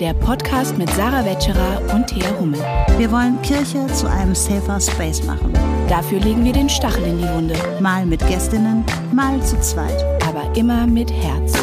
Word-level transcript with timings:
der 0.00 0.14
Podcast 0.14 0.76
mit 0.76 0.90
Sarah 0.90 1.24
Wetscherer 1.24 1.80
und 1.94 2.06
Thea 2.06 2.38
Hummel. 2.38 2.60
Wir 2.98 3.10
wollen 3.10 3.40
Kirche 3.42 3.86
zu 3.88 4.08
einem 4.08 4.34
safer 4.34 4.80
Space 4.80 5.22
machen. 5.24 5.52
Dafür 5.88 6.20
legen 6.20 6.44
wir 6.44 6.52
den 6.52 6.68
Stachel 6.68 7.04
in 7.04 7.18
die 7.18 7.28
Wunde. 7.28 7.54
Mal 7.80 8.04
mit 8.04 8.26
Gästinnen, 8.26 8.84
mal 9.12 9.42
zu 9.42 9.58
zweit. 9.60 10.04
Aber 10.26 10.54
immer 10.56 10.86
mit 10.86 11.10
Herz. 11.10 11.54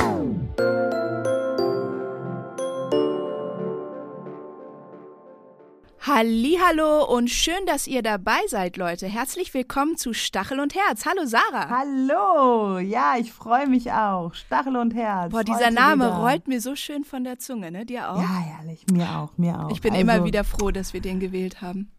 Hallo 6.15 7.05
und 7.11 7.31
schön, 7.31 7.65
dass 7.65 7.87
ihr 7.87 8.03
dabei 8.03 8.37
seid, 8.47 8.77
Leute. 8.77 9.07
Herzlich 9.07 9.51
willkommen 9.55 9.97
zu 9.97 10.13
Stachel 10.13 10.59
und 10.59 10.75
Herz. 10.75 11.07
Hallo 11.07 11.25
Sarah. 11.25 11.69
Hallo. 11.71 12.77
Ja, 12.77 13.15
ich 13.19 13.33
freue 13.33 13.65
mich 13.65 13.91
auch. 13.91 14.31
Stachel 14.35 14.75
und 14.75 14.93
Herz. 14.93 15.31
Boah, 15.31 15.43
dieser 15.43 15.65
Heute 15.65 15.73
Name 15.73 16.05
wieder. 16.05 16.17
rollt 16.17 16.47
mir 16.47 16.61
so 16.61 16.75
schön 16.75 17.03
von 17.03 17.23
der 17.23 17.39
Zunge, 17.39 17.71
ne? 17.71 17.87
Dir 17.87 18.11
auch? 18.11 18.21
Ja, 18.21 18.37
herrlich. 18.37 18.85
Mir 18.91 19.09
auch, 19.09 19.35
mir 19.39 19.59
auch. 19.59 19.71
Ich 19.71 19.81
bin 19.81 19.93
also, 19.93 20.01
immer 20.01 20.23
wieder 20.23 20.43
froh, 20.43 20.69
dass 20.69 20.93
wir 20.93 21.01
den 21.01 21.19
gewählt 21.19 21.63
haben. 21.63 21.91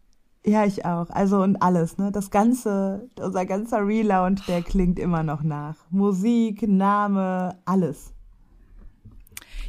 Ja, 0.45 0.63
ich 0.63 0.85
auch. 0.85 1.09
Also 1.09 1.41
und 1.41 1.61
alles, 1.61 1.97
ne? 1.97 2.13
Das 2.13 2.29
ganze, 2.29 3.09
unser 3.19 3.45
ganzer 3.45 3.85
Relaunch, 3.85 4.45
der 4.45 4.61
klingt 4.61 4.97
immer 4.97 5.23
noch 5.23 5.43
nach. 5.43 5.75
Musik, 5.89 6.61
Name, 6.61 7.59
alles. 7.65 8.13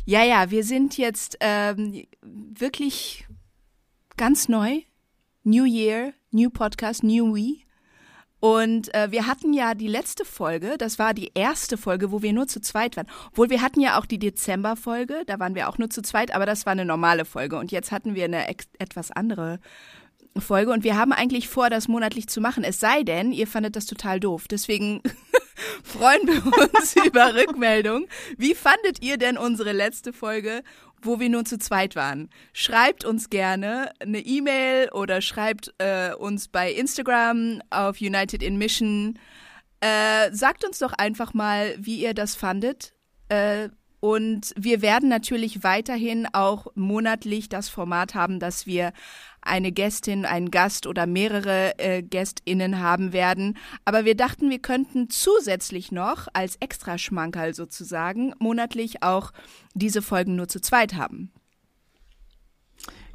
Ja, 0.05 0.23
ja, 0.23 0.53
wir 0.53 0.63
sind 0.63 0.97
jetzt 0.97 1.37
ähm, 1.41 2.05
wirklich 2.23 3.26
ganz 4.17 4.49
neu. 4.49 4.81
New 5.45 5.65
Year, 5.65 6.13
New 6.31 6.51
Podcast, 6.51 7.05
New 7.05 7.35
We. 7.35 7.63
Und 8.41 8.93
äh, 8.95 9.11
wir 9.11 9.27
hatten 9.27 9.53
ja 9.53 9.75
die 9.75 9.89
letzte 9.89 10.25
Folge, 10.25 10.77
das 10.79 10.99
war 10.99 11.15
die 11.15 11.33
erste 11.35 11.77
Folge, 11.77 12.13
wo 12.13 12.23
wir 12.23 12.33
nur 12.33 12.47
zu 12.47 12.61
zweit 12.61 12.97
waren. 12.97 13.07
Obwohl 13.31 13.51
wir 13.51 13.63
hatten 13.63 13.81
ja 13.81 13.99
auch 13.99 14.07
die 14.07 14.19
Dezember-Folge, 14.19 15.25
da 15.27 15.39
waren 15.39 15.55
wir 15.55 15.69
auch 15.69 15.79
nur 15.79 15.91
zu 15.91 16.03
zweit, 16.03 16.35
aber 16.35 16.47
das 16.47 16.67
war 16.67 16.73
eine 16.73 16.85
normale 16.85 17.25
Folge. 17.25 17.59
Und 17.59 17.73
jetzt 17.73 17.93
hatten 17.93 18.15
wir 18.15 18.25
eine 18.25 18.49
etwas 18.49 19.11
andere 19.11 19.59
Folge 20.39 20.73
und 20.73 20.85
wir 20.85 20.97
haben 20.97 21.13
eigentlich 21.13 21.49
vor, 21.49 21.71
das 21.71 21.89
monatlich 21.89 22.29
zu 22.29 22.41
machen. 22.41 22.65
Es 22.65 22.81
sei 22.81 23.03
denn, 23.03 23.33
ihr 23.33 23.47
fandet 23.47 23.77
das 23.77 23.87
total 23.87 24.21
doof. 24.21 24.49
Deswegen 24.49 25.03
freuen 25.83 26.27
wir 26.27 26.45
uns 26.47 26.95
über 27.07 27.35
Rückmeldung. 27.35 28.07
Wie 28.37 28.55
fandet 28.55 29.03
ihr 29.03 29.17
denn 29.17 29.39
unsere 29.39 29.73
letzte 29.73 30.13
Folge? 30.13 30.63
Wo 31.03 31.21
wir 31.21 31.29
nur 31.29 31.45
zu 31.45 31.59
zweit 31.59 31.97
waren. 31.97 32.31
Schreibt 32.53 33.05
uns 33.05 33.31
gerne 33.31 33.91
eine 34.01 34.21
E-Mail 34.21 34.91
oder 34.93 35.21
schreibt 35.21 35.75
äh, 35.79 36.13
uns 36.15 36.49
bei 36.49 36.73
Instagram 36.73 37.63
auf 37.71 38.01
United 38.01 38.43
in 38.43 38.57
Mission. 38.57 39.19
Äh, 39.81 40.33
sagt 40.33 40.65
uns 40.65 40.79
doch 40.79 40.93
einfach 40.93 41.35
mal, 41.35 41.75
wie 41.79 42.01
ihr 42.01 42.15
das 42.15 42.35
fandet. 42.35 42.95
Äh, 43.29 43.69
und 44.01 44.53
wir 44.57 44.83
werden 44.83 45.09
natürlich 45.09 45.65
weiterhin 45.65 46.29
auch 46.33 46.67
monatlich 46.75 47.49
das 47.49 47.69
Format 47.69 48.15
haben, 48.15 48.39
dass 48.39 48.67
wir 48.67 48.93
eine 49.47 49.73
Gästin, 49.73 50.25
einen 50.25 50.51
Gast 50.51 50.87
oder 50.87 51.07
mehrere 51.07 51.79
äh, 51.79 52.03
Gästinnen 52.03 52.81
haben 52.81 53.13
werden. 53.13 53.57
Aber 53.85 54.05
wir 54.05 54.15
dachten, 54.15 54.51
wir 54.51 54.59
könnten 54.59 55.09
zusätzlich 55.09 55.93
noch 55.93 56.29
als 56.33 56.57
Extraschmankerl 56.57 57.55
sozusagen 57.55 58.35
monatlich 58.39 59.03
auch 59.03 59.33
diese 59.75 60.03
Folgen 60.03 60.37
nur 60.37 60.49
zu 60.49 60.61
zweit 60.61 60.95
haben. 60.95 61.31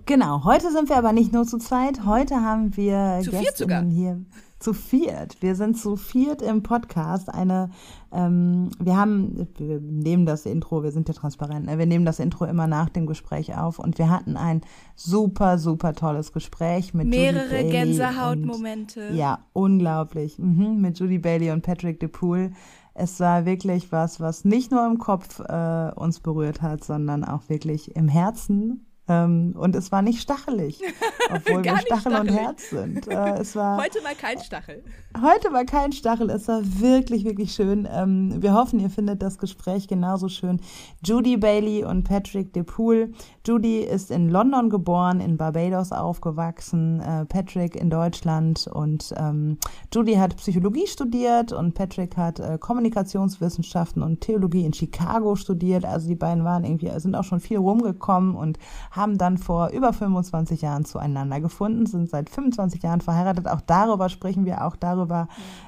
Genau, 0.06 0.44
heute 0.44 0.72
sind 0.72 0.90
wir 0.90 0.98
aber 0.98 1.14
nicht 1.14 1.34
nur 1.34 1.46
zu 1.46 1.58
zweit, 1.58 2.06
heute 2.06 2.36
haben 2.36 2.76
wir 2.76 3.20
zu 3.24 3.32
Gästinnen 3.32 3.90
hier 3.90 4.22
zu 4.62 4.74
viert. 4.74 5.42
Wir 5.42 5.56
sind 5.56 5.78
zu 5.78 5.96
viert 5.96 6.42
im 6.42 6.64
Podcast. 6.64 7.34
Eine, 7.34 7.72
ähm, 8.12 8.70
wir 8.80 8.96
haben, 8.96 9.48
wir 9.58 9.80
nehmen 9.80 10.26
das 10.26 10.46
Intro, 10.46 10.84
wir 10.84 10.92
sind 10.92 11.08
ja 11.08 11.14
transparent, 11.14 11.66
ne? 11.66 11.78
wir 11.78 11.86
nehmen 11.86 12.06
das 12.06 12.20
Intro 12.20 12.46
immer 12.46 12.68
nach 12.68 12.90
dem 12.90 13.08
Gespräch 13.08 13.58
auf 13.58 13.80
und 13.80 13.98
wir 13.98 14.10
hatten 14.10 14.38
ein 14.38 14.62
super, 14.96 15.58
super 15.58 15.94
tolles 15.94 16.32
Gespräch 16.32 16.94
mit 16.94 17.08
mehrere 17.08 17.64
Gänsehautmomente. 17.70 19.10
Ja, 19.14 19.40
unglaublich. 19.54 20.38
Mhm, 20.38 20.80
mit 20.80 21.00
Judy 21.00 21.18
Bailey 21.18 21.52
und 21.52 21.64
Patrick 21.64 22.00
DePool. 22.00 22.52
Es 22.94 23.20
war 23.20 23.46
wirklich 23.46 23.92
was, 23.92 24.20
was 24.20 24.46
nicht 24.46 24.72
nur 24.72 24.86
im 24.86 25.00
Kopf 25.00 25.40
äh, 25.40 25.92
uns 25.96 26.20
berührt 26.20 26.62
hat, 26.62 26.84
sondern 26.84 27.24
auch 27.24 27.50
wirklich 27.50 27.96
im 27.96 28.08
Herzen 28.08 28.86
ähm, 29.12 29.54
und 29.58 29.76
es 29.76 29.92
war 29.92 30.02
nicht 30.02 30.22
stachelig, 30.22 30.80
obwohl 31.34 31.64
wir 31.64 31.78
Stachel 31.78 32.16
und 32.16 32.30
Herz 32.30 32.70
sind. 32.70 33.08
Äh, 33.08 33.40
es 33.40 33.56
war, 33.56 33.78
heute 33.82 34.02
mal 34.02 34.16
kein 34.16 34.40
Stachel. 34.40 34.84
Heute 35.22 35.52
war 35.52 35.66
kein 35.66 35.92
Stachel. 35.92 36.30
Es 36.30 36.48
war 36.48 36.62
wirklich, 36.64 37.26
wirklich 37.26 37.54
schön. 37.54 37.88
Ähm, 37.92 38.42
wir 38.42 38.54
hoffen, 38.54 38.80
ihr 38.80 38.90
findet 38.90 39.22
das 39.22 39.38
Gespräch 39.38 39.88
genauso 39.88 40.30
schön. 40.30 40.62
Judy 41.04 41.36
Bailey 41.38 41.84
und 41.84 42.04
Patrick 42.04 42.54
DePool. 42.54 43.12
Judy 43.44 43.80
ist 43.80 44.12
in 44.12 44.30
London 44.30 44.70
geboren, 44.70 45.20
in 45.20 45.36
Barbados 45.36 45.92
aufgewachsen, 45.92 47.00
äh, 47.00 47.26
Patrick 47.26 47.76
in 47.76 47.90
Deutschland 47.90 48.68
und 48.68 49.14
ähm, 49.18 49.58
Judy 49.92 50.14
hat 50.14 50.38
Psychologie 50.38 50.86
studiert 50.86 51.52
und 51.52 51.74
Patrick 51.74 52.18
hat 52.18 52.40
äh, 52.40 52.60
Kommunikationswissenschaften 52.60 54.04
und 54.04 54.22
Theologie 54.22 54.64
in 54.64 54.74
Chicago 54.74 55.36
studiert. 55.36 55.86
Also 55.86 56.08
die 56.08 56.16
beiden 56.16 56.44
waren 56.44 56.64
irgendwie, 56.64 56.92
sind 57.00 57.16
auch 57.16 57.24
schon 57.24 57.40
viel 57.40 57.58
rumgekommen 57.58 58.36
und 58.36 58.60
haben 58.92 59.18
dann 59.18 59.40
vor 59.40 59.70
über 59.70 59.92
25 59.92 60.62
Jahren 60.62 60.86
zueinander 60.86 61.42
gefunden, 61.42 61.88
sind 61.88 62.12
seit 62.12 62.30
25 62.30 62.84
Jahren 62.84 63.02
verheiratet. 63.02 63.48
Auch 63.48 63.62
darüber 63.62 64.10
sprechen 64.10 64.46
wir, 64.46 64.66
auch 64.66 64.76
darüber, 64.76 65.28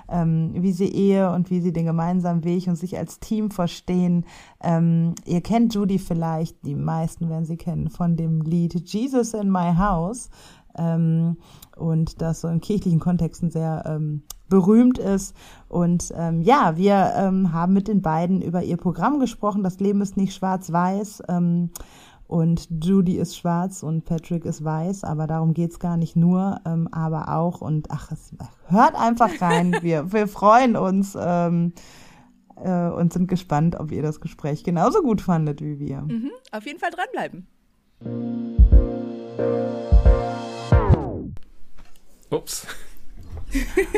ähm, 0.09 0.51
wie 0.53 0.73
sie 0.73 0.89
Ehe 0.89 1.31
und 1.31 1.49
wie 1.49 1.59
sie 1.59 1.73
den 1.73 1.85
gemeinsamen 1.85 2.43
Weg 2.43 2.67
und 2.67 2.75
sich 2.75 2.99
als 2.99 3.19
Team 3.19 3.49
verstehen. 3.49 4.25
Ähm, 4.63 5.15
ihr 5.25 5.41
kennt 5.41 5.73
Judy 5.73 5.99
vielleicht, 5.99 6.65
die 6.65 6.75
meisten 6.75 7.29
werden 7.29 7.45
sie 7.45 7.57
kennen, 7.57 7.89
von 7.89 8.15
dem 8.15 8.41
Lied 8.41 8.73
Jesus 8.89 9.33
in 9.33 9.51
My 9.51 9.75
House. 9.77 10.29
Ähm, 10.75 11.37
und 11.77 12.21
das 12.21 12.41
so 12.41 12.47
in 12.47 12.61
kirchlichen 12.61 12.99
Kontexten 12.99 13.51
sehr 13.51 13.83
ähm, 13.85 14.23
berühmt 14.49 14.97
ist. 14.97 15.35
Und 15.67 16.13
ähm, 16.15 16.41
ja, 16.41 16.77
wir 16.77 17.13
ähm, 17.15 17.53
haben 17.53 17.73
mit 17.73 17.87
den 17.87 18.01
beiden 18.01 18.41
über 18.41 18.63
ihr 18.63 18.77
Programm 18.77 19.19
gesprochen. 19.19 19.63
Das 19.63 19.79
Leben 19.79 20.01
ist 20.01 20.17
nicht 20.17 20.33
schwarz-weiß. 20.33 21.23
Ähm, 21.27 21.71
und 22.27 22.67
Judy 22.83 23.17
ist 23.17 23.37
schwarz 23.37 23.83
und 23.83 24.05
Patrick 24.05 24.45
ist 24.45 24.63
weiß, 24.63 25.03
aber 25.03 25.27
darum 25.27 25.53
geht's 25.53 25.77
gar 25.77 25.97
nicht 25.97 26.15
nur, 26.15 26.61
ähm, 26.65 26.87
aber 26.91 27.29
auch. 27.29 27.61
Und 27.61 27.91
ach, 27.91 28.11
es, 28.11 28.33
hört 28.67 28.95
einfach 28.95 29.29
rein. 29.41 29.75
Wir, 29.81 30.11
wir 30.11 30.27
freuen 30.27 30.75
uns 30.75 31.17
ähm, 31.19 31.73
äh, 32.63 32.89
und 32.89 33.13
sind 33.13 33.27
gespannt, 33.27 33.75
ob 33.79 33.91
ihr 33.91 34.01
das 34.01 34.19
Gespräch 34.19 34.63
genauso 34.63 35.01
gut 35.01 35.21
fandet 35.21 35.61
wie 35.61 35.79
wir. 35.79 36.01
Mhm, 36.01 36.31
auf 36.51 36.65
jeden 36.65 36.79
Fall 36.79 36.91
dranbleiben. 36.91 37.47
Ups. 42.29 42.67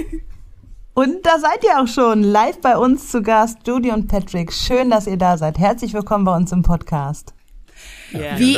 Und 0.97 1.25
da 1.25 1.39
seid 1.39 1.61
ihr 1.65 1.81
auch 1.81 1.87
schon 1.87 2.23
live 2.23 2.61
bei 2.61 2.77
uns 2.77 3.11
zu 3.11 3.21
Gast, 3.21 3.67
Judy 3.67 3.91
und 3.91 4.07
Patrick. 4.07 4.53
Schön, 4.53 4.89
dass 4.89 5.07
ihr 5.07 5.17
da 5.17 5.37
seid. 5.37 5.57
Herzlich 5.59 5.93
willkommen 5.93 6.23
bei 6.23 6.33
uns 6.33 6.53
im 6.53 6.61
Podcast. 6.61 7.33
Ja, 8.13 8.39
wie, 8.39 8.57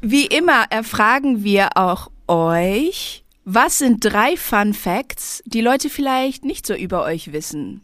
wie 0.00 0.24
immer 0.24 0.64
erfragen 0.70 1.44
wir 1.44 1.76
auch 1.76 2.10
euch, 2.26 3.22
was 3.44 3.78
sind 3.78 4.02
drei 4.02 4.38
Fun 4.38 4.72
Facts, 4.72 5.42
die 5.44 5.60
Leute 5.60 5.90
vielleicht 5.90 6.46
nicht 6.46 6.66
so 6.66 6.74
über 6.74 7.04
euch 7.04 7.34
wissen? 7.34 7.82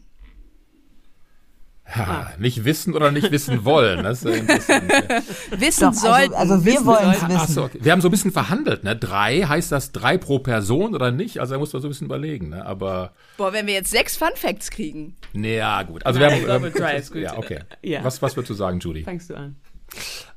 Ja, 1.95 2.03
ah. 2.03 2.31
nicht 2.37 2.65
wissen 2.65 2.93
oder 2.95 3.11
nicht 3.11 3.31
wissen 3.31 3.63
wollen. 3.63 4.03
Das 4.03 4.23
ist 4.23 4.27
ein 4.27 4.47
wissen 5.51 5.83
Doch, 5.85 5.93
sollten. 5.93 6.33
Also, 6.33 6.55
also 6.55 6.65
wir 6.65 6.85
wollen 6.85 7.11
es 7.11 7.27
wissen. 7.27 7.53
So, 7.53 7.63
okay. 7.63 7.79
Wir 7.81 7.91
haben 7.93 8.01
so 8.01 8.09
ein 8.09 8.11
bisschen 8.11 8.31
verhandelt. 8.31 8.83
Ne? 8.83 8.95
Drei, 8.95 9.43
heißt 9.43 9.71
das 9.71 9.93
drei 9.93 10.17
pro 10.17 10.39
Person 10.39 10.95
oder 10.95 11.11
nicht? 11.11 11.39
Also 11.39 11.53
da 11.53 11.59
muss 11.59 11.71
man 11.71 11.81
so 11.81 11.87
ein 11.87 11.91
bisschen 11.91 12.07
überlegen. 12.07 12.49
Ne? 12.49 12.65
Aber 12.65 13.13
Boah, 13.37 13.53
wenn 13.53 13.67
wir 13.67 13.73
jetzt 13.73 13.91
sechs 13.91 14.17
Fun 14.17 14.31
Facts 14.35 14.69
kriegen. 14.69 15.15
Ja, 15.33 15.83
gut. 15.83 16.05
Also 16.05 16.19
wir 16.19 16.27
haben, 16.27 16.65
ähm. 16.65 16.73
Ja, 17.21 17.37
okay. 17.37 17.59
Ja. 17.81 18.03
Was, 18.03 18.21
was 18.21 18.35
würdest 18.35 18.49
du 18.49 18.53
sagen, 18.53 18.79
Judy? 18.79 19.03
Fängst 19.03 19.29
du 19.29 19.35
an. 19.35 19.55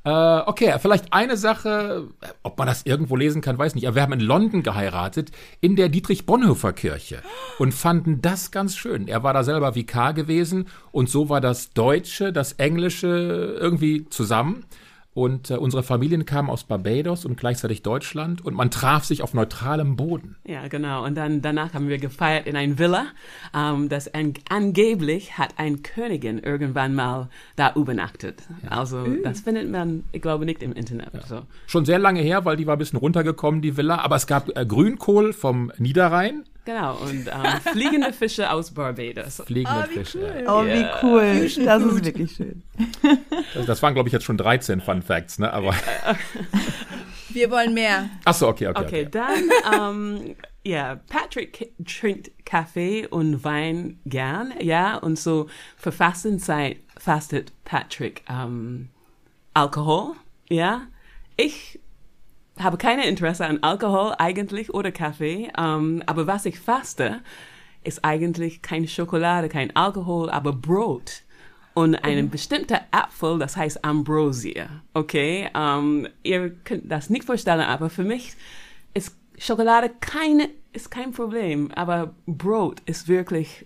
Äh, 0.03 0.09
okay, 0.09 0.75
vielleicht 0.79 1.13
eine 1.13 1.37
Sache, 1.37 2.07
ob 2.41 2.57
man 2.57 2.67
das 2.67 2.85
irgendwo 2.85 3.15
lesen 3.15 3.41
kann, 3.41 3.57
weiß 3.57 3.75
nicht. 3.75 3.87
Aber 3.87 3.95
wir 3.95 4.01
haben 4.01 4.13
in 4.13 4.19
London 4.19 4.63
geheiratet, 4.63 5.31
in 5.59 5.75
der 5.75 5.89
Dietrich-Bonhoeffer-Kirche 5.89 7.21
und 7.59 7.73
fanden 7.73 8.21
das 8.21 8.51
ganz 8.51 8.75
schön. 8.75 9.07
Er 9.07 9.23
war 9.23 9.33
da 9.33 9.43
selber 9.43 9.75
Vikar 9.75 10.13
gewesen 10.13 10.67
und 10.91 11.09
so 11.09 11.29
war 11.29 11.41
das 11.41 11.73
Deutsche, 11.73 12.33
das 12.33 12.53
Englische 12.53 13.57
irgendwie 13.59 14.07
zusammen. 14.09 14.65
Und 15.13 15.51
äh, 15.51 15.55
unsere 15.55 15.83
Familien 15.83 16.25
kamen 16.25 16.49
aus 16.49 16.63
Barbados 16.63 17.25
und 17.25 17.37
gleichzeitig 17.37 17.83
Deutschland 17.83 18.45
und 18.45 18.53
man 18.53 18.71
traf 18.71 19.03
sich 19.03 19.21
auf 19.21 19.33
neutralem 19.33 19.97
Boden. 19.97 20.37
Ja, 20.45 20.69
genau. 20.69 21.03
Und 21.03 21.15
dann 21.15 21.41
danach 21.41 21.73
haben 21.73 21.89
wir 21.89 21.97
gefeiert 21.97 22.47
in 22.47 22.55
ein 22.55 22.79
Villa, 22.79 23.07
ähm, 23.53 23.89
das 23.89 24.13
an, 24.13 24.35
angeblich 24.47 25.37
hat 25.37 25.55
ein 25.57 25.83
Königin 25.83 26.39
irgendwann 26.39 26.95
mal 26.95 27.29
da 27.57 27.73
übernachtet. 27.75 28.43
Ja. 28.63 28.69
Also 28.69 28.99
mhm. 28.99 29.23
das 29.23 29.41
findet 29.41 29.69
man, 29.69 30.05
ich 30.13 30.21
glaube, 30.21 30.45
nicht 30.45 30.63
im 30.63 30.71
Internet. 30.71 31.13
Ja. 31.13 31.25
So. 31.25 31.41
Schon 31.67 31.83
sehr 31.83 31.99
lange 31.99 32.21
her, 32.21 32.45
weil 32.45 32.55
die 32.55 32.65
war 32.65 32.77
ein 32.77 32.79
bisschen 32.79 32.99
runtergekommen, 32.99 33.61
die 33.61 33.75
Villa. 33.75 33.97
Aber 33.97 34.15
es 34.15 34.27
gab 34.27 34.57
äh, 34.57 34.65
Grünkohl 34.65 35.33
vom 35.33 35.73
Niederrhein 35.77 36.45
Genau, 36.63 36.95
und 36.97 37.27
ähm, 37.27 37.61
fliegende 37.73 38.13
Fische 38.13 38.51
aus 38.51 38.71
Barbados. 38.71 39.41
Fliegende 39.45 39.87
wie 39.89 39.93
Fische. 39.93 40.19
cool. 40.19 40.45
Oh, 40.47 40.63
wie 40.63 40.85
cool. 41.01 41.65
Das 41.65 41.83
ist 41.83 42.05
wirklich 42.05 42.31
schön. 42.31 42.63
Das, 43.53 43.65
das 43.65 43.81
waren, 43.81 43.93
glaube 43.95 44.09
ich, 44.09 44.13
jetzt 44.13 44.25
schon 44.25 44.37
13 44.37 44.79
Fun 44.81 45.01
Facts, 45.01 45.39
ne? 45.39 45.51
Aber. 45.51 45.73
Wir 47.29 47.49
wollen 47.49 47.73
mehr. 47.73 48.09
Achso, 48.25 48.49
okay, 48.49 48.67
okay. 48.67 48.81
Okay, 48.81 49.07
okay. 49.07 49.09
dann, 49.09 49.95
ähm, 49.95 50.35
ja, 50.63 50.99
Patrick 51.07 51.71
trinkt 51.85 52.31
Kaffee 52.45 53.07
und 53.07 53.43
Wein 53.43 53.99
gern, 54.05 54.53
ja, 54.59 54.97
und 54.97 55.17
so 55.17 55.47
für 55.77 55.91
Fastenzeit 55.91 56.77
fastet 56.97 57.53
Patrick 57.63 58.23
ähm, 58.29 58.89
Alkohol, 59.53 60.13
ja. 60.49 60.83
Ich 61.37 61.79
habe 62.63 62.77
keine 62.77 63.07
Interesse 63.07 63.45
an 63.45 63.59
Alkohol 63.61 64.13
eigentlich 64.17 64.73
oder 64.73 64.91
Kaffee, 64.91 65.51
ähm, 65.57 66.03
aber 66.05 66.27
was 66.27 66.45
ich 66.45 66.59
faste, 66.59 67.21
ist 67.83 68.03
eigentlich 68.03 68.61
keine 68.61 68.87
Schokolade, 68.87 69.49
kein 69.49 69.75
Alkohol, 69.75 70.29
aber 70.29 70.53
Brot 70.53 71.23
und 71.73 71.95
einen 71.95 72.29
bestimmten 72.29 72.77
Apfel, 72.91 73.39
das 73.39 73.55
heißt 73.55 73.83
Ambrosia. 73.83 74.67
Okay, 74.93 75.49
ähm, 75.55 76.07
ihr 76.23 76.49
könnt 76.49 76.91
das 76.91 77.09
nicht 77.09 77.25
vorstellen, 77.25 77.61
aber 77.61 77.89
für 77.89 78.03
mich 78.03 78.33
ist 78.93 79.15
Schokolade 79.37 79.89
keine, 79.99 80.49
ist 80.73 80.91
kein 80.91 81.11
Problem, 81.11 81.71
aber 81.71 82.13
Brot 82.27 82.81
ist 82.85 83.07
wirklich 83.07 83.65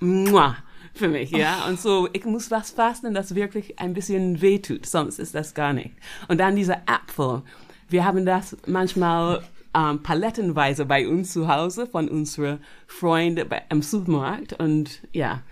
muah, 0.00 0.56
für 0.94 1.08
mich, 1.08 1.30
ja. 1.30 1.66
Und 1.68 1.78
so, 1.78 2.08
ich 2.12 2.24
muss 2.24 2.50
was 2.50 2.70
fasten, 2.70 3.14
das 3.14 3.34
wirklich 3.34 3.78
ein 3.78 3.92
bisschen 3.92 4.40
wehtut, 4.40 4.86
sonst 4.86 5.18
ist 5.18 5.34
das 5.34 5.54
gar 5.54 5.72
nicht. 5.72 5.92
Und 6.28 6.38
dann 6.38 6.56
dieser 6.56 6.82
Apfel. 6.86 7.42
Wir 7.88 8.04
haben 8.04 8.26
das 8.26 8.56
manchmal 8.66 9.42
ähm, 9.74 10.02
palettenweise 10.02 10.86
bei 10.86 11.06
uns 11.06 11.32
zu 11.32 11.48
Hause 11.48 11.86
von 11.86 12.08
unseren 12.08 12.60
Freunden 12.86 13.48
im 13.70 13.82
Supermarkt 13.82 14.54
und 14.54 15.02
ja. 15.12 15.42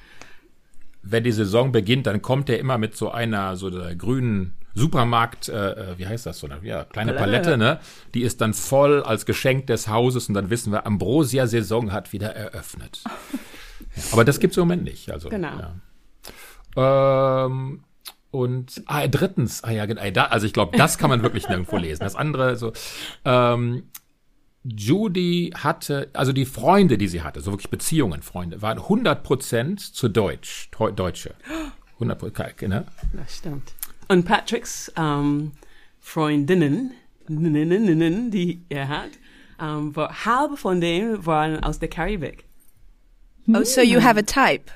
Wenn 1.03 1.25
die 1.25 1.33
Saison 1.33 1.71
beginnt, 1.73 2.07
dann 2.07 2.23
kommt 2.23 2.49
er 2.49 2.59
immer 2.59 2.79
mit 2.79 2.97
so 2.97 3.11
einer, 3.11 3.57
so 3.57 3.69
der 3.69 3.95
grünen 3.95 4.55
Supermarkt, 4.75 5.49
äh, 5.49 5.93
äh, 5.93 5.99
wie 5.99 6.07
heißt 6.07 6.27
das 6.27 6.41
so, 6.41 6.49
eine 6.49 6.59
ja, 6.67 6.85
kleine 6.85 7.13
Palette. 7.13 7.51
Palette, 7.51 7.59
ne? 7.59 7.81
Die 8.15 8.23
ist 8.23 8.41
dann 8.41 8.55
voll 8.55 9.03
als 9.03 9.27
Geschenk 9.27 9.69
des 9.69 9.89
Hauses 9.89 10.29
und 10.29 10.35
dann 10.35 10.51
wissen 10.51 10.73
wir, 10.73 10.87
Ambrosia-Saison 10.87 11.93
hat 11.93 12.13
wieder 12.13 12.35
eröffnet. 12.35 13.03
ja, 13.97 14.03
aber 14.13 14.25
das 14.25 14.41
gibt's 14.41 14.57
im 14.57 14.63
Moment 14.63 14.85
nicht. 14.85 15.11
Also, 15.11 15.29
Genau. 15.29 15.53
Ja. 16.77 17.47
Ähm, 17.47 17.85
und 18.35 18.83
ah, 18.87 19.07
drittens, 19.07 19.63
ah 19.63 19.71
ja, 19.71 19.87
genau, 19.87 20.03
da, 20.11 20.25
also 20.25 20.45
ich 20.45 20.53
glaube, 20.53 20.77
das 20.77 20.99
kann 20.99 21.09
man 21.09 21.23
wirklich 21.23 21.49
nirgendwo 21.49 21.77
lesen. 21.77 22.03
Das 22.03 22.17
andere, 22.17 22.57
so, 22.57 22.73
ähm, 23.25 23.85
Judy 24.65 25.53
hatte, 25.57 26.11
also 26.15 26.33
die 26.33 26.45
Freunde, 26.45 26.99
die 26.99 27.07
sie 27.07 27.23
hatte, 27.23 27.41
so 27.41 27.53
wirklich 27.53 27.71
Beziehungen, 27.71 28.23
Freunde, 28.23 28.61
waren 28.61 28.81
100% 28.81 29.93
zu 29.93 30.09
Deutsch, 30.09 30.69
Deutsche. 30.97 31.37
100%, 32.01 32.67
ne? 32.67 32.87
Das 33.13 33.37
stimmt. 33.37 33.73
Und 34.09 34.25
Patricks 34.25 34.93
ähm, 34.97 35.53
Freundinnen, 36.01 36.91
die 37.29 38.65
er 38.69 38.89
hat, 38.89 39.11
ähm, 39.61 39.95
war, 39.95 40.25
halb 40.25 40.59
von 40.59 40.81
denen 40.81 41.25
waren 41.25 41.63
aus 41.63 41.79
der 41.79 41.89
Karibik. 41.89 42.45
Oh, 43.47 43.63
so 43.63 43.81
you 43.81 44.03
have 44.03 44.19
a 44.19 44.23
type. 44.23 44.73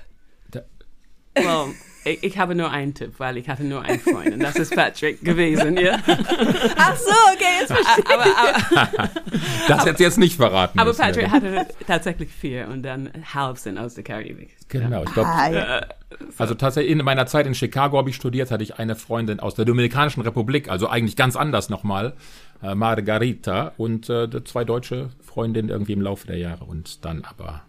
Well, 1.35 1.75
ich, 2.13 2.23
ich 2.23 2.39
habe 2.39 2.55
nur 2.55 2.71
einen 2.71 2.95
Tipp, 2.95 3.15
weil 3.19 3.37
ich 3.37 3.49
hatte 3.49 3.65
nur 3.65 3.83
einen 3.83 4.01
Freund 4.01 4.33
und 4.35 4.41
das 4.41 4.57
ist 4.57 4.75
Patrick 4.75 5.23
gewesen, 5.25 5.77
ja. 5.77 5.99
Ach 6.77 6.97
so, 6.97 7.11
okay, 7.35 7.61
jetzt 7.61 7.73
verstehe 7.73 8.05
Aber, 8.13 8.25
aber, 8.25 9.11
Das 9.69 9.87
hätte 9.87 10.03
jetzt 10.03 10.19
nicht 10.19 10.37
verraten 10.37 10.79
aber 10.79 10.91
müssen, 10.91 11.03
Patrick 11.03 11.27
ja. 11.27 11.31
hatte 11.31 11.67
tatsächlich 11.87 12.31
vier 12.31 12.69
und 12.69 12.83
dann 12.83 13.11
halb 13.35 13.59
sind 13.59 13.79
aus 13.79 13.95
der 13.95 14.05
Karibik. 14.05 14.57
Genau, 14.69 15.05
ich 15.05 15.13
glaube, 15.13 15.29
Ah, 15.29 15.51
ja. 15.51 15.87
also 16.37 16.55
tatsächlich 16.55 16.93
in 16.93 17.05
meiner 17.05 17.27
Zeit 17.27 17.47
in 17.47 17.55
Chicago 17.55 17.99
habe 17.99 18.11
ich 18.11 18.17
studiert, 18.17 18.51
hatte 18.51 18.63
ich 18.63 18.79
eine 18.79 18.97
Freundin 18.97 19.41
aus 19.41 19.55
der 19.55 19.65
Dominikanischen 19.65 20.23
Republik, 20.23 20.69
also 20.69 20.89
eigentlich 20.89 21.17
ganz 21.17 21.37
anders 21.37 21.69
nochmal, 21.69 22.15
äh, 22.63 22.75
Margarita 22.75 23.73
und 23.77 24.09
äh, 24.09 24.29
zwei 24.45 24.65
deutsche 24.65 25.11
Freundinnen 25.21 25.69
irgendwie 25.69 25.93
im 25.93 26.03
Laufe 26.03 26.27
der 26.27 26.39
Jahre 26.39 26.65
und 26.65 27.05
dann 27.05 27.25
aber 27.25 27.63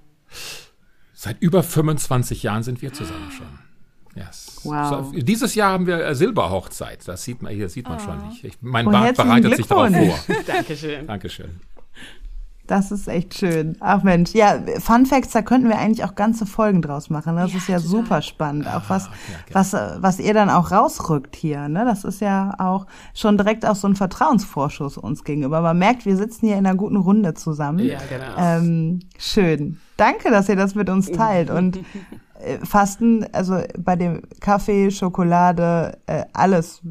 seit 1.14 1.42
über 1.42 1.64
25 1.64 2.44
Jahren 2.44 2.64
sind 2.64 2.82
wir 2.82 2.94
zusammen 2.94 3.32
schon. 3.32 3.69
Yes. 4.20 4.60
Wow. 4.64 5.12
So, 5.14 5.20
dieses 5.20 5.56
Jahr 5.56 5.72
haben 5.72 5.88
wir 5.88 6.06
äh, 6.06 6.14
Silberhochzeit, 6.14 7.08
das 7.08 7.24
sieht 7.24 7.42
man, 7.42 7.54
hier 7.54 7.70
sieht 7.70 7.88
man 7.88 8.00
schon 8.00 8.28
nicht. 8.28 8.44
Ich, 8.44 8.58
mein 8.62 8.88
Oh, 8.88 8.92
Bart 8.92 9.16
bereitet 9.16 9.56
sich 9.56 9.68
darauf 9.68 9.90
vor. 9.90 10.36
Dankeschön. 10.48 11.08
Dankeschön. 11.08 11.62
Das 12.70 12.92
ist 12.92 13.08
echt 13.08 13.34
schön. 13.34 13.78
Ach 13.80 14.04
Mensch, 14.04 14.34
ja, 14.36 14.60
Fun 14.78 15.08
Facts, 15.08 15.32
da 15.32 15.42
könnten 15.42 15.70
wir 15.70 15.80
eigentlich 15.80 16.04
auch 16.04 16.14
ganze 16.14 16.46
Folgen 16.46 16.84
draus 16.84 17.10
machen. 17.10 17.36
Das 17.36 17.56
ist 17.56 17.68
ja 17.68 17.80
super 17.80 18.22
spannend. 18.22 18.68
Auch 18.68 18.84
was, 18.90 19.08
okay, 19.08 19.16
okay. 19.44 19.54
was, 19.54 19.74
äh, 19.74 19.98
was 19.98 20.20
ihr 20.20 20.36
dann 20.36 20.52
auch 20.52 20.72
rausrückt 20.72 21.36
hier, 21.36 21.68
ne? 21.68 21.84
Das 21.84 22.04
ist 22.04 22.22
ja 22.22 22.54
auch 22.60 22.86
schon 23.16 23.38
direkt 23.38 23.66
auch 23.66 23.76
so 23.76 23.88
ein 23.88 23.96
Vertrauensvorschuss 23.96 25.00
uns 25.00 25.24
gegenüber. 25.24 25.62
Man 25.62 25.80
merkt, 25.80 26.06
wir 26.06 26.16
sitzen 26.16 26.46
hier 26.46 26.58
in 26.58 26.68
einer 26.68 26.76
guten 26.78 26.98
Runde 26.98 27.34
zusammen. 27.34 27.80
Ja, 27.80 27.98
genau. 28.08 28.38
Ähm, 28.38 29.00
schön. 29.18 29.80
Danke, 29.98 30.30
dass 30.30 30.48
ihr 30.48 30.56
das 30.56 30.76
mit 30.76 30.92
uns 30.92 31.12
teilt. 31.12 31.50
Und 31.50 31.80
Fasten, 32.64 33.26
also 33.34 33.62
bei 33.78 33.96
dem 33.96 34.22
Kaffee, 34.40 34.90
Schokolade, 34.92 35.98
äh, 36.08 36.24
alles 36.34 36.82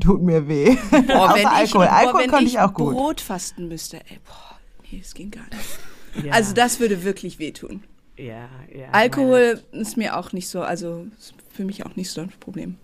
tut 0.00 0.22
mir 0.22 0.48
weh. 0.48 0.76
Boah, 1.06 1.30
Außer 1.34 1.52
Alkohol. 1.52 1.86
boah, 1.86 1.92
Alkohol 1.92 2.26
konnte 2.28 2.44
ich 2.44 2.58
auch 2.58 2.72
gut. 2.74 2.94
Brot 2.94 3.20
fasten 3.20 3.68
müsste, 3.68 3.98
ey, 3.98 4.18
boah, 4.24 4.58
nee, 4.90 4.98
das 5.00 5.14
ging 5.14 5.30
gar 5.30 5.44
nicht. 5.44 6.24
Ja, 6.26 6.32
Also 6.32 6.54
das 6.54 6.80
würde 6.80 7.04
wirklich 7.04 7.38
wehtun. 7.38 7.82
ja, 8.16 8.48
ja. 8.74 8.88
Alkohol 8.92 9.60
ist 9.72 9.96
mir 9.98 10.16
auch 10.16 10.32
nicht 10.32 10.48
so, 10.48 10.62
also 10.62 11.06
ist 11.18 11.34
für 11.50 11.64
mich 11.64 11.84
auch 11.84 11.94
nicht 11.96 12.10
so 12.10 12.22
ein 12.22 12.32
Problem. 12.40 12.76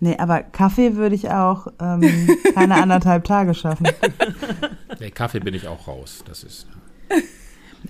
Nee, 0.00 0.16
aber 0.18 0.42
Kaffee 0.42 0.96
würde 0.96 1.14
ich 1.14 1.30
auch 1.30 1.66
ähm, 1.80 2.02
keine 2.54 2.74
anderthalb 2.82 3.24
Tage 3.24 3.54
schaffen. 3.54 3.86
Der 4.98 5.10
Kaffee 5.10 5.40
bin 5.40 5.54
ich 5.54 5.68
auch 5.68 5.86
raus. 5.88 6.22
Das 6.26 6.42
ist. 6.42 6.66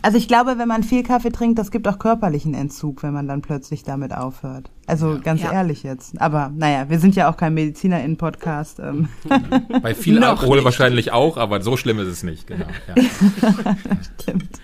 Also 0.05 0.19
ich 0.19 0.29
glaube, 0.29 0.59
wenn 0.59 0.69
man 0.69 0.83
viel 0.83 1.03
Kaffee 1.03 1.31
trinkt, 1.31 1.59
das 1.59 1.71
gibt 1.71 1.89
auch 1.89 1.99
körperlichen 1.99 2.53
Entzug, 2.53 3.03
wenn 3.03 3.15
man 3.15 3.27
dann 3.27 3.41
plötzlich 3.41 3.85
damit 3.85 4.15
aufhört. 4.15 4.71
Also 4.87 5.19
ganz 5.25 5.41
Ja. 5.41 5.51
ehrlich 5.53 5.83
jetzt. 5.83 6.21
Aber 6.21 6.51
naja, 6.55 6.91
wir 6.91 6.99
sind 6.99 7.17
ja 7.17 7.31
auch 7.31 7.39
kein 7.39 7.55
MedizinerInnen-Podcast. 7.55 8.81
Ähm. 8.81 9.09
Bei 9.83 9.95
viel 9.95 10.23
Alkohol 10.23 10.57
nicht. 10.59 10.65
wahrscheinlich 10.67 11.11
auch, 11.13 11.39
aber 11.39 11.63
so 11.63 11.79
schlimm 11.79 11.99
ist 12.01 12.09
es 12.09 12.23
nicht. 12.23 12.47
Genau. 12.47 12.67
Ja. 12.95 13.03
Stimmt. 14.21 14.61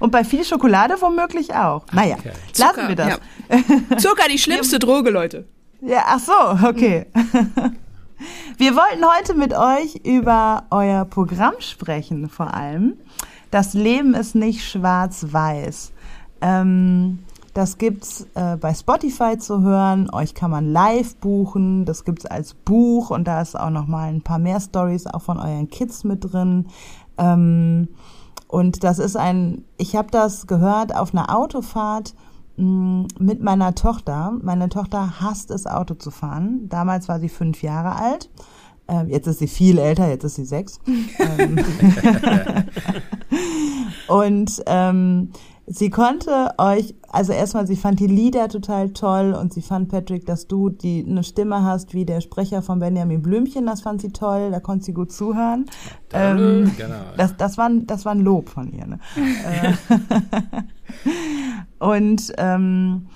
Und 0.00 0.12
bei 0.12 0.22
viel 0.22 0.44
Schokolade 0.44 0.94
womöglich 1.00 1.54
auch. 1.54 1.86
Naja, 1.92 2.16
Okay. 2.18 2.32
lassen 2.58 2.88
wir 2.88 2.94
das. 2.96 3.08
Ja. 3.88 3.96
Zucker, 3.98 4.28
die 4.30 4.38
schlimmste 4.38 4.78
Droge, 4.80 5.08
Leute. 5.10 5.46
Ja, 5.80 6.04
ach 6.08 6.18
so, 6.20 6.68
okay. 6.68 7.06
Wir 8.58 8.74
wollten 8.76 9.04
heute 9.18 9.34
mit 9.34 9.52
euch 9.54 9.96
über 10.04 10.64
euer 10.70 11.04
Programm 11.06 11.54
sprechen, 11.60 12.28
vor 12.28 12.52
allem. 12.54 12.94
Das 13.54 13.72
Leben 13.72 14.14
ist 14.14 14.34
nicht 14.34 14.68
schwarz-weiß. 14.68 15.92
Ähm, 16.40 17.20
das 17.52 17.78
gibt's 17.78 18.26
äh, 18.34 18.56
bei 18.56 18.74
Spotify 18.74 19.38
zu 19.38 19.62
hören. 19.62 20.10
Euch 20.10 20.34
kann 20.34 20.50
man 20.50 20.72
live 20.72 21.14
buchen. 21.18 21.84
Das 21.84 22.04
gibt's 22.04 22.26
als 22.26 22.54
Buch 22.54 23.10
und 23.10 23.28
da 23.28 23.40
ist 23.40 23.56
auch 23.56 23.70
noch 23.70 23.86
mal 23.86 24.08
ein 24.08 24.22
paar 24.22 24.40
mehr 24.40 24.58
Stories 24.58 25.06
auch 25.06 25.22
von 25.22 25.38
euren 25.38 25.70
Kids 25.70 26.02
mit 26.02 26.32
drin. 26.32 26.66
Ähm, 27.16 27.86
und 28.48 28.82
das 28.82 28.98
ist 28.98 29.16
ein, 29.16 29.62
ich 29.76 29.94
habe 29.94 30.10
das 30.10 30.48
gehört 30.48 30.92
auf 30.92 31.14
einer 31.14 31.32
Autofahrt 31.32 32.16
mh, 32.56 33.06
mit 33.20 33.40
meiner 33.40 33.76
Tochter. 33.76 34.32
Meine 34.42 34.68
Tochter 34.68 35.20
hasst 35.20 35.52
es, 35.52 35.68
Auto 35.68 35.94
zu 35.94 36.10
fahren. 36.10 36.68
Damals 36.68 37.08
war 37.08 37.20
sie 37.20 37.28
fünf 37.28 37.62
Jahre 37.62 37.94
alt. 37.94 38.30
Ähm, 38.86 39.08
jetzt 39.08 39.26
ist 39.26 39.38
sie 39.38 39.46
viel 39.48 39.78
älter, 39.78 40.08
jetzt 40.08 40.24
ist 40.24 40.34
sie 40.34 40.44
sechs. 40.44 40.78
ähm, 41.18 41.58
und 44.08 44.62
ähm, 44.66 45.30
sie 45.66 45.88
konnte 45.88 46.50
euch, 46.58 46.94
also 47.08 47.32
erstmal, 47.32 47.66
sie 47.66 47.76
fand 47.76 47.98
die 48.00 48.06
Lieder 48.06 48.48
total 48.48 48.90
toll 48.90 49.32
und 49.32 49.54
sie 49.54 49.62
fand, 49.62 49.88
Patrick, 49.88 50.26
dass 50.26 50.46
du 50.46 50.68
die 50.68 51.04
eine 51.08 51.24
Stimme 51.24 51.62
hast 51.62 51.94
wie 51.94 52.04
der 52.04 52.20
Sprecher 52.20 52.60
von 52.60 52.78
Benjamin 52.80 53.22
Blümchen, 53.22 53.64
das 53.66 53.80
fand 53.80 54.02
sie 54.02 54.10
toll, 54.12 54.50
da 54.50 54.60
konnte 54.60 54.84
sie 54.84 54.92
gut 54.92 55.12
zuhören. 55.12 55.64
Ähm, 56.12 56.70
genau. 56.76 56.94
das, 57.16 57.36
das, 57.38 57.56
war, 57.56 57.66
ein- 57.70 57.86
das 57.86 58.04
war 58.04 58.12
ein 58.12 58.20
Lob 58.20 58.48
von 58.50 58.70
ihr. 58.72 58.86
Ne? 58.86 58.98
Äh, 59.44 59.72
und 61.84 62.32
ähm, 62.38 63.06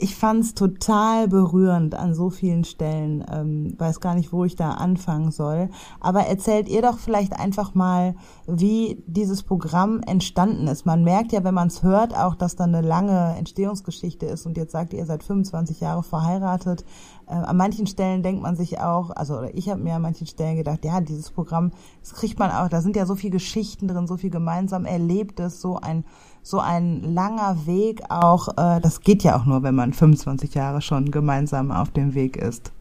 ich 0.00 0.16
fand's 0.16 0.54
total 0.54 1.28
berührend 1.28 1.94
an 1.94 2.14
so 2.14 2.30
vielen 2.30 2.64
Stellen. 2.64 3.24
Ähm, 3.30 3.74
weiß 3.78 4.00
gar 4.00 4.14
nicht, 4.14 4.32
wo 4.32 4.44
ich 4.44 4.56
da 4.56 4.72
anfangen 4.72 5.30
soll. 5.30 5.70
Aber 6.00 6.20
erzählt 6.20 6.68
ihr 6.68 6.82
doch 6.82 6.98
vielleicht 6.98 7.32
einfach 7.32 7.74
mal, 7.74 8.14
wie 8.46 9.02
dieses 9.06 9.42
Programm 9.42 10.00
entstanden 10.06 10.68
ist. 10.68 10.86
Man 10.86 11.04
merkt 11.04 11.32
ja, 11.32 11.44
wenn 11.44 11.54
man 11.54 11.68
es 11.68 11.82
hört, 11.82 12.16
auch, 12.16 12.34
dass 12.34 12.56
da 12.56 12.64
eine 12.64 12.80
lange 12.80 13.34
Entstehungsgeschichte 13.36 14.26
ist. 14.26 14.46
Und 14.46 14.56
jetzt 14.56 14.72
sagt 14.72 14.92
ihr, 14.92 15.00
ihr 15.00 15.06
seid 15.06 15.22
25 15.24 15.80
Jahre 15.80 16.02
verheiratet. 16.02 16.84
äh, 17.26 17.34
an 17.34 17.56
manchen 17.56 17.86
Stellen 17.86 18.22
denkt 18.22 18.42
man 18.42 18.56
sich 18.56 18.80
auch, 18.80 19.10
also 19.10 19.38
oder 19.38 19.54
ich 19.54 19.68
habe 19.68 19.82
mir 19.82 19.94
an 19.94 20.02
manchen 20.02 20.26
Stellen 20.26 20.56
gedacht, 20.56 20.84
ja, 20.84 21.00
dieses 21.00 21.30
Programm, 21.30 21.72
das 22.00 22.14
kriegt 22.14 22.38
man 22.38 22.50
auch, 22.50 22.68
da 22.68 22.80
sind 22.80 22.96
ja 22.96 23.04
so 23.06 23.16
viele 23.16 23.32
Geschichten 23.32 23.88
drin, 23.88 24.06
so 24.06 24.16
viel 24.16 24.30
gemeinsam 24.30 24.84
Erlebtes, 24.84 25.60
so 25.60 25.76
ein 25.76 26.04
so 26.42 26.60
ein 26.60 27.14
langer 27.14 27.66
Weg 27.66 28.02
auch, 28.08 28.48
äh, 28.56 28.80
das 28.80 29.00
geht 29.00 29.22
ja 29.22 29.36
auch 29.36 29.44
nur, 29.44 29.62
wenn 29.62 29.74
man 29.74 29.92
25 29.92 30.54
Jahre 30.54 30.80
schon 30.80 31.10
gemeinsam 31.10 31.70
auf 31.70 31.90
dem 31.90 32.14
Weg 32.14 32.36
ist. 32.36 32.72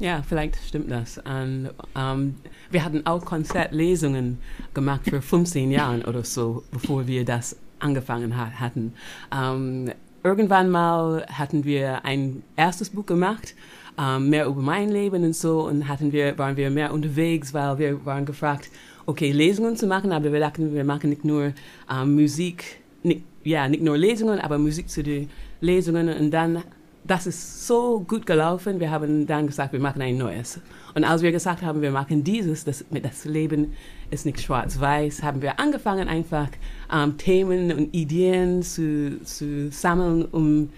Ja, 0.00 0.22
vielleicht 0.22 0.56
stimmt 0.56 0.90
das. 0.90 1.18
Und, 1.18 1.70
ähm, 1.94 2.34
wir 2.70 2.84
hatten 2.84 3.06
auch 3.06 3.24
Konzertlesungen 3.24 4.38
gemacht 4.74 5.02
für 5.04 5.22
15 5.22 5.70
Jahre 5.70 6.02
oder 6.08 6.24
so, 6.24 6.64
bevor 6.72 7.06
wir 7.06 7.24
das 7.24 7.56
angefangen 7.78 8.36
hat, 8.36 8.58
hatten. 8.58 8.92
Ähm, 9.32 9.92
irgendwann 10.24 10.70
mal 10.70 11.24
hatten 11.26 11.64
wir 11.64 12.04
ein 12.04 12.42
erstes 12.56 12.90
Buch 12.90 13.06
gemacht, 13.06 13.54
ähm, 13.96 14.30
mehr 14.30 14.46
über 14.46 14.60
mein 14.60 14.90
Leben 14.90 15.22
und 15.22 15.36
so, 15.36 15.68
und 15.68 15.86
hatten 15.86 16.10
wir, 16.10 16.36
waren 16.38 16.56
wir 16.56 16.70
mehr 16.70 16.92
unterwegs, 16.92 17.54
weil 17.54 17.78
wir 17.78 18.04
waren 18.04 18.24
gefragt, 18.24 18.70
okay, 19.06 19.32
Lesungen 19.32 19.76
zu 19.76 19.86
machen, 19.86 20.12
aber 20.12 20.32
wir 20.32 20.40
dachten, 20.40 20.74
wir 20.74 20.84
machen 20.84 21.10
nicht 21.10 21.24
nur 21.24 21.52
ähm, 21.90 22.14
Musik, 22.14 22.64
nicht, 23.02 23.22
ja, 23.42 23.68
nicht 23.68 23.82
nur 23.82 23.96
Lesungen, 23.98 24.40
aber 24.40 24.58
Musik 24.58 24.88
zu 24.88 25.02
den 25.02 25.30
Lesungen 25.60 26.08
und 26.08 26.30
dann 26.30 26.62
das 27.06 27.26
ist 27.26 27.66
so 27.66 28.00
gut 28.00 28.24
gelaufen. 28.24 28.80
Wir 28.80 28.90
haben 28.90 29.26
dann 29.26 29.46
gesagt, 29.46 29.72
wir 29.72 29.80
machen 29.80 30.00
ein 30.00 30.16
neues. 30.16 30.60
Und 30.94 31.04
als 31.04 31.22
wir 31.22 31.32
gesagt 31.32 31.62
haben, 31.62 31.82
wir 31.82 31.90
machen 31.90 32.24
dieses, 32.24 32.64
das, 32.64 32.84
das 32.90 33.24
Leben 33.26 33.74
ist 34.10 34.24
nicht 34.24 34.40
schwarz-weiß, 34.40 35.22
haben 35.22 35.42
wir 35.42 35.60
angefangen, 35.60 36.08
einfach 36.08 36.48
ähm, 36.92 37.18
Themen 37.18 37.72
und 37.72 37.94
Ideen 37.94 38.62
zu, 38.62 39.20
zu 39.22 39.70
sammeln, 39.70 40.24
um, 40.24 40.70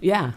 ja, 0.00 0.34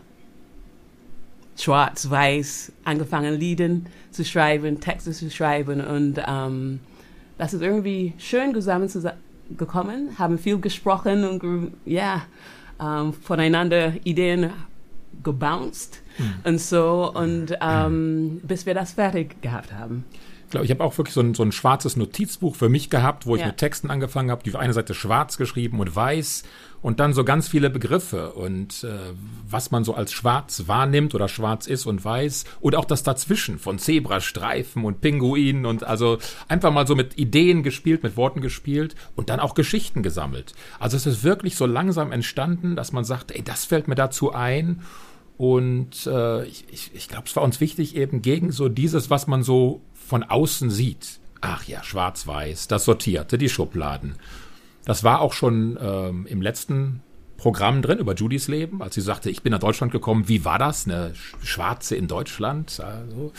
schwarz-weiß 1.55 2.71
angefangen, 2.83 3.39
Lieder 3.39 3.69
zu 4.11 4.25
schreiben, 4.25 4.79
Texte 4.79 5.11
zu 5.11 5.29
schreiben. 5.29 5.81
Und 5.81 6.19
ähm, 6.27 6.79
das 7.37 7.53
ist 7.53 7.61
irgendwie 7.61 8.13
schön 8.17 8.59
zusammengekommen, 8.61 10.17
haben 10.17 10.37
viel 10.37 10.59
gesprochen 10.59 11.23
und, 11.23 11.73
ja, 11.85 12.23
ähm, 12.79 13.13
voneinander 13.13 13.93
Ideen 14.03 14.51
gebounced 15.23 16.01
mhm. 16.17 16.33
und 16.43 16.61
so 16.61 17.11
und 17.13 17.57
ähm, 17.59 18.39
bis 18.43 18.65
wir 18.65 18.73
das 18.73 18.93
fertig 18.93 19.41
gehabt 19.41 19.73
haben. 19.73 20.05
Ich 20.47 20.51
glaube, 20.51 20.63
ich 20.63 20.71
habe 20.71 20.81
auch 20.81 20.97
wirklich 20.97 21.13
so 21.13 21.19
ein, 21.19 21.33
so 21.33 21.43
ein 21.43 21.51
schwarzes 21.51 21.97
Notizbuch 21.97 22.55
für 22.55 22.69
mich 22.69 22.89
gehabt, 22.89 23.25
wo 23.25 23.35
ich 23.35 23.41
ja. 23.41 23.47
mit 23.47 23.57
Texten 23.57 23.91
angefangen 23.91 24.31
habe, 24.31 24.43
die 24.43 24.51
auf 24.51 24.55
einer 24.55 24.71
Seite 24.71 24.93
schwarz 24.93 25.37
geschrieben 25.37 25.81
und 25.81 25.93
weiß 25.93 26.43
und 26.81 27.01
dann 27.01 27.11
so 27.11 27.25
ganz 27.25 27.49
viele 27.49 27.69
Begriffe 27.69 28.31
und 28.31 28.85
äh, 28.85 28.97
was 29.45 29.71
man 29.71 29.83
so 29.83 29.93
als 29.93 30.13
schwarz 30.13 30.63
wahrnimmt 30.67 31.13
oder 31.15 31.27
schwarz 31.27 31.67
ist 31.67 31.85
und 31.85 32.05
weiß 32.05 32.45
und 32.61 32.77
auch 32.77 32.85
das 32.85 33.03
dazwischen 33.03 33.59
von 33.59 33.77
Zebrastreifen 33.77 34.85
und 34.85 35.01
Pinguinen 35.01 35.65
und 35.65 35.83
also 35.83 36.17
einfach 36.47 36.71
mal 36.71 36.87
so 36.87 36.95
mit 36.95 37.17
Ideen 37.17 37.61
gespielt, 37.61 38.03
mit 38.03 38.15
Worten 38.15 38.39
gespielt 38.39 38.95
und 39.17 39.29
dann 39.29 39.41
auch 39.41 39.53
Geschichten 39.53 40.01
gesammelt. 40.01 40.53
Also 40.79 40.95
es 40.95 41.05
ist 41.05 41.25
wirklich 41.25 41.57
so 41.57 41.65
langsam 41.65 42.13
entstanden, 42.13 42.77
dass 42.77 42.93
man 42.93 43.03
sagt, 43.03 43.31
ey, 43.31 43.43
das 43.43 43.65
fällt 43.65 43.89
mir 43.89 43.95
dazu 43.95 44.31
ein 44.31 44.81
und 45.37 46.07
äh, 46.07 46.45
ich, 46.45 46.65
ich, 46.71 46.91
ich 46.95 47.07
glaube, 47.09 47.25
es 47.27 47.35
war 47.35 47.43
uns 47.43 47.61
wichtig, 47.61 47.95
eben 47.95 48.23
gegen 48.23 48.51
so 48.51 48.69
dieses, 48.69 49.09
was 49.11 49.27
man 49.27 49.43
so 49.43 49.81
von 50.07 50.23
außen 50.23 50.69
sieht. 50.69 51.19
Ach 51.41 51.63
ja, 51.65 51.83
schwarz-weiß, 51.83 52.67
das 52.67 52.85
Sortierte, 52.85 53.37
die 53.37 53.49
Schubladen. 53.49 54.15
Das 54.85 55.03
war 55.03 55.21
auch 55.21 55.33
schon 55.33 55.77
ähm, 55.81 56.25
im 56.27 56.41
letzten 56.41 57.01
Programm 57.35 57.81
drin 57.81 57.99
über 57.99 58.15
Judys 58.15 58.47
Leben, 58.47 58.81
als 58.81 58.95
sie 58.95 59.01
sagte, 59.01 59.29
ich 59.29 59.43
bin 59.43 59.51
nach 59.51 59.59
Deutschland 59.59 59.91
gekommen, 59.91 60.27
wie 60.27 60.45
war 60.45 60.57
das, 60.57 60.85
eine 60.85 61.13
Schwarze 61.43 61.95
in 61.95 62.07
Deutschland? 62.07 62.79
Also, 62.79 63.31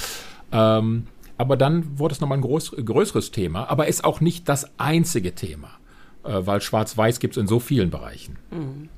ähm, 0.53 1.07
aber 1.37 1.57
dann 1.57 1.99
wurde 1.99 2.13
es 2.13 2.21
nochmal 2.21 2.39
ein 2.39 2.43
groß, 2.43 2.77
größeres 2.85 3.31
Thema, 3.31 3.69
aber 3.71 3.89
ist 3.89 4.05
auch 4.05 4.21
nicht 4.21 4.49
das 4.49 4.71
einzige 4.79 5.35
Thema, 5.35 5.71
äh, 6.25 6.47
weil 6.47 6.61
Schwarz-Weiß 6.61 7.19
gibt 7.19 7.37
es 7.37 7.41
in 7.41 7.49
so 7.49 7.61
vielen 7.61 7.91
Bereichen. 7.91 8.37
Mhm. 8.51 8.89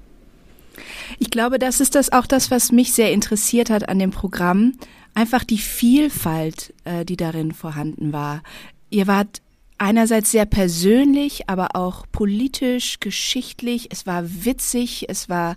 Ich 1.19 1.31
glaube, 1.31 1.59
das 1.59 1.81
ist 1.81 1.95
das 1.95 2.13
auch 2.13 2.27
das, 2.27 2.51
was 2.51 2.73
mich 2.73 2.93
sehr 2.93 3.13
interessiert 3.13 3.71
hat 3.71 3.89
an 3.89 3.99
dem 3.99 4.11
Programm. 4.11 4.75
Einfach 5.15 5.45
die 5.45 5.59
Vielfalt, 5.59 6.73
äh, 6.85 7.05
die 7.05 7.17
darin 7.17 7.53
vorhanden 7.53 8.13
war. 8.13 8.43
Ihr 8.91 9.07
wart 9.07 9.43
einerseits 9.79 10.31
sehr 10.31 10.45
persönlich, 10.45 11.49
aber 11.49 11.75
auch 11.75 12.05
politisch, 12.13 13.01
geschichtlich. 13.01 13.89
Es 13.91 14.07
war 14.07 14.25
witzig, 14.45 15.07
es 15.09 15.29
war, 15.29 15.57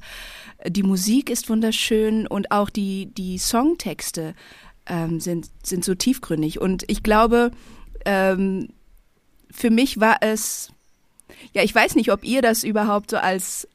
die 0.65 0.83
Musik 0.83 1.29
ist 1.29 1.49
wunderschön 1.49 2.25
und 2.25 2.51
auch 2.51 2.69
die, 2.69 3.07
die 3.07 3.37
Songtexte 3.37 4.33
ähm, 4.85 5.19
sind, 5.19 5.49
sind 5.61 5.83
so 5.83 5.93
tiefgründig. 5.93 6.61
Und 6.61 6.85
ich 6.87 7.03
glaube, 7.03 7.51
ähm, 8.05 8.69
für 9.51 9.69
mich 9.69 9.99
war 9.99 10.17
es, 10.21 10.71
ja, 11.53 11.61
ich 11.61 11.75
weiß 11.75 11.95
nicht, 11.95 12.11
ob 12.11 12.23
ihr 12.23 12.41
das 12.41 12.63
überhaupt 12.63 13.11
so 13.11 13.17
als 13.17 13.67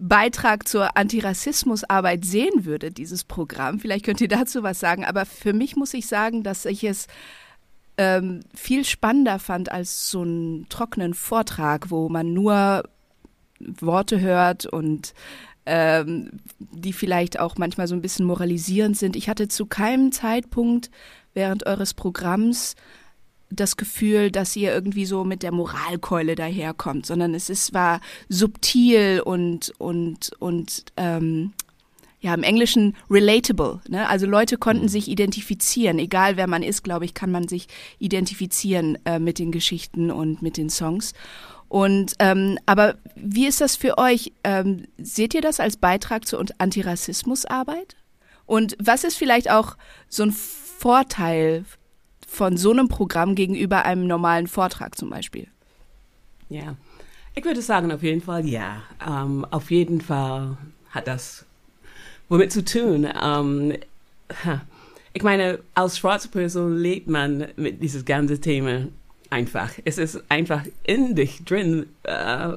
Beitrag 0.00 0.68
zur 0.68 0.96
Antirassismusarbeit 0.96 2.24
sehen 2.24 2.64
würde, 2.64 2.90
dieses 2.90 3.24
Programm. 3.24 3.78
Vielleicht 3.80 4.04
könnt 4.04 4.20
ihr 4.20 4.28
dazu 4.28 4.62
was 4.62 4.80
sagen. 4.80 5.04
Aber 5.04 5.26
für 5.26 5.52
mich 5.52 5.76
muss 5.76 5.94
ich 5.94 6.06
sagen, 6.06 6.42
dass 6.42 6.64
ich 6.64 6.84
es 6.84 7.06
ähm, 7.96 8.40
viel 8.54 8.84
spannender 8.84 9.38
fand 9.38 9.70
als 9.70 10.10
so 10.10 10.22
einen 10.22 10.68
trockenen 10.68 11.14
Vortrag, 11.14 11.90
wo 11.90 12.08
man 12.08 12.32
nur 12.32 12.84
Worte 13.60 14.20
hört 14.20 14.66
und 14.66 15.14
ähm, 15.66 16.40
die 16.58 16.92
vielleicht 16.92 17.38
auch 17.38 17.56
manchmal 17.56 17.88
so 17.88 17.94
ein 17.94 18.02
bisschen 18.02 18.26
moralisierend 18.26 18.96
sind. 18.96 19.16
Ich 19.16 19.28
hatte 19.28 19.48
zu 19.48 19.66
keinem 19.66 20.12
Zeitpunkt 20.12 20.90
während 21.32 21.66
eures 21.66 21.94
Programms 21.94 22.74
das 23.54 23.76
Gefühl, 23.76 24.30
dass 24.30 24.56
ihr 24.56 24.72
irgendwie 24.72 25.06
so 25.06 25.24
mit 25.24 25.42
der 25.42 25.52
Moralkeule 25.52 26.34
daherkommt, 26.34 27.06
sondern 27.06 27.34
es 27.34 27.50
ist, 27.50 27.74
war 27.74 28.00
subtil 28.28 29.20
und, 29.24 29.72
und, 29.78 30.32
und 30.38 30.84
ähm, 30.96 31.52
ja, 32.20 32.32
im 32.32 32.42
Englischen 32.42 32.96
relatable. 33.10 33.80
Ne? 33.86 34.08
Also 34.08 34.24
Leute 34.26 34.56
konnten 34.56 34.84
mhm. 34.84 34.88
sich 34.88 35.08
identifizieren, 35.08 35.98
egal 35.98 36.38
wer 36.38 36.46
man 36.46 36.62
ist, 36.62 36.82
glaube 36.82 37.04
ich, 37.04 37.12
kann 37.12 37.30
man 37.30 37.48
sich 37.48 37.68
identifizieren 37.98 38.96
äh, 39.04 39.18
mit 39.18 39.38
den 39.38 39.52
Geschichten 39.52 40.10
und 40.10 40.40
mit 40.40 40.56
den 40.56 40.70
Songs. 40.70 41.12
Und 41.68 42.14
ähm, 42.20 42.58
aber 42.64 42.96
wie 43.14 43.46
ist 43.46 43.60
das 43.60 43.76
für 43.76 43.98
euch? 43.98 44.32
Ähm, 44.42 44.86
seht 44.96 45.34
ihr 45.34 45.42
das 45.42 45.60
als 45.60 45.76
Beitrag 45.76 46.26
zur 46.26 46.42
Antirassismusarbeit? 46.56 47.96
Und 48.46 48.76
was 48.78 49.04
ist 49.04 49.16
vielleicht 49.16 49.50
auch 49.50 49.76
so 50.08 50.22
ein 50.22 50.32
Vorteil 50.32 51.64
von 52.34 52.56
so 52.56 52.70
einem 52.70 52.88
Programm 52.88 53.34
gegenüber 53.34 53.84
einem 53.84 54.06
normalen 54.06 54.46
Vortrag 54.46 54.96
zum 54.96 55.10
Beispiel? 55.10 55.46
Ja, 56.48 56.76
ich 57.34 57.44
würde 57.44 57.62
sagen, 57.62 57.90
auf 57.90 58.02
jeden 58.02 58.20
Fall 58.20 58.46
ja. 58.46 58.82
Ähm, 59.06 59.46
auf 59.50 59.70
jeden 59.70 60.00
Fall 60.00 60.56
hat 60.90 61.06
das 61.08 61.44
womit 62.28 62.52
zu 62.52 62.64
tun. 62.64 63.08
Ähm, 63.22 63.74
ich 65.12 65.22
meine, 65.22 65.60
als 65.74 65.98
schwarze 65.98 66.28
Person 66.28 66.76
lebt 66.76 67.08
man 67.08 67.48
mit 67.56 67.82
dieses 67.82 68.04
ganze 68.04 68.40
Thema 68.40 68.86
einfach. 69.30 69.72
Es 69.84 69.98
ist 69.98 70.22
einfach 70.28 70.64
in 70.84 71.14
dich 71.14 71.44
drin. 71.44 71.86
Äh, 72.04 72.54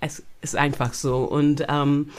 es 0.00 0.22
ist 0.40 0.56
einfach 0.56 0.94
so. 0.94 1.18
Und 1.24 1.64
ähm, 1.68 2.10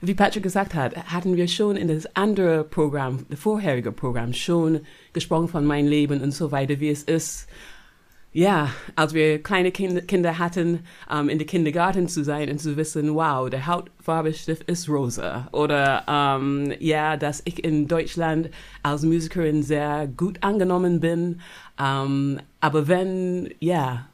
wie 0.00 0.14
Patrick 0.14 0.42
gesagt 0.42 0.74
hat, 0.74 0.96
hatten 1.12 1.36
wir 1.36 1.48
schon 1.48 1.76
in 1.76 1.88
das 1.88 2.14
andere 2.14 2.64
Programm, 2.64 3.26
das 3.28 3.40
vorherige 3.40 3.92
Programm, 3.92 4.32
schon 4.32 4.80
gesprochen 5.12 5.48
von 5.48 5.64
meinem 5.64 5.88
Leben 5.88 6.20
und 6.22 6.32
so 6.32 6.52
weiter, 6.52 6.80
wie 6.80 6.90
es 6.90 7.02
ist, 7.02 7.48
ja, 8.32 8.70
als 8.94 9.14
wir 9.14 9.42
kleine 9.42 9.72
kind 9.72 10.06
Kinder 10.06 10.38
hatten, 10.38 10.80
um, 11.10 11.20
ähm, 11.20 11.28
in 11.28 11.38
der 11.38 11.46
Kindergarten 11.46 12.08
zu 12.08 12.22
sein 12.22 12.50
und 12.50 12.60
zu 12.60 12.76
wissen, 12.76 13.14
wow, 13.14 13.48
der 13.48 13.66
Hautfarbestift 13.66 14.64
ist 14.64 14.88
rosa. 14.88 15.48
Oder 15.52 16.04
um, 16.38 16.70
ja, 16.78 17.16
dass 17.16 17.42
ich 17.46 17.64
in 17.64 17.88
Deutschland 17.88 18.50
als 18.82 19.02
Musikerin 19.02 19.62
sehr 19.62 20.06
gut 20.06 20.42
angenommen 20.42 21.00
bin. 21.00 21.40
Um, 21.80 22.38
aber 22.60 22.86
wenn, 22.86 23.50
ja, 23.60 24.07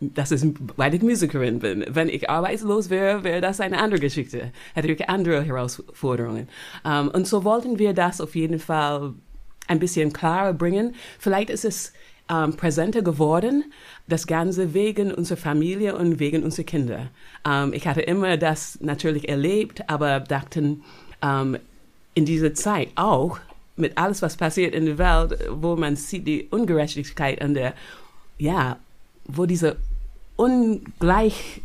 das 0.00 0.30
ist, 0.30 0.46
weil 0.76 0.94
ich 0.94 1.02
Musikerin 1.02 1.58
bin. 1.58 1.84
Wenn 1.88 2.08
ich 2.08 2.30
arbeitslos 2.30 2.88
wäre, 2.88 3.24
wäre 3.24 3.40
das 3.40 3.60
eine 3.60 3.78
andere 3.78 4.00
Geschichte. 4.00 4.52
Hätte 4.74 4.92
ich 4.92 5.08
andere 5.08 5.42
Herausforderungen. 5.42 6.48
Um, 6.84 7.08
und 7.08 7.26
so 7.26 7.44
wollten 7.44 7.78
wir 7.78 7.94
das 7.94 8.20
auf 8.20 8.36
jeden 8.36 8.60
Fall 8.60 9.14
ein 9.66 9.80
bisschen 9.80 10.12
klarer 10.12 10.52
bringen. 10.52 10.94
Vielleicht 11.18 11.50
ist 11.50 11.64
es 11.64 11.92
um, 12.30 12.54
präsenter 12.54 13.02
geworden, 13.02 13.64
das 14.06 14.28
Ganze 14.28 14.72
wegen 14.72 15.12
unserer 15.12 15.38
Familie 15.38 15.96
und 15.96 16.20
wegen 16.20 16.44
unserer 16.44 16.66
Kinder. 16.66 17.08
Um, 17.44 17.72
ich 17.72 17.88
hatte 17.88 18.02
immer 18.02 18.36
das 18.36 18.78
natürlich 18.80 19.28
erlebt, 19.28 19.88
aber 19.88 20.20
dachten, 20.20 20.84
in 22.14 22.24
dieser 22.24 22.54
Zeit 22.54 22.90
auch, 22.94 23.40
mit 23.74 23.98
alles, 23.98 24.22
was 24.22 24.36
passiert 24.36 24.72
in 24.72 24.86
der 24.86 24.98
Welt, 24.98 25.38
wo 25.50 25.74
man 25.74 25.96
sieht 25.96 26.26
die 26.28 26.46
Ungerechtigkeit 26.48 27.40
an 27.40 27.54
der, 27.54 27.74
ja, 28.38 28.78
wo 29.24 29.46
diese 29.46 29.76
Ungleich, 30.38 31.62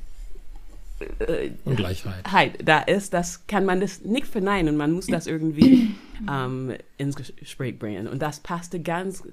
äh, 1.20 1.52
Ungleichheit 1.64 2.58
da 2.66 2.80
ist, 2.80 3.14
das 3.14 3.46
kann 3.46 3.66
man 3.66 3.80
das 3.80 4.02
nicht 4.02 4.26
verneinen. 4.26 4.76
Man 4.76 4.92
muss 4.92 5.06
das 5.06 5.28
irgendwie 5.28 5.96
ähm, 6.30 6.74
ins 6.98 7.16
Gespräch 7.16 7.78
bringen. 7.78 8.08
Und 8.08 8.20
das 8.20 8.40
passte 8.40 8.80
ganz 8.80 9.24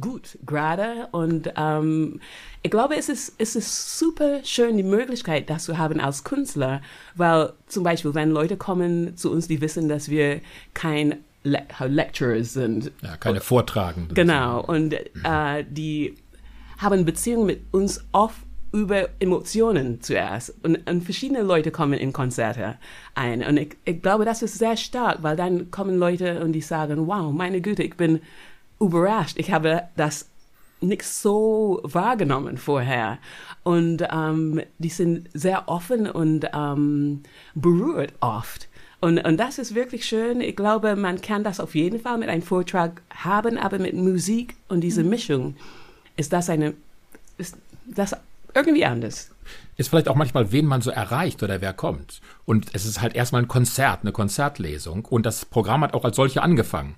gut 0.00 0.38
gerade. 0.44 1.06
Und 1.12 1.52
ähm, 1.56 2.20
ich 2.64 2.70
glaube, 2.72 2.96
es 2.96 3.08
ist, 3.08 3.34
es 3.38 3.54
ist 3.54 3.96
super 3.96 4.40
schön, 4.42 4.76
die 4.76 4.82
Möglichkeit, 4.82 5.48
das 5.48 5.64
zu 5.64 5.78
haben 5.78 6.00
als 6.00 6.24
Künstler, 6.24 6.82
weil 7.14 7.52
zum 7.68 7.84
Beispiel, 7.84 8.14
wenn 8.14 8.30
Leute 8.30 8.56
kommen 8.56 9.16
zu 9.16 9.30
uns, 9.30 9.46
die 9.46 9.60
wissen, 9.60 9.88
dass 9.88 10.08
wir 10.08 10.40
kein 10.74 11.16
Le 11.44 11.62
Lecturers 11.86 12.54
sind. 12.54 12.90
Ja, 13.02 13.16
keine 13.16 13.40
Vortragenden. 13.40 14.16
Genau. 14.16 14.64
Und 14.64 14.94
äh, 14.94 15.64
die 15.70 16.16
haben 16.78 17.04
Beziehungen 17.04 17.46
mit 17.46 17.62
uns 17.72 18.04
oft 18.12 18.47
über 18.72 19.08
Emotionen 19.20 20.00
zuerst. 20.00 20.54
Und, 20.62 20.88
und, 20.88 21.02
verschiedene 21.04 21.42
Leute 21.42 21.70
kommen 21.70 21.98
in 21.98 22.12
Konzerte 22.12 22.76
ein. 23.14 23.42
Und 23.42 23.56
ich, 23.56 23.76
ich 23.84 24.02
glaube, 24.02 24.24
das 24.24 24.42
ist 24.42 24.58
sehr 24.58 24.76
stark, 24.76 25.22
weil 25.22 25.36
dann 25.36 25.70
kommen 25.70 25.98
Leute 25.98 26.42
und 26.42 26.52
die 26.52 26.60
sagen, 26.60 27.06
wow, 27.06 27.32
meine 27.32 27.60
Güte, 27.60 27.82
ich 27.82 27.96
bin 27.96 28.20
überrascht. 28.80 29.38
Ich 29.38 29.50
habe 29.52 29.84
das 29.96 30.28
nicht 30.80 31.02
so 31.02 31.80
wahrgenommen 31.82 32.56
vorher. 32.58 33.18
Und 33.64 34.06
ähm, 34.10 34.60
die 34.78 34.88
sind 34.90 35.28
sehr 35.34 35.68
offen 35.68 36.08
und 36.08 36.46
ähm, 36.54 37.22
berührt 37.54 38.12
oft. 38.20 38.68
Und, 39.00 39.18
und 39.18 39.36
das 39.38 39.58
ist 39.58 39.74
wirklich 39.74 40.04
schön. 40.04 40.40
Ich 40.40 40.56
glaube, 40.56 40.96
man 40.96 41.20
kann 41.20 41.44
das 41.44 41.60
auf 41.60 41.74
jeden 41.74 42.00
Fall 42.00 42.18
mit 42.18 42.28
einem 42.28 42.42
Vortrag 42.42 43.00
haben, 43.10 43.56
aber 43.56 43.78
mit 43.78 43.94
Musik 43.94 44.56
und 44.68 44.80
dieser 44.80 45.04
mhm. 45.04 45.10
Mischung 45.10 45.56
ist 46.16 46.32
das 46.32 46.50
eine, 46.50 46.74
ist 47.38 47.56
das 47.86 48.16
irgendwie 48.58 48.84
anders. 48.84 49.30
Ist 49.76 49.88
vielleicht 49.88 50.08
auch 50.08 50.14
manchmal, 50.14 50.52
wen 50.52 50.66
man 50.66 50.82
so 50.82 50.90
erreicht 50.90 51.42
oder 51.42 51.60
wer 51.60 51.72
kommt. 51.72 52.20
Und 52.44 52.66
es 52.72 52.84
ist 52.84 53.00
halt 53.00 53.14
erstmal 53.14 53.42
ein 53.42 53.48
Konzert, 53.48 54.00
eine 54.02 54.12
Konzertlesung. 54.12 55.04
Und 55.04 55.24
das 55.24 55.44
Programm 55.44 55.82
hat 55.82 55.94
auch 55.94 56.04
als 56.04 56.16
solche 56.16 56.42
angefangen. 56.42 56.96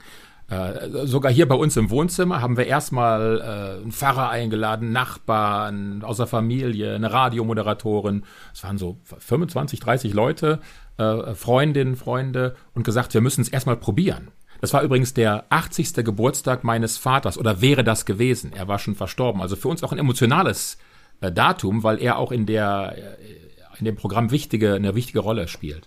Äh, 0.49 1.07
sogar 1.07 1.31
hier 1.31 1.47
bei 1.47 1.55
uns 1.55 1.77
im 1.77 1.91
Wohnzimmer 1.91 2.41
haben 2.41 2.57
wir 2.57 2.67
erstmal 2.67 3.41
äh, 3.41 3.83
einen 3.83 3.93
Pfarrer 3.93 4.31
eingeladen, 4.31 4.91
Nachbarn 4.91 6.03
aus 6.03 6.17
der 6.17 6.27
Familie, 6.27 6.95
eine 6.95 7.13
Radiomoderatorin. 7.13 8.25
Es 8.53 8.65
waren 8.65 8.77
so 8.77 8.99
25, 9.05 9.79
30 9.79 10.13
Leute, 10.13 10.59
äh, 10.97 11.35
Freundinnen, 11.35 11.95
Freunde 11.95 12.57
und 12.75 12.83
gesagt, 12.83 13.15
wir 13.15 13.21
müssen 13.21 13.43
es 13.43 13.49
erstmal 13.49 13.77
probieren. 13.77 14.33
Das 14.61 14.73
war 14.75 14.83
übrigens 14.83 15.15
der 15.15 15.45
80. 15.51 16.05
Geburtstag 16.05 16.65
meines 16.65 16.99
Vaters 16.99 17.39
oder 17.39 17.61
wäre 17.61 17.85
das 17.85 18.05
gewesen. 18.05 18.53
Er 18.53 18.67
war 18.67 18.79
schon 18.79 18.97
verstorben. 18.97 19.41
Also 19.41 19.55
für 19.55 19.69
uns 19.69 19.83
auch 19.85 19.93
ein 19.93 19.99
emotionales 19.99 20.79
äh, 21.21 21.33
Datum, 21.33 21.83
weil 21.83 22.01
er 22.01 22.19
auch 22.19 22.33
in 22.33 22.47
der 22.47 22.97
äh, 22.97 23.79
in 23.79 23.85
dem 23.87 23.97
Programm 23.97 24.31
wichtige 24.31 24.75
eine 24.75 24.95
wichtige 24.95 25.21
Rolle 25.21 25.49
spielt. 25.49 25.87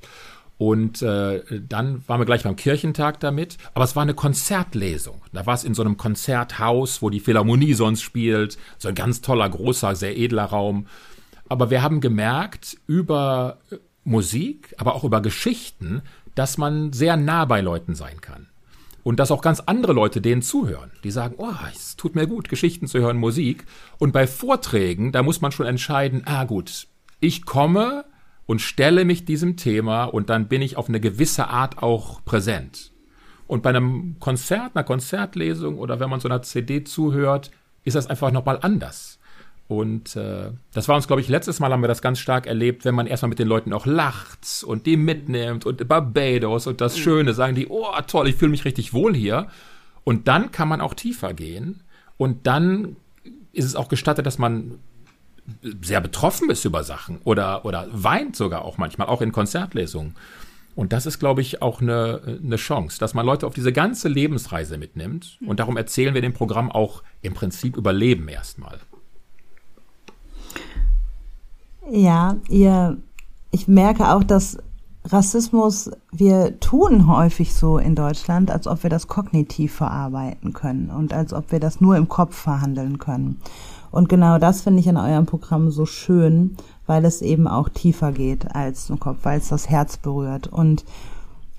Und 0.58 1.02
äh, 1.02 1.42
dann 1.68 2.08
waren 2.08 2.22
wir 2.22 2.26
gleich 2.26 2.44
beim 2.44 2.56
Kirchentag 2.56 3.20
damit. 3.20 3.58
Aber 3.74 3.86
es 3.86 3.96
war 3.96 4.04
eine 4.04 4.14
Konzertlesung. 4.14 5.22
Da 5.34 5.46
war 5.46 5.56
es 5.56 5.64
in 5.64 5.74
so 5.74 5.82
einem 5.82 5.98
Konzerthaus, 5.98 7.02
wo 7.02 7.10
die 7.10 7.20
Philharmonie 7.20 7.74
sonst 7.74 8.02
spielt. 8.02 8.58
So 8.78 8.88
ein 8.88 8.96
ganz 8.96 9.22
toller, 9.22 9.50
großer, 9.50 9.96
sehr 9.96 10.18
edler 10.18 10.46
Raum. 10.46 10.88
Aber 11.50 11.70
wir 11.70 11.82
haben 11.82 12.02
gemerkt 12.02 12.78
über 12.88 13.58
äh, 13.72 13.78
Musik, 14.04 14.74
aber 14.78 14.96
auch 14.96 15.04
über 15.04 15.22
Geschichten, 15.22 16.02
dass 16.36 16.58
man 16.58 16.94
sehr 16.94 17.18
nah 17.18 17.46
bei 17.46 17.62
Leuten 17.62 17.96
sein 17.96 18.22
kann. 18.22 18.48
Und 19.04 19.20
dass 19.20 19.32
auch 19.32 19.42
ganz 19.42 19.60
andere 19.60 19.94
Leute 19.94 20.22
denen 20.22 20.42
zuhören. 20.42 20.92
Die 21.04 21.12
sagen, 21.12 21.36
oh, 21.38 21.52
es 21.74 21.98
tut 21.98 22.16
mir 22.16 22.26
gut, 22.26 22.50
Geschichten 22.50 22.88
zu 22.88 23.00
hören, 23.00 23.18
Musik. 23.18 23.66
Und 24.00 24.14
bei 24.14 24.28
Vorträgen, 24.28 25.12
da 25.12 25.24
muss 25.24 25.42
man 25.42 25.52
schon 25.52 25.66
entscheiden, 25.66 26.24
ah 26.26 26.46
gut, 26.46 26.88
ich 27.20 27.46
komme 27.46 28.06
und 28.46 28.62
stelle 28.62 29.06
mich 29.06 29.26
diesem 29.26 29.58
Thema 29.58 30.06
und 30.06 30.30
dann 30.30 30.48
bin 30.48 30.62
ich 30.62 30.78
auf 30.78 30.90
eine 30.90 31.00
gewisse 31.00 31.48
Art 31.48 31.82
auch 31.84 32.24
präsent. 32.24 32.92
Und 33.48 33.62
bei 33.62 33.70
einem 33.70 34.18
Konzert, 34.20 34.76
einer 34.76 34.84
Konzertlesung 34.84 35.78
oder 35.78 36.00
wenn 36.00 36.10
man 36.10 36.20
so 36.20 36.28
einer 36.28 36.42
CD 36.42 36.84
zuhört, 36.84 37.52
ist 37.84 37.96
das 37.96 38.08
einfach 38.08 38.32
nochmal 38.32 38.60
anders. 38.62 39.20
Und 39.74 40.16
äh, 40.16 40.52
das 40.72 40.88
war 40.88 40.96
uns, 40.96 41.08
glaube 41.08 41.22
ich, 41.22 41.30
letztes 41.30 41.60
Mal 41.60 41.72
haben 41.72 41.82
wir 41.82 41.88
das 41.88 42.04
ganz 42.04 42.20
stark 42.20 42.46
erlebt, 42.46 42.86
wenn 42.86 42.94
man 42.94 43.08
erstmal 43.08 43.30
mit 43.30 43.40
den 43.40 43.48
Leuten 43.48 43.74
auch 43.74 43.88
lacht 43.88 44.64
und 44.66 44.86
die 44.86 44.98
mitnimmt 44.98 45.66
und 45.66 45.88
Barbados 45.88 46.68
und 46.68 46.80
das 46.80 46.98
Schöne, 46.98 47.34
sagen 47.34 47.56
die, 47.56 47.68
oh 47.68 47.88
toll, 48.06 48.28
ich 48.28 48.36
fühle 48.36 48.52
mich 48.52 48.66
richtig 48.66 48.94
wohl 48.94 49.16
hier. 49.16 49.48
Und 50.04 50.28
dann 50.28 50.52
kann 50.52 50.68
man 50.68 50.80
auch 50.80 50.94
tiefer 50.94 51.34
gehen 51.34 51.82
und 52.18 52.46
dann 52.46 52.98
ist 53.52 53.66
es 53.66 53.76
auch 53.76 53.88
gestattet, 53.88 54.28
dass 54.28 54.38
man 54.38 54.80
sehr 55.82 56.02
betroffen 56.02 56.52
ist 56.52 56.66
über 56.66 56.84
Sachen 56.84 57.20
oder, 57.24 57.66
oder 57.66 57.88
weint 57.92 58.36
sogar 58.36 58.64
auch 58.64 58.78
manchmal, 58.78 59.08
auch 59.08 59.22
in 59.22 59.32
Konzertlesungen. 59.32 60.16
Und 60.76 60.94
das 60.94 61.06
ist, 61.06 61.20
glaube 61.20 61.42
ich, 61.42 61.62
auch 61.62 61.82
eine, 61.82 62.40
eine 62.44 62.56
Chance, 62.58 63.00
dass 63.00 63.14
man 63.14 63.26
Leute 63.26 63.48
auf 63.48 63.54
diese 63.54 63.74
ganze 63.74 64.08
Lebensreise 64.08 64.78
mitnimmt. 64.78 65.38
Und 65.46 65.60
darum 65.60 65.78
erzählen 65.78 66.14
wir 66.14 66.22
dem 66.22 66.34
Programm 66.34 66.72
auch 66.72 67.04
im 67.22 67.34
Prinzip 67.34 67.78
über 67.78 67.94
Leben 67.94 68.28
erstmal. 68.28 68.80
Ja, 71.92 72.38
ihr, 72.50 72.98
ich 73.52 73.68
merke 73.68 74.10
auch, 74.14 74.24
dass 74.24 74.58
Rassismus, 75.06 75.92
wir 76.12 76.60
tun 76.62 77.08
häufig 77.08 77.54
so 77.54 77.78
in 77.78 77.94
Deutschland, 77.94 78.50
als 78.50 78.68
ob 78.68 78.84
wir 78.84 78.90
das 78.90 79.08
kognitiv 79.08 79.74
verarbeiten 79.74 80.54
können 80.54 80.90
und 80.90 81.14
als 81.14 81.34
ob 81.34 81.52
wir 81.52 81.60
das 81.60 81.82
nur 81.82 81.98
im 81.98 82.08
Kopf 82.08 82.36
verhandeln 82.36 83.00
können. 83.00 83.42
Und 83.92 84.08
genau 84.08 84.40
das 84.40 84.62
finde 84.62 84.80
ich 84.80 84.88
in 84.88 84.98
eurem 84.98 85.26
Programm 85.26 85.72
so 85.72 85.86
schön, 85.86 86.56
weil 86.88 87.06
es 87.06 87.22
eben 87.22 87.48
auch 87.48 87.70
tiefer 87.70 88.12
geht 88.12 88.56
als 88.56 88.90
im 88.90 89.00
Kopf, 89.00 89.20
weil 89.24 89.40
es 89.40 89.50
das 89.50 89.70
Herz 89.70 89.98
berührt. 89.98 90.48
Und 90.48 90.86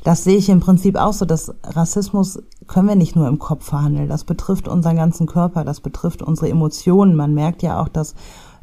das 0.05 0.25
sehe 0.25 0.37
ich 0.37 0.49
im 0.49 0.61
Prinzip 0.61 0.97
auch 0.97 1.13
so, 1.13 1.27
dass 1.27 1.55
Rassismus 1.63 2.43
können 2.67 2.89
wir 2.89 2.97
nicht 2.97 3.15
nur 3.15 3.29
im 3.29 3.39
Kopf 3.39 3.67
verhandeln. 3.67 4.09
Das 4.09 4.25
betrifft 4.25 4.69
unseren 4.69 4.97
ganzen 4.97 5.27
Körper, 5.27 5.65
das 5.65 5.81
betrifft 5.81 6.23
unsere 6.23 6.49
Emotionen. 6.49 7.15
Man 7.15 7.35
merkt 7.35 7.63
ja 7.63 7.81
auch, 7.81 7.89
dass 7.89 8.15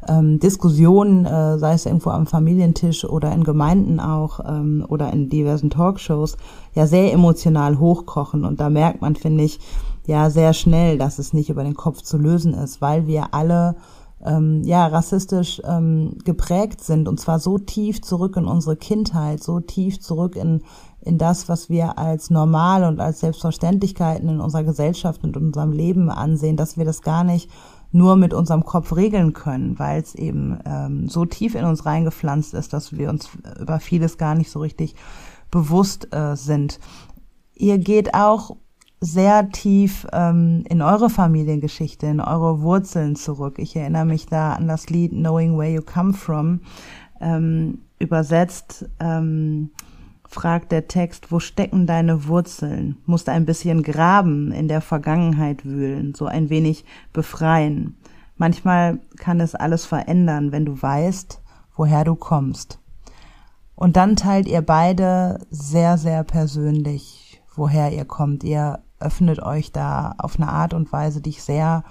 ähm, 0.08 0.38
Diskussionen, 0.38 1.24
äh, 1.24 1.58
sei 1.58 1.74
es 1.74 1.86
irgendwo 1.86 2.10
am 2.10 2.26
Familientisch 2.26 3.04
oder 3.04 3.32
in 3.32 3.44
Gemeinden 3.44 4.00
auch 4.00 4.40
ähm, 4.46 4.84
oder 4.88 5.12
in 5.12 5.28
diversen 5.28 5.70
Talkshows, 5.70 6.36
ja 6.74 6.86
sehr 6.86 7.12
emotional 7.12 7.78
hochkochen. 7.78 8.44
Und 8.44 8.60
da 8.60 8.70
merkt 8.70 9.00
man, 9.00 9.16
finde 9.16 9.44
ich, 9.44 9.60
ja 10.06 10.30
sehr 10.30 10.52
schnell, 10.52 10.98
dass 10.98 11.18
es 11.18 11.32
nicht 11.32 11.50
über 11.50 11.62
den 11.62 11.74
Kopf 11.74 12.02
zu 12.02 12.18
lösen 12.18 12.54
ist, 12.54 12.80
weil 12.80 13.06
wir 13.06 13.34
alle 13.34 13.76
ähm, 14.24 14.62
ja 14.64 14.86
rassistisch 14.86 15.60
ähm, 15.64 16.16
geprägt 16.24 16.82
sind 16.82 17.08
und 17.08 17.20
zwar 17.20 17.38
so 17.38 17.58
tief 17.58 18.02
zurück 18.02 18.36
in 18.36 18.46
unsere 18.46 18.76
Kindheit, 18.76 19.42
so 19.42 19.60
tief 19.60 20.00
zurück 20.00 20.36
in 20.36 20.62
in 21.04 21.18
das, 21.18 21.48
was 21.48 21.68
wir 21.68 21.98
als 21.98 22.30
normal 22.30 22.84
und 22.84 23.00
als 23.00 23.20
Selbstverständlichkeiten 23.20 24.28
in 24.28 24.40
unserer 24.40 24.62
Gesellschaft 24.62 25.24
und 25.24 25.36
in 25.36 25.46
unserem 25.46 25.72
Leben 25.72 26.10
ansehen, 26.10 26.56
dass 26.56 26.76
wir 26.76 26.84
das 26.84 27.02
gar 27.02 27.24
nicht 27.24 27.50
nur 27.92 28.16
mit 28.16 28.34
unserem 28.34 28.64
Kopf 28.64 28.96
regeln 28.96 29.32
können, 29.34 29.78
weil 29.78 30.00
es 30.00 30.14
eben 30.14 30.58
ähm, 30.64 31.08
so 31.08 31.24
tief 31.24 31.54
in 31.54 31.64
uns 31.64 31.86
reingepflanzt 31.86 32.54
ist, 32.54 32.72
dass 32.72 32.96
wir 32.96 33.10
uns 33.10 33.28
über 33.60 33.80
vieles 33.80 34.18
gar 34.18 34.34
nicht 34.34 34.50
so 34.50 34.60
richtig 34.60 34.94
bewusst 35.50 36.12
äh, 36.12 36.34
sind. 36.34 36.80
Ihr 37.54 37.78
geht 37.78 38.14
auch 38.14 38.56
sehr 39.00 39.50
tief 39.50 40.06
ähm, 40.12 40.64
in 40.68 40.80
eure 40.80 41.10
Familiengeschichte, 41.10 42.06
in 42.06 42.20
eure 42.20 42.62
Wurzeln 42.62 43.16
zurück. 43.16 43.58
Ich 43.58 43.76
erinnere 43.76 44.06
mich 44.06 44.26
da 44.26 44.54
an 44.54 44.68
das 44.68 44.88
Lied 44.88 45.12
Knowing 45.12 45.58
Where 45.58 45.72
You 45.72 45.82
Come 45.82 46.14
From. 46.14 46.60
Ähm, 47.20 47.78
übersetzt 47.98 48.88
ähm, 48.98 49.70
fragt 50.34 50.72
der 50.72 50.88
Text, 50.88 51.30
wo 51.30 51.40
stecken 51.40 51.86
deine 51.86 52.26
Wurzeln? 52.26 52.96
Musst 53.06 53.28
ein 53.28 53.44
bisschen 53.44 53.82
graben, 53.82 54.52
in 54.52 54.68
der 54.68 54.80
Vergangenheit 54.80 55.64
wühlen, 55.64 56.14
so 56.14 56.26
ein 56.26 56.50
wenig 56.50 56.84
befreien. 57.12 57.96
Manchmal 58.36 59.00
kann 59.16 59.40
es 59.40 59.54
alles 59.54 59.84
verändern, 59.84 60.52
wenn 60.52 60.64
du 60.64 60.80
weißt, 60.80 61.40
woher 61.76 62.04
du 62.04 62.14
kommst. 62.14 62.78
Und 63.74 63.96
dann 63.96 64.16
teilt 64.16 64.48
ihr 64.48 64.62
beide 64.62 65.38
sehr, 65.50 65.98
sehr 65.98 66.24
persönlich, 66.24 67.42
woher 67.54 67.92
ihr 67.92 68.04
kommt. 68.04 68.44
Ihr 68.44 68.80
öffnet 69.00 69.42
euch 69.42 69.72
da 69.72 70.14
auf 70.18 70.36
eine 70.36 70.48
Art 70.48 70.74
und 70.74 70.92
Weise, 70.92 71.20
die 71.20 71.30
ich 71.30 71.42
sehr 71.42 71.84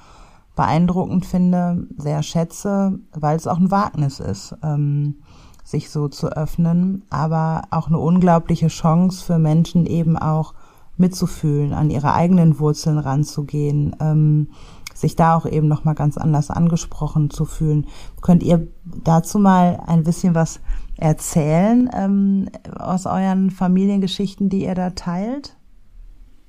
beeindruckend 0.56 1.25
finde, 1.25 1.88
sehr 1.97 2.23
schätze, 2.23 2.99
weil 3.13 3.38
es 3.38 3.47
auch 3.47 3.58
ein 3.58 3.71
Wagnis 3.71 4.19
ist, 4.19 4.56
ähm, 4.63 5.21
sich 5.63 5.89
so 5.89 6.08
zu 6.08 6.28
öffnen, 6.30 7.04
aber 7.10 7.63
auch 7.71 7.88
eine 7.88 8.00
unglaubliche 8.00 8.67
Chance 8.67 9.24
für 9.24 9.39
Menschen 9.39 9.86
eben 9.86 10.17
auch 10.17 10.54
mitzufühlen, 10.97 11.74
an 11.74 11.89
ihre 11.89 12.13
eigenen 12.13 12.60
Wurzeln 12.60 12.97
ranzugehen, 12.97 13.95
ähm, 14.00 14.50
sich 14.93 15.15
da 15.15 15.36
auch 15.36 15.45
eben 15.45 15.67
noch 15.67 15.84
mal 15.84 15.93
ganz 15.93 16.17
anders 16.17 16.50
angesprochen 16.50 17.30
zu 17.30 17.45
fühlen. 17.45 17.88
Könnt 18.21 18.43
ihr 18.43 18.67
dazu 19.04 19.39
mal 19.39 19.82
ein 19.88 20.04
bisschen 20.04 20.36
was 20.36 20.60
erzählen 20.97 21.89
ähm, 21.93 22.50
aus 22.78 23.06
euren 23.06 23.50
Familiengeschichten, 23.50 24.50
die 24.50 24.65
ihr 24.65 24.76
da 24.76 24.91
teilt? 24.91 25.56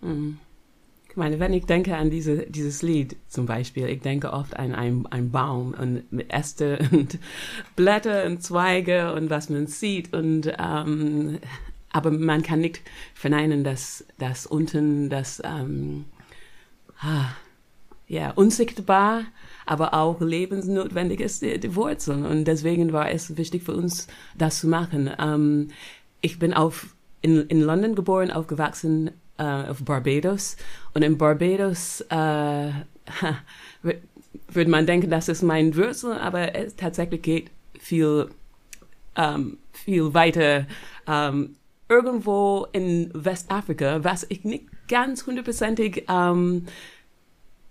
Mhm. 0.03 0.39
Ich 1.13 1.17
meine, 1.19 1.39
wenn 1.39 1.53
ich 1.53 1.67
denke 1.67 1.95
an 1.95 2.09
diese, 2.09 2.47
dieses 2.47 2.81
Lied 2.81 3.17
zum 3.29 3.45
Beispiel, 3.45 3.87
ich 3.91 4.01
denke 4.01 4.33
oft 4.33 4.57
an 4.57 4.75
einen, 4.75 5.07
einen 5.09 5.31
Baum 5.31 5.75
und 5.79 6.11
mit 6.11 6.33
Äste 6.33 6.79
und 6.91 7.19
Blätter 7.77 8.25
und 8.25 8.43
Zweige 8.43 9.13
und 9.13 9.29
was 9.29 9.51
man 9.51 9.67
sieht 9.67 10.15
und 10.15 10.51
ähm, 10.59 11.39
aber 11.91 12.11
man 12.11 12.43
kann 12.43 12.61
nicht 12.61 12.81
verneinen, 13.13 13.63
dass, 13.63 14.07
dass 14.19 14.47
unten 14.47 15.11
das 15.11 15.43
ähm, 15.45 16.07
ah, 17.01 17.27
ja, 18.09 18.31
unsichtbar, 18.31 19.25
aber 19.67 19.93
auch 19.93 20.19
lebensnotwendig 20.23 21.21
ist, 21.21 21.43
die, 21.43 21.61
die 21.61 21.77
Wurzeln. 21.77 22.25
Und 22.25 22.47
deswegen 22.47 22.95
war 22.95 23.11
es 23.11 23.37
wichtig 23.37 23.65
für 23.65 23.75
uns, 23.75 24.07
das 24.35 24.61
zu 24.61 24.67
machen. 24.67 25.11
Ähm, 25.19 25.69
ich 26.23 26.39
bin 26.39 26.55
auf, 26.55 26.87
in, 27.21 27.43
in 27.49 27.61
London 27.61 27.95
geboren, 27.95 28.31
aufgewachsen 28.31 29.11
äh, 29.39 29.43
auf 29.43 29.85
Barbados. 29.85 30.57
Und 30.95 31.03
in 31.03 31.19
Barbados 31.19 32.01
äh, 32.11 32.15
würde 33.83 34.71
man 34.71 34.87
denken, 34.87 35.11
das 35.11 35.29
ist 35.29 35.43
mein 35.43 35.77
Wurzel, 35.77 36.13
aber 36.13 36.55
es 36.55 36.77
tatsächlich 36.77 37.23
geht 37.23 37.51
viel, 37.79 38.29
ähm, 39.17 39.59
viel 39.73 40.15
weiter. 40.15 40.67
Ähm, 41.07 41.57
irgendwo 41.89 42.67
in 42.73 43.11
Westafrika, 43.13 44.03
was 44.03 44.25
ich 44.29 44.45
nicht 44.45 44.65
ganz 44.89 45.27
hundertprozentig 45.27 46.07
ähm, 46.09 46.67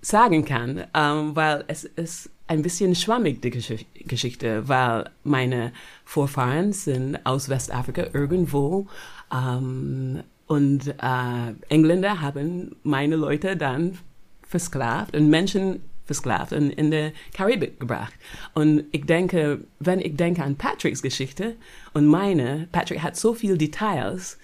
sagen 0.01 0.45
kann, 0.45 0.85
ähm, 0.93 1.35
weil 1.35 1.63
es 1.67 1.83
ist 1.83 2.29
ein 2.47 2.61
bisschen 2.61 2.95
schwammig, 2.95 3.41
die 3.41 3.49
Gesch 3.49 3.85
Geschichte, 3.95 4.67
weil 4.67 5.09
meine 5.23 5.71
Vorfahren 6.03 6.73
sind 6.73 7.25
aus 7.25 7.49
Westafrika 7.49 8.07
irgendwo 8.13 8.87
ähm, 9.33 10.23
und 10.51 10.95
äh, 11.01 11.53
Engländer 11.69 12.19
haben 12.19 12.75
meine 12.83 13.15
Leute 13.15 13.55
dann 13.55 13.97
versklavt 14.45 15.15
und 15.15 15.29
Menschen 15.29 15.79
versklavt 16.03 16.51
und 16.51 16.71
in 16.71 16.91
der 16.91 17.13
Karibik 17.33 17.79
gebracht. 17.79 18.11
Und 18.53 18.83
ich 18.91 19.05
denke, 19.05 19.61
wenn 19.79 20.01
ich 20.01 20.17
denke 20.17 20.43
an 20.43 20.57
Patricks 20.57 21.01
Geschichte 21.01 21.55
und 21.93 22.05
meine, 22.05 22.67
Patrick 22.73 23.01
hat 23.01 23.15
so 23.15 23.33
viele 23.33 23.57
Details, 23.57 24.39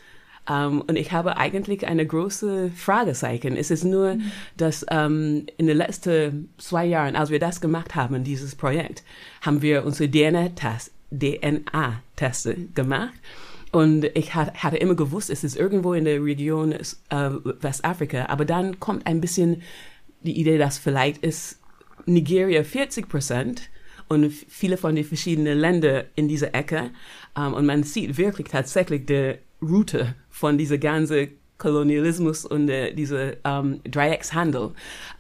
um, 0.48 0.56
ähm, 0.56 0.84
und 0.88 0.96
ich 0.96 1.12
habe 1.12 1.36
eigentlich 1.36 1.86
eine 1.86 2.08
große 2.08 2.72
Fragezeichen. 2.72 3.58
Es 3.58 3.70
ist 3.70 3.84
nur, 3.84 4.16
mhm. 4.16 4.32
dass 4.56 4.84
um, 4.84 4.90
ähm, 4.92 5.46
in 5.58 5.68
den 5.68 5.76
letzten 5.76 6.54
zwei 6.58 6.86
Jahren, 6.86 7.18
als 7.18 7.32
wir 7.32 7.40
das 7.40 7.60
gemacht 7.60 7.96
haben, 7.96 8.24
dieses 8.24 8.56
Projekt, 8.56 9.04
haben 9.42 9.62
wir 9.62 9.84
unsere 9.84 10.10
DNA-Teste 10.10 10.92
DNA 11.12 12.02
gemacht. 12.74 13.14
Und 13.78 14.06
ich 14.16 14.34
hatte 14.34 14.78
immer 14.78 14.96
gewusst, 14.96 15.30
es 15.30 15.44
ist 15.44 15.56
irgendwo 15.56 15.94
in 15.94 16.06
der 16.06 16.24
Region 16.24 16.72
äh, 16.72 16.82
Westafrika. 17.62 18.26
Aber 18.26 18.44
dann 18.44 18.80
kommt 18.80 19.06
ein 19.06 19.22
bisschen 19.22 19.62
die 20.22 20.40
Idee, 20.40 20.58
dass 20.58 20.80
vielleicht 20.80 21.24
ist 21.24 21.60
Nigeria 22.08 22.64
40 22.64 23.08
Prozent 23.08 23.70
und 24.08 24.32
viele 24.32 24.78
von 24.78 24.96
den 24.96 25.04
verschiedenen 25.04 25.60
Ländern 25.60 26.06
in 26.16 26.28
dieser 26.28 26.56
Ecke. 26.56 26.90
Ähm, 27.38 27.54
und 27.54 27.68
man 27.68 27.84
sieht 27.84 28.18
wirklich 28.18 28.48
tatsächlich 28.48 29.06
die 29.06 29.36
Route 29.62 30.16
von 30.32 30.58
dieser 30.58 30.80
ganzen 30.80 31.34
Kolonialismus 31.60 32.46
und 32.46 32.70
äh, 32.70 32.96
dieser 32.96 33.34
ähm, 33.46 33.82
Dreieckshandel. 33.84 34.72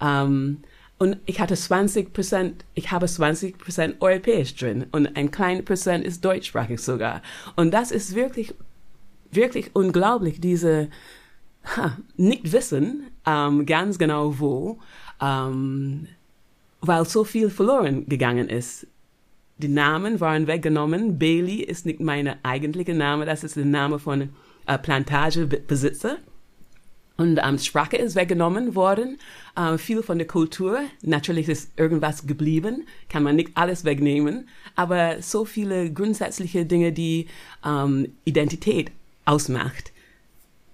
Ähm, 0.01 0.63
und 0.99 1.17
ich 1.25 1.39
hatte 1.39 1.55
20 1.55 2.11
Prozent, 2.11 2.65
ich 2.73 2.91
habe 2.91 3.05
20 3.05 3.57
Prozent 3.57 3.95
europäisch 3.99 4.55
drin 4.55 4.87
und 4.91 5.15
ein 5.15 5.29
kleiner 5.29 5.61
Prozent 5.61 6.03
ist 6.05 6.25
deutschsprachig 6.25 6.79
sogar. 6.79 7.21
Und 7.55 7.71
das 7.71 7.91
ist 7.91 8.15
wirklich, 8.15 8.55
wirklich 9.31 9.75
unglaublich, 9.75 10.41
diese 10.41 10.89
ha, 11.75 11.97
nicht 12.15 12.51
wissen, 12.51 13.11
ähm, 13.25 13.65
ganz 13.65 13.99
genau 13.99 14.39
wo, 14.39 14.79
ähm, 15.21 16.07
weil 16.81 17.05
so 17.05 17.23
viel 17.23 17.49
verloren 17.49 18.07
gegangen 18.07 18.49
ist. 18.49 18.87
Die 19.59 19.67
Namen 19.67 20.19
waren 20.19 20.47
weggenommen. 20.47 21.17
Bailey 21.17 21.61
ist 21.61 21.85
nicht 21.85 21.99
mein 21.99 22.43
eigentlicher 22.43 22.93
Name, 22.93 23.25
das 23.25 23.43
ist 23.43 23.55
der 23.55 23.65
Name 23.65 23.99
von 23.99 24.29
äh, 24.65 24.77
Plantagebesitzer. 24.77 26.17
Und 27.17 27.39
ähm, 27.43 27.57
Sprache 27.57 27.97
ist 27.97 28.15
weggenommen 28.15 28.75
worden, 28.75 29.17
äh, 29.55 29.77
viel 29.79 30.03
von 30.03 30.19
der 30.19 30.27
Kultur. 30.27 30.79
Natürlich 31.01 31.49
ist 31.49 31.71
irgendwas 31.75 32.27
geblieben, 32.27 32.85
kann 33.09 33.23
man 33.23 33.35
nicht 33.35 33.51
alles 33.55 33.83
wegnehmen, 33.85 34.47
aber 34.75 35.21
so 35.21 35.43
viele 35.43 35.91
grundsätzliche 35.91 36.65
Dinge, 36.65 36.93
die 36.93 37.27
ähm, 37.65 38.13
Identität 38.23 38.91
ausmacht, 39.25 39.91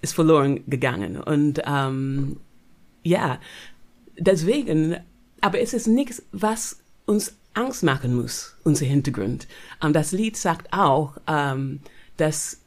ist 0.01 0.13
verloren 0.13 0.63
gegangen. 0.67 1.15
Und 1.17 1.61
ähm, 1.65 2.37
ja, 3.03 3.39
deswegen, 4.19 4.97
aber 5.39 5.61
es 5.61 5.73
ist 5.73 5.87
nichts, 5.87 6.21
was 6.33 6.79
uns 7.05 7.35
Angst 7.53 7.83
machen 7.83 8.15
muss, 8.15 8.55
unser 8.63 8.85
Hintergrund. 8.85 9.47
Ähm, 9.81 9.93
das 9.93 10.11
Lied 10.11 10.35
sagt 10.35 10.73
auch, 10.73 11.17
ähm, 11.25 11.79
dass 12.17 12.59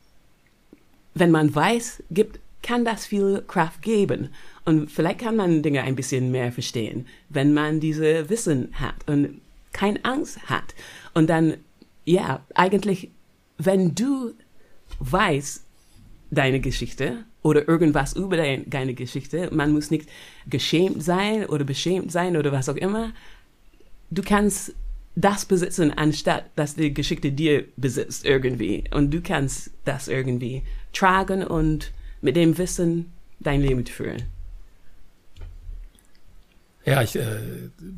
wenn 1.14 1.30
man 1.30 1.54
weiß, 1.54 2.02
gibt 2.10 2.40
kann 2.66 2.84
das 2.84 3.06
viel 3.06 3.44
Kraft 3.46 3.80
geben. 3.82 4.30
Und 4.64 4.90
vielleicht 4.90 5.20
kann 5.20 5.36
man 5.36 5.62
Dinge 5.62 5.82
ein 5.82 5.94
bisschen 5.94 6.32
mehr 6.32 6.50
verstehen, 6.50 7.06
wenn 7.28 7.54
man 7.54 7.78
diese 7.78 8.28
Wissen 8.28 8.70
hat 8.74 8.96
und 9.06 9.40
keine 9.72 10.04
Angst 10.04 10.50
hat. 10.50 10.74
Und 11.14 11.30
dann, 11.30 11.58
ja, 12.04 12.44
eigentlich, 12.54 13.10
wenn 13.56 13.94
du 13.94 14.34
weißt 14.98 15.64
deine 16.32 16.58
Geschichte 16.58 17.24
oder 17.42 17.68
irgendwas 17.68 18.14
über 18.14 18.36
dein, 18.36 18.68
deine 18.68 18.94
Geschichte, 18.94 19.48
man 19.52 19.70
muss 19.70 19.92
nicht 19.92 20.08
geschämt 20.48 21.04
sein 21.04 21.46
oder 21.46 21.64
beschämt 21.64 22.10
sein 22.10 22.36
oder 22.36 22.50
was 22.50 22.68
auch 22.68 22.76
immer, 22.76 23.12
du 24.10 24.22
kannst 24.22 24.74
das 25.14 25.44
besitzen, 25.44 25.96
anstatt 25.96 26.50
dass 26.56 26.74
die 26.74 26.92
Geschichte 26.92 27.30
dir 27.30 27.64
besitzt 27.76 28.24
irgendwie. 28.24 28.84
Und 28.92 29.14
du 29.14 29.20
kannst 29.20 29.70
das 29.84 30.08
irgendwie 30.08 30.64
tragen 30.92 31.44
und 31.44 31.92
mit 32.26 32.36
dem 32.36 32.58
Wissen 32.58 33.12
dein 33.38 33.62
Leben 33.62 33.86
führen. 33.86 34.24
Ja, 36.84 37.02
ich, 37.02 37.16
äh, 37.16 37.40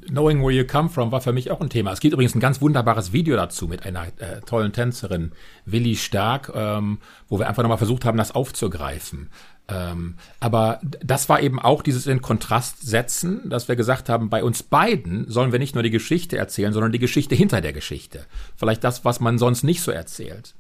Knowing 0.06 0.42
Where 0.42 0.52
You 0.52 0.66
Come 0.66 0.88
From 0.88 1.12
war 1.12 1.20
für 1.20 1.32
mich 1.32 1.50
auch 1.50 1.60
ein 1.60 1.68
Thema. 1.70 1.92
Es 1.92 2.00
gibt 2.00 2.12
übrigens 2.12 2.34
ein 2.34 2.40
ganz 2.40 2.60
wunderbares 2.60 3.12
Video 3.12 3.36
dazu 3.36 3.68
mit 3.68 3.84
einer 3.84 4.06
äh, 4.18 4.40
tollen 4.46 4.72
Tänzerin, 4.72 5.32
Willi 5.66 5.96
Stark, 5.96 6.52
ähm, 6.54 6.98
wo 7.28 7.38
wir 7.38 7.48
einfach 7.48 7.62
nochmal 7.62 7.78
versucht 7.78 8.04
haben, 8.04 8.16
das 8.16 8.34
aufzugreifen. 8.34 9.30
Ähm, 9.68 10.16
aber 10.40 10.80
das 10.82 11.28
war 11.28 11.40
eben 11.40 11.58
auch 11.58 11.82
dieses 11.82 12.06
in 12.06 12.22
Kontrast 12.22 12.86
setzen, 12.86 13.48
dass 13.50 13.68
wir 13.68 13.76
gesagt 13.76 14.08
haben, 14.08 14.30
bei 14.30 14.42
uns 14.44 14.62
beiden 14.62 15.30
sollen 15.30 15.52
wir 15.52 15.58
nicht 15.58 15.74
nur 15.74 15.82
die 15.82 15.90
Geschichte 15.90 16.38
erzählen, 16.38 16.72
sondern 16.72 16.92
die 16.92 16.98
Geschichte 16.98 17.34
hinter 17.34 17.60
der 17.60 17.74
Geschichte. 17.74 18.24
Vielleicht 18.56 18.84
das, 18.84 19.04
was 19.04 19.20
man 19.20 19.38
sonst 19.38 19.64
nicht 19.64 19.82
so 19.82 19.90
erzählt. 19.90 20.54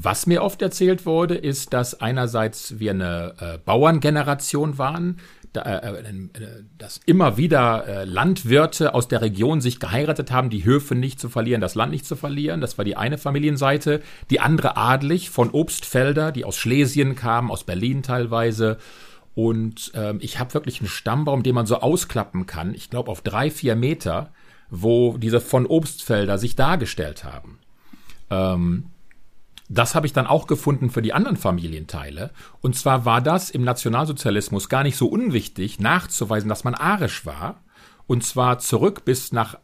Was 0.00 0.28
mir 0.28 0.44
oft 0.44 0.62
erzählt 0.62 1.06
wurde, 1.06 1.34
ist, 1.34 1.72
dass 1.72 2.00
einerseits 2.00 2.78
wir 2.78 2.92
eine 2.92 3.34
äh, 3.40 3.58
Bauerngeneration 3.58 4.78
waren, 4.78 5.16
da, 5.52 5.62
äh, 5.62 5.90
äh, 5.90 6.08
äh, 6.08 6.64
dass 6.78 7.00
immer 7.04 7.36
wieder 7.36 7.84
äh, 7.84 8.04
Landwirte 8.04 8.94
aus 8.94 9.08
der 9.08 9.22
Region 9.22 9.60
sich 9.60 9.80
geheiratet 9.80 10.30
haben, 10.30 10.50
die 10.50 10.64
Höfe 10.64 10.94
nicht 10.94 11.18
zu 11.18 11.28
verlieren, 11.28 11.60
das 11.60 11.74
Land 11.74 11.90
nicht 11.90 12.06
zu 12.06 12.14
verlieren. 12.14 12.60
Das 12.60 12.78
war 12.78 12.84
die 12.84 12.96
eine 12.96 13.18
Familienseite. 13.18 14.00
Die 14.30 14.38
andere 14.38 14.76
adlig 14.76 15.30
von 15.30 15.50
Obstfelder, 15.50 16.30
die 16.30 16.44
aus 16.44 16.56
Schlesien 16.56 17.16
kamen, 17.16 17.50
aus 17.50 17.64
Berlin 17.64 18.04
teilweise. 18.04 18.78
Und 19.34 19.90
ähm, 19.96 20.18
ich 20.20 20.38
habe 20.38 20.54
wirklich 20.54 20.78
einen 20.78 20.88
Stammbaum, 20.88 21.42
den 21.42 21.56
man 21.56 21.66
so 21.66 21.80
ausklappen 21.80 22.46
kann, 22.46 22.72
ich 22.72 22.88
glaube 22.88 23.10
auf 23.10 23.22
drei, 23.22 23.50
vier 23.50 23.74
Meter, 23.74 24.30
wo 24.70 25.18
diese 25.18 25.40
von 25.40 25.66
Obstfelder 25.66 26.38
sich 26.38 26.54
dargestellt 26.54 27.24
haben. 27.24 27.58
Ähm, 28.30 28.90
das 29.68 29.94
habe 29.94 30.06
ich 30.06 30.12
dann 30.12 30.26
auch 30.26 30.46
gefunden 30.46 30.90
für 30.90 31.02
die 31.02 31.12
anderen 31.12 31.36
Familienteile. 31.36 32.30
Und 32.60 32.74
zwar 32.76 33.04
war 33.04 33.20
das 33.20 33.50
im 33.50 33.62
Nationalsozialismus 33.64 34.68
gar 34.68 34.82
nicht 34.82 34.96
so 34.96 35.06
unwichtig, 35.06 35.78
nachzuweisen, 35.78 36.48
dass 36.48 36.64
man 36.64 36.74
arisch 36.74 37.26
war. 37.26 37.60
Und 38.06 38.24
zwar 38.24 38.58
zurück 38.58 39.04
bis 39.04 39.32
nach 39.32 39.58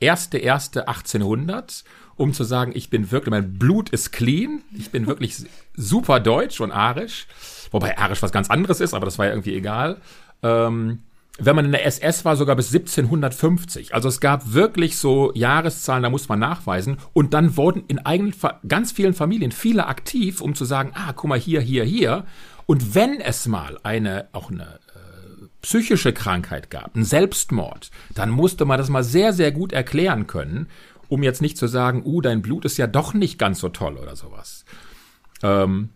1.1.1800, 0.00 1.82
um 2.14 2.32
zu 2.32 2.44
sagen, 2.44 2.70
ich 2.74 2.88
bin 2.88 3.10
wirklich, 3.10 3.32
mein 3.32 3.58
Blut 3.58 3.90
ist 3.90 4.12
clean, 4.12 4.62
ich 4.76 4.90
bin 4.90 5.08
wirklich 5.08 5.44
super 5.74 6.20
deutsch 6.20 6.60
und 6.60 6.70
arisch. 6.70 7.26
Wobei 7.72 7.98
arisch 7.98 8.22
was 8.22 8.32
ganz 8.32 8.50
anderes 8.50 8.80
ist, 8.80 8.94
aber 8.94 9.06
das 9.06 9.18
war 9.18 9.26
ja 9.26 9.32
irgendwie 9.32 9.54
egal. 9.54 10.00
Ähm, 10.42 11.02
wenn 11.38 11.54
man 11.54 11.66
in 11.66 11.72
der 11.72 11.86
SS 11.86 12.24
war, 12.24 12.36
sogar 12.36 12.56
bis 12.56 12.74
1750. 12.74 13.94
Also 13.94 14.08
es 14.08 14.20
gab 14.20 14.52
wirklich 14.52 14.98
so 14.98 15.32
Jahreszahlen, 15.34 16.02
da 16.02 16.10
muss 16.10 16.28
man 16.28 16.40
nachweisen. 16.40 16.98
Und 17.12 17.32
dann 17.32 17.56
wurden 17.56 17.84
in 17.86 18.00
eigenen, 18.00 18.34
ganz 18.66 18.90
vielen 18.90 19.14
Familien 19.14 19.52
viele 19.52 19.86
aktiv, 19.86 20.40
um 20.40 20.56
zu 20.56 20.64
sagen, 20.64 20.90
ah, 20.94 21.12
guck 21.12 21.28
mal 21.28 21.38
hier, 21.38 21.60
hier, 21.60 21.84
hier. 21.84 22.24
Und 22.66 22.94
wenn 22.96 23.20
es 23.20 23.46
mal 23.46 23.78
eine, 23.84 24.28
auch 24.32 24.50
eine 24.50 24.64
äh, 24.64 25.46
psychische 25.62 26.12
Krankheit 26.12 26.70
gab, 26.70 26.96
ein 26.96 27.04
Selbstmord, 27.04 27.90
dann 28.14 28.30
musste 28.30 28.64
man 28.64 28.78
das 28.78 28.88
mal 28.88 29.04
sehr, 29.04 29.32
sehr 29.32 29.52
gut 29.52 29.72
erklären 29.72 30.26
können, 30.26 30.66
um 31.06 31.22
jetzt 31.22 31.40
nicht 31.40 31.56
zu 31.56 31.68
sagen, 31.68 32.02
uh, 32.04 32.20
dein 32.20 32.42
Blut 32.42 32.64
ist 32.64 32.76
ja 32.78 32.88
doch 32.88 33.14
nicht 33.14 33.38
ganz 33.38 33.60
so 33.60 33.68
toll 33.68 33.96
oder 33.96 34.16
sowas. 34.16 34.64
Ähm, 35.42 35.90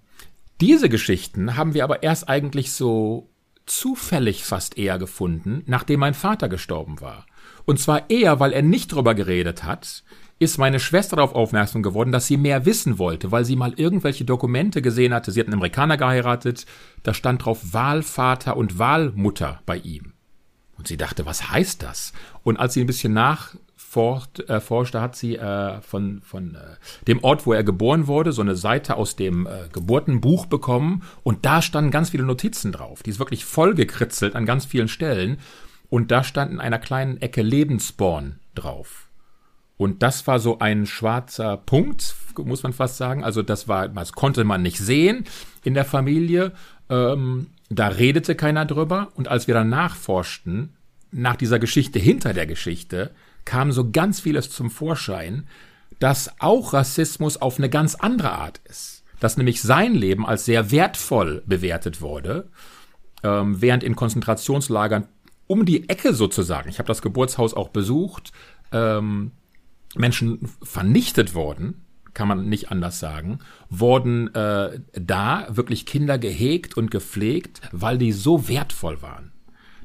diese 0.60 0.88
Geschichten 0.88 1.56
haben 1.56 1.74
wir 1.74 1.82
aber 1.82 2.04
erst 2.04 2.28
eigentlich 2.28 2.72
so 2.72 3.31
zufällig 3.66 4.44
fast 4.44 4.78
eher 4.78 4.98
gefunden, 4.98 5.62
nachdem 5.66 6.00
mein 6.00 6.14
Vater 6.14 6.48
gestorben 6.48 7.00
war. 7.00 7.26
Und 7.64 7.78
zwar 7.78 8.10
eher, 8.10 8.40
weil 8.40 8.52
er 8.52 8.62
nicht 8.62 8.92
drüber 8.92 9.14
geredet 9.14 9.64
hat, 9.64 10.02
ist 10.38 10.58
meine 10.58 10.80
Schwester 10.80 11.16
darauf 11.16 11.34
aufmerksam 11.34 11.82
geworden, 11.82 12.10
dass 12.10 12.26
sie 12.26 12.36
mehr 12.36 12.66
wissen 12.66 12.98
wollte, 12.98 13.30
weil 13.30 13.44
sie 13.44 13.54
mal 13.54 13.74
irgendwelche 13.76 14.24
Dokumente 14.24 14.82
gesehen 14.82 15.14
hatte. 15.14 15.30
Sie 15.30 15.38
hat 15.38 15.46
einen 15.46 15.54
Amerikaner 15.54 15.96
geheiratet, 15.96 16.66
da 17.04 17.14
stand 17.14 17.44
drauf 17.44 17.72
Wahlvater 17.72 18.56
und 18.56 18.78
Wahlmutter 18.78 19.60
bei 19.66 19.76
ihm. 19.76 20.14
Und 20.76 20.88
sie 20.88 20.96
dachte, 20.96 21.26
was 21.26 21.50
heißt 21.50 21.82
das? 21.82 22.12
Und 22.42 22.58
als 22.58 22.74
sie 22.74 22.80
ein 22.80 22.88
bisschen 22.88 23.12
nachforschte, 23.92 24.98
äh, 24.98 25.00
hat 25.00 25.16
sie 25.16 25.36
äh, 25.36 25.80
von, 25.80 26.20
von 26.22 26.54
äh, 26.54 26.76
dem 27.06 27.22
Ort, 27.22 27.46
wo 27.46 27.52
er 27.52 27.64
geboren 27.64 28.06
wurde, 28.06 28.32
so 28.32 28.42
eine 28.42 28.56
Seite 28.56 28.96
aus 28.96 29.16
dem 29.16 29.46
äh, 29.46 29.68
Geburtenbuch 29.72 30.46
bekommen. 30.46 31.02
Und 31.22 31.44
da 31.44 31.62
standen 31.62 31.90
ganz 31.90 32.10
viele 32.10 32.24
Notizen 32.24 32.72
drauf. 32.72 33.02
Die 33.02 33.10
ist 33.10 33.18
wirklich 33.18 33.44
vollgekritzelt 33.44 34.34
an 34.34 34.46
ganz 34.46 34.64
vielen 34.64 34.88
Stellen. 34.88 35.38
Und 35.88 36.10
da 36.10 36.24
stand 36.24 36.52
in 36.52 36.60
einer 36.60 36.78
kleinen 36.78 37.20
Ecke 37.20 37.42
Lebensborn 37.42 38.38
drauf. 38.54 39.08
Und 39.76 40.02
das 40.02 40.26
war 40.26 40.38
so 40.38 40.58
ein 40.58 40.86
schwarzer 40.86 41.56
Punkt, 41.56 42.14
muss 42.38 42.62
man 42.62 42.72
fast 42.72 42.96
sagen. 42.96 43.24
Also 43.24 43.42
das 43.42 43.68
war, 43.68 43.88
das 43.88 44.12
konnte 44.12 44.44
man 44.44 44.62
nicht 44.62 44.78
sehen 44.78 45.24
in 45.64 45.74
der 45.74 45.84
Familie. 45.84 46.52
Ähm, 46.88 47.48
da 47.68 47.88
redete 47.88 48.34
keiner 48.34 48.64
drüber. 48.64 49.08
Und 49.14 49.28
als 49.28 49.48
wir 49.48 49.54
dann 49.54 49.68
nachforschten, 49.68 50.76
nach 51.10 51.36
dieser 51.36 51.58
Geschichte 51.58 51.98
hinter 51.98 52.32
der 52.32 52.46
Geschichte, 52.46 53.10
kam 53.44 53.72
so 53.72 53.90
ganz 53.90 54.20
vieles 54.20 54.50
zum 54.50 54.70
Vorschein, 54.70 55.46
dass 55.98 56.40
auch 56.40 56.72
Rassismus 56.72 57.36
auf 57.36 57.58
eine 57.58 57.70
ganz 57.70 57.94
andere 57.94 58.32
Art 58.32 58.60
ist. 58.64 59.04
Dass 59.20 59.36
nämlich 59.36 59.62
sein 59.62 59.94
Leben 59.94 60.26
als 60.26 60.44
sehr 60.44 60.70
wertvoll 60.70 61.42
bewertet 61.46 62.00
wurde, 62.00 62.48
ähm, 63.22 63.60
während 63.60 63.84
in 63.84 63.94
Konzentrationslagern 63.96 65.06
um 65.46 65.64
die 65.64 65.88
Ecke 65.88 66.14
sozusagen, 66.14 66.68
ich 66.68 66.78
habe 66.78 66.88
das 66.88 67.02
Geburtshaus 67.02 67.54
auch 67.54 67.68
besucht, 67.68 68.32
ähm, 68.72 69.32
Menschen 69.94 70.48
vernichtet 70.62 71.34
wurden, 71.34 71.84
kann 72.14 72.28
man 72.28 72.48
nicht 72.48 72.70
anders 72.70 72.98
sagen, 72.98 73.38
wurden 73.68 74.34
äh, 74.34 74.80
da 74.92 75.46
wirklich 75.50 75.86
Kinder 75.86 76.18
gehegt 76.18 76.76
und 76.76 76.90
gepflegt, 76.90 77.60
weil 77.72 77.98
die 77.98 78.12
so 78.12 78.48
wertvoll 78.48 79.02
waren. 79.02 79.31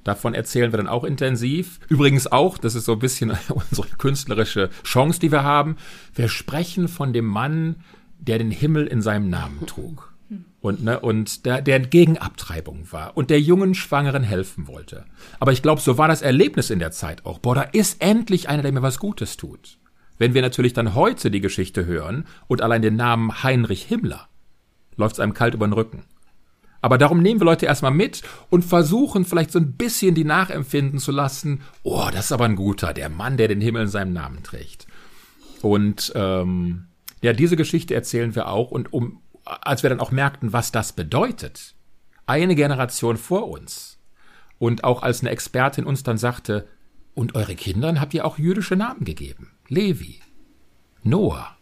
Davon 0.08 0.34
erzählen 0.34 0.72
wir 0.72 0.78
dann 0.78 0.88
auch 0.88 1.04
intensiv. 1.04 1.82
Übrigens 1.90 2.28
auch, 2.28 2.58
das 2.58 2.76
ist 2.76 2.86
so 2.86 2.94
ein 2.94 3.00
bisschen 3.00 3.38
unsere 3.50 3.90
künstlerische 3.98 4.70
Chance, 4.86 5.20
die 5.20 5.34
wir 5.34 5.44
haben. 5.44 5.76
Wir 6.16 6.30
sprechen 6.30 6.88
von 6.88 7.12
dem 7.12 7.26
Mann, 7.26 7.84
der 8.18 8.38
den 8.38 8.50
Himmel 8.50 8.88
in 8.88 9.02
seinem 9.02 9.30
Namen 9.30 9.66
trug. 9.66 10.14
Und, 10.62 10.82
ne, 10.82 11.02
und 11.02 11.46
der, 11.46 11.62
der 11.62 11.82
gegen 11.82 12.18
Abtreibung 12.18 12.90
war 12.92 13.18
und 13.18 13.30
der 13.30 13.42
jungen 13.42 13.76
Schwangeren 13.76 14.24
helfen 14.24 14.70
wollte. 14.70 15.04
Aber 15.42 15.52
ich 15.52 15.62
glaube, 15.62 15.82
so 15.82 15.98
war 15.98 16.08
das 16.08 16.22
Erlebnis 16.22 16.70
in 16.70 16.80
der 16.80 16.92
Zeit 16.92 17.26
auch. 17.26 17.40
Boah, 17.40 17.56
da 17.56 17.62
ist 17.64 18.02
endlich 18.02 18.48
einer, 18.48 18.64
der 18.64 18.72
mir 18.72 18.82
was 18.82 19.00
Gutes 19.00 19.36
tut. 19.36 19.78
Wenn 20.18 20.34
wir 20.34 20.42
natürlich 20.42 20.72
dann 20.72 20.96
heute 20.96 21.32
die 21.32 21.42
Geschichte 21.42 21.86
hören 21.86 22.26
und 22.48 22.62
allein 22.62 22.82
den 22.82 22.96
Namen 22.96 23.44
Heinrich 23.44 23.84
Himmler, 23.84 24.30
läuft 24.96 25.16
es 25.16 25.20
einem 25.20 25.34
kalt 25.34 25.54
über 25.54 25.68
den 25.68 25.74
Rücken. 25.74 26.06
Aber 26.82 26.98
darum 26.98 27.22
nehmen 27.22 27.40
wir 27.40 27.46
Leute 27.46 27.66
erstmal 27.66 27.92
mit 27.92 28.22
und 28.50 28.64
versuchen 28.64 29.26
vielleicht 29.26 29.52
so 29.52 29.60
ein 29.60 29.74
bisschen 29.74 30.16
die 30.16 30.24
nachempfinden 30.24 31.00
zu 31.00 31.12
lassen, 31.12 31.62
oh, 31.84 32.08
das 32.12 32.26
ist 32.26 32.32
aber 32.32 32.46
ein 32.46 32.56
guter, 32.56 32.94
der 32.94 33.10
Mann, 33.10 33.38
der 33.38 33.48
den 33.48 33.62
Himmel 33.62 33.84
in 33.84 33.88
seinem 33.88 34.14
Namen 34.14 34.44
trägt. 34.44 34.88
Und 35.62 36.12
ähm, 36.16 36.88
ja, 37.22 37.34
diese 37.34 37.56
Geschichte 37.56 37.96
erzählen 37.96 38.36
wir 38.36 38.48
auch 38.48 38.72
und 38.72 38.94
um, 38.94 39.22
als 39.44 39.84
wir 39.84 39.90
dann 39.90 40.00
auch 40.00 40.12
merkten, 40.12 40.54
was 40.54 40.72
das 40.72 40.94
bedeutet, 40.94 41.76
eine 42.26 42.56
Generation 42.56 43.18
vor 43.18 43.50
uns 43.50 44.00
und 44.60 44.84
auch 44.84 45.02
als 45.02 45.22
eine 45.22 45.32
Expertin 45.32 45.86
uns 45.86 46.04
dann 46.04 46.18
sagte, 46.18 46.68
und 47.16 47.34
eure 47.34 47.56
Kindern 47.56 48.00
habt 48.00 48.14
ihr 48.14 48.26
auch 48.26 48.38
jüdische 48.38 48.76
Namen 48.76 49.04
gegeben. 49.04 49.50
Levi, 49.70 50.22
Noah, 51.02 51.58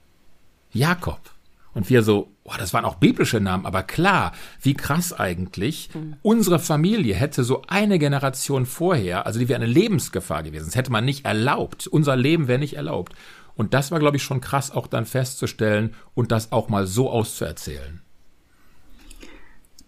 Jakob. 0.71 1.35
Und 1.75 1.89
wir 1.89 2.03
so, 2.03 2.31
oh, 2.45 2.53
das 2.57 2.73
waren 2.73 2.85
auch 2.85 2.95
biblische 2.95 3.41
Namen, 3.41 3.65
aber 3.65 3.83
klar, 3.83 4.31
wie 4.61 4.73
krass 4.73 5.11
eigentlich. 5.11 5.89
Mhm. 5.93 6.15
Unsere 6.21 6.57
Familie 6.57 7.15
hätte 7.15 7.43
so 7.43 7.63
eine 7.67 7.99
Generation 7.99 8.65
vorher, 8.65 9.25
also 9.25 9.39
die 9.39 9.49
wäre 9.49 9.61
eine 9.61 9.71
Lebensgefahr 9.71 10.41
gewesen. 10.41 10.65
Das 10.67 10.75
hätte 10.75 10.91
man 10.91 11.03
nicht 11.03 11.25
erlaubt. 11.25 11.85
Unser 11.85 12.15
Leben 12.15 12.47
wäre 12.47 12.59
nicht 12.59 12.77
erlaubt. 12.77 13.13
Und 13.55 13.73
das 13.73 13.91
war, 13.91 13.99
glaube 13.99 14.15
ich, 14.15 14.23
schon 14.23 14.39
krass 14.39 14.71
auch 14.71 14.88
dann 14.88 15.05
festzustellen 15.05 15.93
und 16.13 16.31
das 16.31 16.53
auch 16.53 16.69
mal 16.69 16.88
so 16.88 17.09
auszuerzählen. 17.11 18.01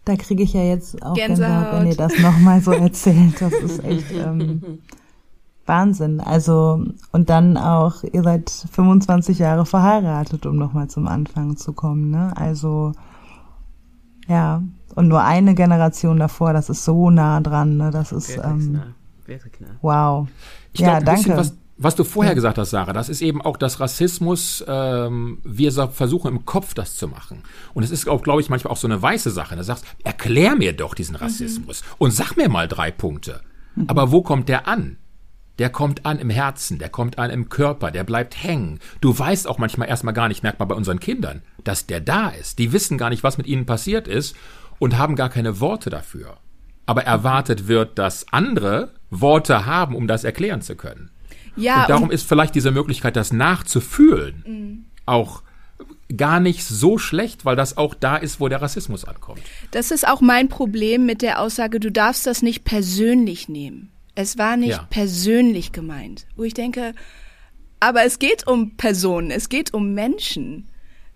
Da 0.04 0.18
kriege 0.18 0.44
ich 0.44 0.54
ja 0.54 0.64
jetzt 0.64 1.02
auch 1.02 1.16
Gänsehaut, 1.16 1.72
Gänsehaut 1.72 1.82
wenn 1.82 1.88
ihr 1.88 1.96
das 1.96 2.20
nochmal 2.20 2.62
so 2.62 2.72
erzählt. 2.72 3.42
Das 3.42 3.54
ist 3.54 3.84
echt 3.84 4.12
ähm, 4.12 4.80
Wahnsinn. 5.68 6.20
Also, 6.20 6.84
und 7.12 7.30
dann 7.30 7.58
auch, 7.58 8.04
ihr 8.04 8.24
seid 8.24 8.50
25 8.50 9.40
Jahre 9.40 9.66
verheiratet, 9.66 10.46
um 10.46 10.58
nochmal 10.58 10.88
zum 10.88 11.08
Anfang 11.08 11.58
zu 11.58 11.74
kommen, 11.74 12.10
ne? 12.10 12.34
Also, 12.36 12.94
ja. 14.28 14.62
Und 14.96 15.08
nur 15.08 15.24
eine 15.24 15.54
Generation 15.54 16.18
davor, 16.18 16.54
das 16.54 16.70
ist 16.70 16.84
so 16.84 17.10
nah 17.10 17.40
dran, 17.42 17.78
ne? 17.78 17.92
Das 17.92 18.12
ist, 18.12 18.38
ähm, 18.38 18.72
nah. 18.72 18.86
nah. 19.28 19.68
wow. 19.82 20.28
Ich 20.74 20.80
ja, 20.80 21.00
glaub, 21.00 21.16
danke. 21.16 21.38
Was, 21.38 21.54
was 21.78 21.96
du 21.96 22.04
vorher 22.04 22.32
ja. 22.32 22.36
gesagt 22.36 22.58
hast, 22.58 22.72
Sarah, 22.72 22.94
das 22.94 23.08
ist 23.08 23.22
eben 23.22 23.42
auch 23.42 23.56
das 23.56 23.80
Rassismus, 23.80 24.64
ähm, 24.68 25.40
wir 25.44 25.72
versuchen 25.72 26.32
im 26.32 26.46
Kopf 26.46 26.74
das 26.74 26.96
zu 26.96 27.08
machen. 27.08 27.44
Und 27.76 27.84
es 27.84 27.92
ist 27.92 28.10
auch, 28.10 28.24
glaube 28.24 28.42
ich, 28.42 28.50
manchmal 28.50 28.74
auch 28.74 28.78
so 28.78 28.88
eine 28.88 29.00
weiße 29.00 29.30
Sache. 29.30 29.56
Da 29.56 29.64
sagst, 29.64 29.86
erklär 30.04 30.56
mir 30.56 30.74
doch 30.74 30.96
diesen 30.96 31.16
mhm. 31.16 31.22
Rassismus 31.22 31.84
mhm. 31.84 31.96
und 32.00 32.12
sag 32.12 32.36
mir 32.36 32.50
mal 32.50 32.68
drei 32.68 32.90
Punkte. 32.90 33.42
Mhm. 33.76 33.86
Aber 33.88 34.12
wo 34.12 34.24
kommt 34.24 34.50
der 34.50 34.68
an? 34.68 34.98
Der 35.60 35.70
kommt 35.70 36.06
an 36.06 36.20
im 36.20 36.30
Herzen, 36.30 36.80
der 36.80 36.90
kommt 36.90 37.18
an 37.18 37.30
im 37.32 37.50
Körper, 37.50 37.92
der 37.92 38.04
bleibt 38.04 38.42
hängen. 38.44 38.80
Du 39.02 39.18
weißt 39.18 39.48
auch 39.48 39.58
manchmal 39.58 39.90
erstmal 39.90 40.14
gar 40.14 40.28
nicht, 40.28 40.44
merkt 40.44 40.60
man 40.60 40.68
bei 40.68 40.76
unseren 40.76 41.00
Kindern, 41.00 41.42
dass 41.64 41.88
der 41.88 42.00
da 42.00 42.30
ist. 42.30 42.60
Die 42.60 42.74
wissen 42.74 42.98
gar 42.98 43.10
nicht, 43.10 43.24
was 43.24 43.38
mit 43.38 43.48
ihnen 43.48 43.66
passiert 43.66 44.08
ist 44.08 44.36
und 44.80 44.98
haben 44.98 45.16
gar 45.16 45.30
keine 45.30 45.60
Worte 45.60 45.90
dafür. 45.90 46.38
Aber 46.86 47.04
erwartet 47.04 47.68
wird, 47.68 47.98
dass 47.98 48.32
andere 48.32 48.94
Worte 49.10 49.66
haben, 49.66 49.96
um 49.96 50.08
das 50.08 50.24
erklären 50.24 50.62
zu 50.62 50.76
können. 50.76 51.10
Ja, 51.56 51.82
und 51.82 51.90
darum 51.90 52.04
und 52.04 52.14
ist 52.14 52.28
vielleicht 52.28 52.56
diese 52.56 52.72
Möglichkeit, 52.72 53.16
das 53.16 53.34
nachzufühlen, 53.34 54.44
mhm. 54.46 54.86
auch 55.06 55.42
gar 56.16 56.40
nicht 56.40 56.64
so 56.64 56.98
schlecht, 56.98 57.46
weil 57.46 57.56
das 57.56 57.78
auch 57.78 57.94
da 57.94 58.16
ist, 58.16 58.40
wo 58.40 58.48
der 58.48 58.62
Rassismus 58.62 59.06
ankommt. 59.06 59.42
Das 59.72 59.92
ist 59.92 60.08
auch 60.08 60.22
mein 60.22 60.50
Problem 60.50 61.06
mit 61.06 61.22
der 61.22 61.42
Aussage, 61.42 61.80
du 61.80 61.92
darfst 61.92 62.26
das 62.28 62.42
nicht 62.42 62.64
persönlich 62.64 63.50
nehmen. 63.50 63.92
Es 64.18 64.40
war 64.40 64.58
nicht 64.58 64.72
ja. 64.72 64.88
persönlich 64.90 65.72
gemeint. 65.72 66.26
Wo 66.36 66.44
ich 66.44 66.56
denke, 66.56 66.96
aber 67.80 68.04
es 68.04 68.18
geht 68.18 68.48
um 68.48 68.76
Personen, 68.76 69.30
es 69.30 69.48
geht 69.48 69.76
um 69.76 69.94
Menschen. 69.94 70.68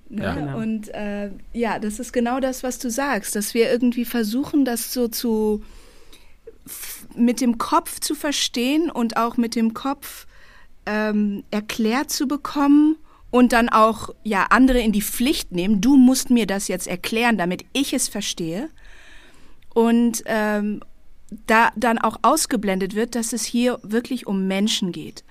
Ne? 0.08 0.24
Ja, 0.24 0.36
genau. 0.36 0.58
Und 0.60 0.90
äh, 0.90 1.32
ja, 1.52 1.80
das 1.80 2.00
ist 2.00 2.14
genau 2.14 2.40
das, 2.40 2.62
was 2.62 2.78
du 2.78 2.92
sagst, 2.92 3.36
dass 3.36 3.56
wir 3.56 3.72
irgendwie 3.72 4.06
versuchen, 4.06 4.66
das 4.66 4.94
so 4.94 5.08
zu 5.08 5.64
mit 7.16 7.42
dem 7.42 7.58
Kopf 7.58 8.00
zu 8.00 8.14
verstehen 8.14 8.92
und 8.92 9.18
auch 9.18 9.36
mit 9.36 9.56
dem 9.56 9.74
Kopf 9.74 10.28
ähm, 10.86 11.44
erklärt 11.50 12.12
zu 12.12 12.28
bekommen 12.28 12.98
und 13.32 13.52
dann 13.52 13.68
auch 13.68 14.10
ja 14.24 14.46
andere 14.52 14.80
in 14.80 14.92
die 14.92 15.02
Pflicht 15.02 15.52
nehmen. 15.52 15.82
Du 15.82 15.98
musst 15.98 16.30
mir 16.30 16.46
das 16.46 16.68
jetzt 16.68 16.86
erklären, 16.86 17.40
damit 17.40 17.66
ich 17.74 17.94
es 17.94 18.08
verstehe. 18.10 18.70
Und 19.74 20.22
ähm, 20.26 20.82
da 21.48 21.72
dann 21.76 21.98
auch 21.98 22.20
ausgeblendet 22.22 22.96
wird, 22.96 23.16
dass 23.16 23.34
es 23.34 23.44
hier 23.44 23.80
wirklich 23.84 24.28
um 24.28 24.48
Menschen 24.48 24.92
geht 24.92 25.24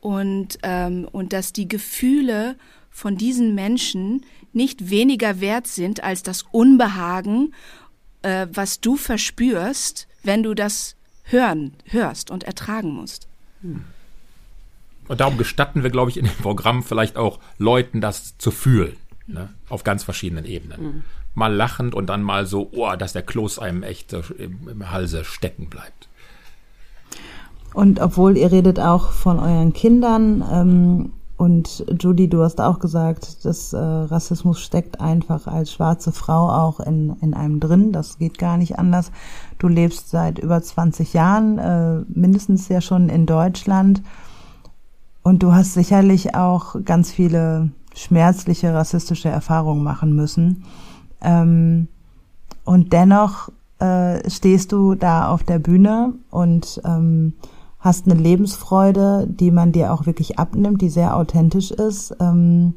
und, 0.00 0.58
ähm, 0.62 1.08
und 1.10 1.32
dass 1.32 1.52
die 1.52 1.68
Gefühle 1.68 2.56
von 2.90 3.16
diesen 3.16 3.54
Menschen 3.54 4.24
nicht 4.52 4.90
weniger 4.90 5.40
wert 5.40 5.66
sind 5.66 6.02
als 6.04 6.22
das 6.22 6.44
Unbehagen, 6.52 7.54
äh, 8.22 8.46
was 8.52 8.80
du 8.80 8.96
verspürst, 8.96 10.06
wenn 10.22 10.42
du 10.42 10.54
das 10.54 10.94
hören, 11.24 11.74
hörst 11.86 12.30
und 12.30 12.44
ertragen 12.44 12.92
musst. 12.92 13.26
Hm. 13.62 13.84
Und 15.08 15.20
darum 15.20 15.36
gestatten 15.36 15.82
wir, 15.82 15.90
glaube 15.90 16.10
ich, 16.10 16.16
in 16.16 16.24
dem 16.24 16.36
Programm 16.36 16.84
vielleicht 16.84 17.16
auch 17.16 17.40
Leuten 17.58 18.00
das 18.00 18.38
zu 18.38 18.52
fühlen, 18.52 18.96
ne? 19.26 19.48
auf 19.68 19.82
ganz 19.82 20.04
verschiedenen 20.04 20.44
Ebenen. 20.44 20.80
Hm 20.80 21.02
mal 21.34 21.52
lachend 21.52 21.94
und 21.94 22.06
dann 22.06 22.22
mal 22.22 22.46
so, 22.46 22.70
oh, 22.72 22.94
dass 22.96 23.12
der 23.12 23.22
Kloß 23.22 23.58
einem 23.58 23.82
echt 23.82 24.12
im, 24.12 24.68
im 24.68 24.90
Halse 24.90 25.24
stecken 25.24 25.68
bleibt. 25.68 26.08
Und 27.74 28.00
obwohl 28.00 28.36
ihr 28.36 28.52
redet 28.52 28.78
auch 28.80 29.12
von 29.12 29.38
euren 29.38 29.72
Kindern 29.72 30.44
ähm, 30.50 31.12
und 31.42 31.84
Judy, 31.98 32.28
du 32.28 32.42
hast 32.42 32.60
auch 32.60 32.78
gesagt, 32.78 33.44
dass 33.44 33.72
äh, 33.72 33.78
Rassismus 33.78 34.60
steckt 34.60 35.00
einfach 35.00 35.46
als 35.46 35.72
schwarze 35.72 36.12
Frau 36.12 36.48
auch 36.48 36.78
in, 36.78 37.16
in 37.20 37.34
einem 37.34 37.58
drin. 37.58 37.90
Das 37.92 38.18
geht 38.18 38.38
gar 38.38 38.58
nicht 38.58 38.78
anders. 38.78 39.10
Du 39.58 39.66
lebst 39.66 40.10
seit 40.10 40.38
über 40.38 40.62
20 40.62 41.14
Jahren, 41.14 41.58
äh, 41.58 42.04
mindestens 42.08 42.68
ja 42.68 42.80
schon 42.80 43.08
in 43.08 43.26
Deutschland. 43.26 44.02
Und 45.22 45.42
du 45.42 45.52
hast 45.52 45.74
sicherlich 45.74 46.34
auch 46.34 46.76
ganz 46.84 47.10
viele 47.10 47.70
schmerzliche 47.94 48.72
rassistische 48.72 49.28
Erfahrungen 49.28 49.82
machen 49.82 50.14
müssen. 50.14 50.64
Ähm, 51.22 51.88
und 52.64 52.92
dennoch 52.92 53.50
äh, 53.78 54.28
stehst 54.30 54.72
du 54.72 54.94
da 54.94 55.28
auf 55.28 55.42
der 55.42 55.58
Bühne 55.58 56.14
und 56.30 56.80
ähm, 56.84 57.34
hast 57.78 58.06
eine 58.06 58.20
Lebensfreude, 58.20 59.26
die 59.28 59.50
man 59.50 59.72
dir 59.72 59.92
auch 59.92 60.06
wirklich 60.06 60.38
abnimmt, 60.38 60.80
die 60.80 60.88
sehr 60.88 61.16
authentisch 61.16 61.70
ist. 61.70 62.14
Ähm, 62.20 62.74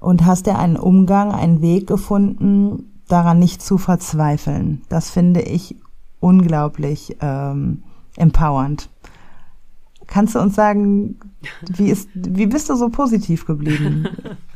und 0.00 0.24
hast 0.24 0.46
dir 0.46 0.58
einen 0.58 0.76
Umgang, 0.76 1.32
einen 1.32 1.60
Weg 1.60 1.88
gefunden, 1.88 2.92
daran 3.08 3.40
nicht 3.40 3.60
zu 3.60 3.78
verzweifeln. 3.78 4.82
Das 4.88 5.10
finde 5.10 5.40
ich 5.40 5.74
unglaublich 6.20 7.16
ähm, 7.20 7.82
empowernd. 8.16 8.88
Kannst 10.06 10.34
du 10.34 10.38
uns 10.38 10.54
sagen, 10.54 11.18
wie, 11.68 11.90
ist, 11.90 12.08
wie 12.14 12.46
bist 12.46 12.70
du 12.70 12.76
so 12.76 12.88
positiv 12.88 13.46
geblieben? 13.46 14.06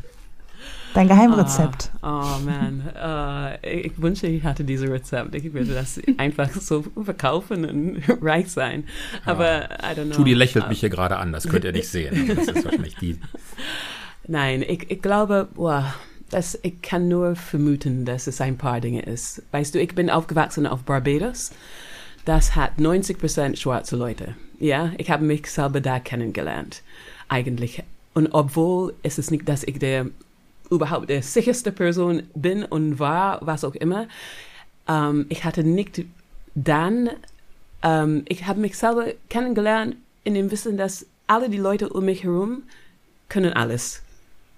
Dein 0.95 1.09
Geheimrezept. 1.09 1.91
Oh, 2.03 2.07
oh 2.07 2.39
man, 2.45 2.83
uh, 2.95 3.67
ich 3.67 4.01
wünsche, 4.01 4.27
ich 4.27 4.43
hatte 4.45 4.65
dieses 4.65 4.89
Rezept. 4.91 5.35
Ich 5.35 5.53
würde 5.53 5.73
das 5.75 6.01
einfach 6.19 6.51
so 6.53 6.85
verkaufen 7.03 7.65
und 7.65 8.03
reich 8.23 8.51
sein. 8.51 8.85
Aber 9.25 9.71
I 9.81 9.99
don't 9.99 10.07
know. 10.07 10.19
Judy 10.19 10.35
lächelt 10.35 10.69
mich 10.69 10.81
hier 10.81 10.91
gerade 10.91 11.17
an, 11.17 11.33
das 11.33 11.49
könnt 11.49 11.65
ihr 11.65 11.73
nicht 11.73 11.89
sehen. 11.89 12.31
Das 12.43 12.49
ist 12.49 12.65
wahrscheinlich 12.65 12.97
die. 12.97 13.19
Nein, 14.27 14.63
ich, 14.63 14.91
ich 14.91 15.03
glaube, 15.03 15.49
boah, 15.55 15.95
das, 16.31 16.59
ich 16.63 16.81
kann 16.83 17.09
nur 17.09 17.37
vermuten, 17.37 18.05
dass 18.05 18.27
es 18.27 18.41
ein 18.41 18.57
paar 18.57 18.81
Dinge 18.81 19.03
ist. 19.03 19.43
Weißt 19.53 19.75
du, 19.75 19.81
ich 19.81 19.95
bin 19.95 20.11
aufgewachsen 20.11 20.67
auf 20.67 20.83
Barbados. 20.83 21.53
Das 22.25 22.55
hat 22.55 22.79
90 22.79 23.19
Prozent 23.19 23.59
schwarze 23.59 23.97
Leute. 23.97 24.35
Ja, 24.59 24.93
ich 24.97 25.11
habe 25.11 25.25
mich 25.25 25.47
selber 25.47 25.81
da 25.81 25.99
kennengelernt, 25.99 26.83
eigentlich. 27.29 27.83
Und 28.15 28.29
obwohl 28.33 28.95
es 29.03 29.19
ist 29.19 29.31
nicht, 29.31 29.49
dass 29.49 29.65
ich 29.65 29.79
der 29.79 30.07
überhaupt 30.73 31.11
der 31.11 31.23
sicherste 31.23 31.71
Person 31.71 32.25
bin 32.35 32.65
und 32.65 32.99
war, 32.99 33.39
was 33.43 33.65
auch 33.65 33.75
immer. 33.75 34.09
Ähm, 34.89 35.27
ich 35.29 35.45
hatte 35.45 35.63
nicht 35.63 36.05
dann, 36.55 37.11
ähm, 37.83 38.25
ich 38.29 38.47
habe 38.47 38.61
mich 38.61 38.77
selber 38.77 39.07
kennengelernt 39.29 39.97
in 40.25 40.35
dem 40.35 40.51
Wissen, 40.51 40.77
dass 40.77 41.07
alle 41.27 41.49
die 41.51 41.59
Leute 41.59 41.89
um 41.89 42.05
mich 42.05 42.25
herum 42.25 42.65
können 43.29 43.53
alles. 43.53 44.03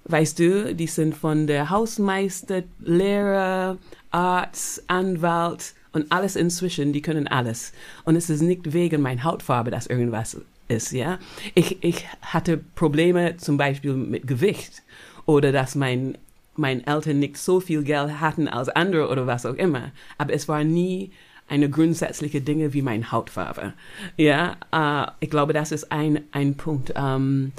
Weißt 0.07 0.39
du, 0.39 0.75
die 0.75 0.87
sind 0.87 1.17
von 1.17 1.47
der 1.47 1.71
Hausmeister, 1.71 2.63
Lehrer, 2.81 3.79
Arzt, 4.11 4.85
Anwalt 4.87 5.75
und 5.93 6.13
alles 6.13 6.37
inzwischen, 6.37 6.93
die 6.93 7.01
können 7.01 7.27
alles. 7.27 7.73
Und 8.05 8.17
es 8.17 8.29
ist 8.29 8.43
nicht 8.43 8.73
wegen 8.73 9.01
meiner 9.01 9.25
Hautfarbe, 9.25 9.71
dass 9.71 9.87
irgendwas 9.87 10.37
ist, 10.69 10.93
ja. 10.93 11.19
Ich, 11.55 11.83
ich 11.83 12.07
hatte 12.21 12.59
Probleme 12.59 13.37
zum 13.37 13.57
Beispiel 13.57 13.95
mit 13.95 14.27
Gewicht 14.27 14.83
oder 15.27 15.53
dass 15.53 15.75
mein, 15.75 16.19
mein 16.57 16.87
Eltern 16.87 17.19
nicht 17.19 17.37
so 17.37 17.61
viel 17.61 17.83
Geld 17.83 18.21
hatten 18.21 18.49
als 18.49 18.69
andere 18.69 19.09
oder 19.09 19.27
was 19.27 19.47
auch 19.47 19.55
immer. 19.55 19.91
Aber 20.19 20.33
es 20.33 20.49
war 20.49 20.65
nie 20.65 21.11
eine 21.49 21.69
grundsätzliche 21.69 22.41
Dinge 22.41 22.73
wie 22.73 22.83
mein 22.83 23.13
Hautfarbe. 23.13 23.75
Ja, 24.17 24.57
äh, 24.73 25.11
ich 25.21 25.31
glaube, 25.31 25.53
das 25.53 25.73
ist 25.73 25.93
ein, 25.93 26.21
ein 26.33 26.57
Punkt. 26.57 26.93
Ähm, 26.97 27.53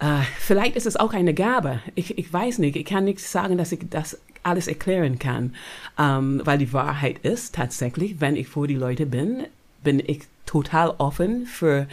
äh, 0.00 0.22
vielleicht 0.38 0.76
ist 0.76 0.86
es 0.86 0.96
auch 0.96 1.12
eine 1.12 1.34
Gabe. 1.34 1.80
Ich, 1.94 2.16
ich 2.18 2.32
weiß 2.32 2.58
nicht. 2.58 2.76
Ich 2.76 2.86
kann 2.86 3.04
nicht 3.04 3.20
sagen, 3.20 3.58
dass 3.58 3.72
ich 3.72 3.80
das 3.90 4.18
alles 4.42 4.66
erklären 4.66 5.18
kann. 5.18 5.54
Ähm, 5.98 6.40
weil 6.44 6.58
die 6.58 6.72
Wahrheit 6.72 7.18
ist 7.18 7.54
tatsächlich, 7.54 8.20
wenn 8.20 8.36
ich 8.36 8.48
vor 8.48 8.66
die 8.66 8.74
Leute 8.74 9.06
bin, 9.06 9.44
bin 9.84 10.00
ich 10.00 10.22
total 10.46 10.94
offen 10.98 11.46
für 11.46 11.86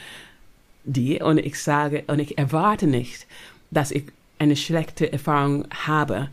die 0.85 1.21
und 1.21 1.37
ich 1.37 1.61
sage 1.61 2.03
und 2.07 2.19
ich 2.19 2.37
erwarte 2.37 2.87
nicht, 2.87 3.27
dass 3.71 3.91
ich 3.91 4.05
eine 4.39 4.55
schlechte 4.55 5.11
Erfahrung 5.11 5.65
habe. 5.85 6.29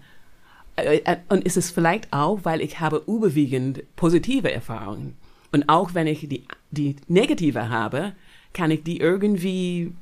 Äh, 0.76 0.98
äh, 0.98 1.16
und 1.28 1.44
ist 1.44 1.56
es 1.56 1.70
vielleicht 1.70 2.12
auch, 2.12 2.40
weil 2.44 2.60
ich 2.60 2.80
habe 2.80 3.02
überwiegend 3.06 3.82
positive 3.96 4.50
Erfahrungen. 4.50 5.16
Und 5.52 5.68
auch 5.68 5.94
wenn 5.94 6.06
ich 6.06 6.28
die, 6.28 6.44
die 6.70 6.96
negative 7.08 7.68
habe, 7.68 8.12
kann 8.52 8.70
ich 8.70 8.82
die 8.82 9.00
irgendwie 9.00 9.92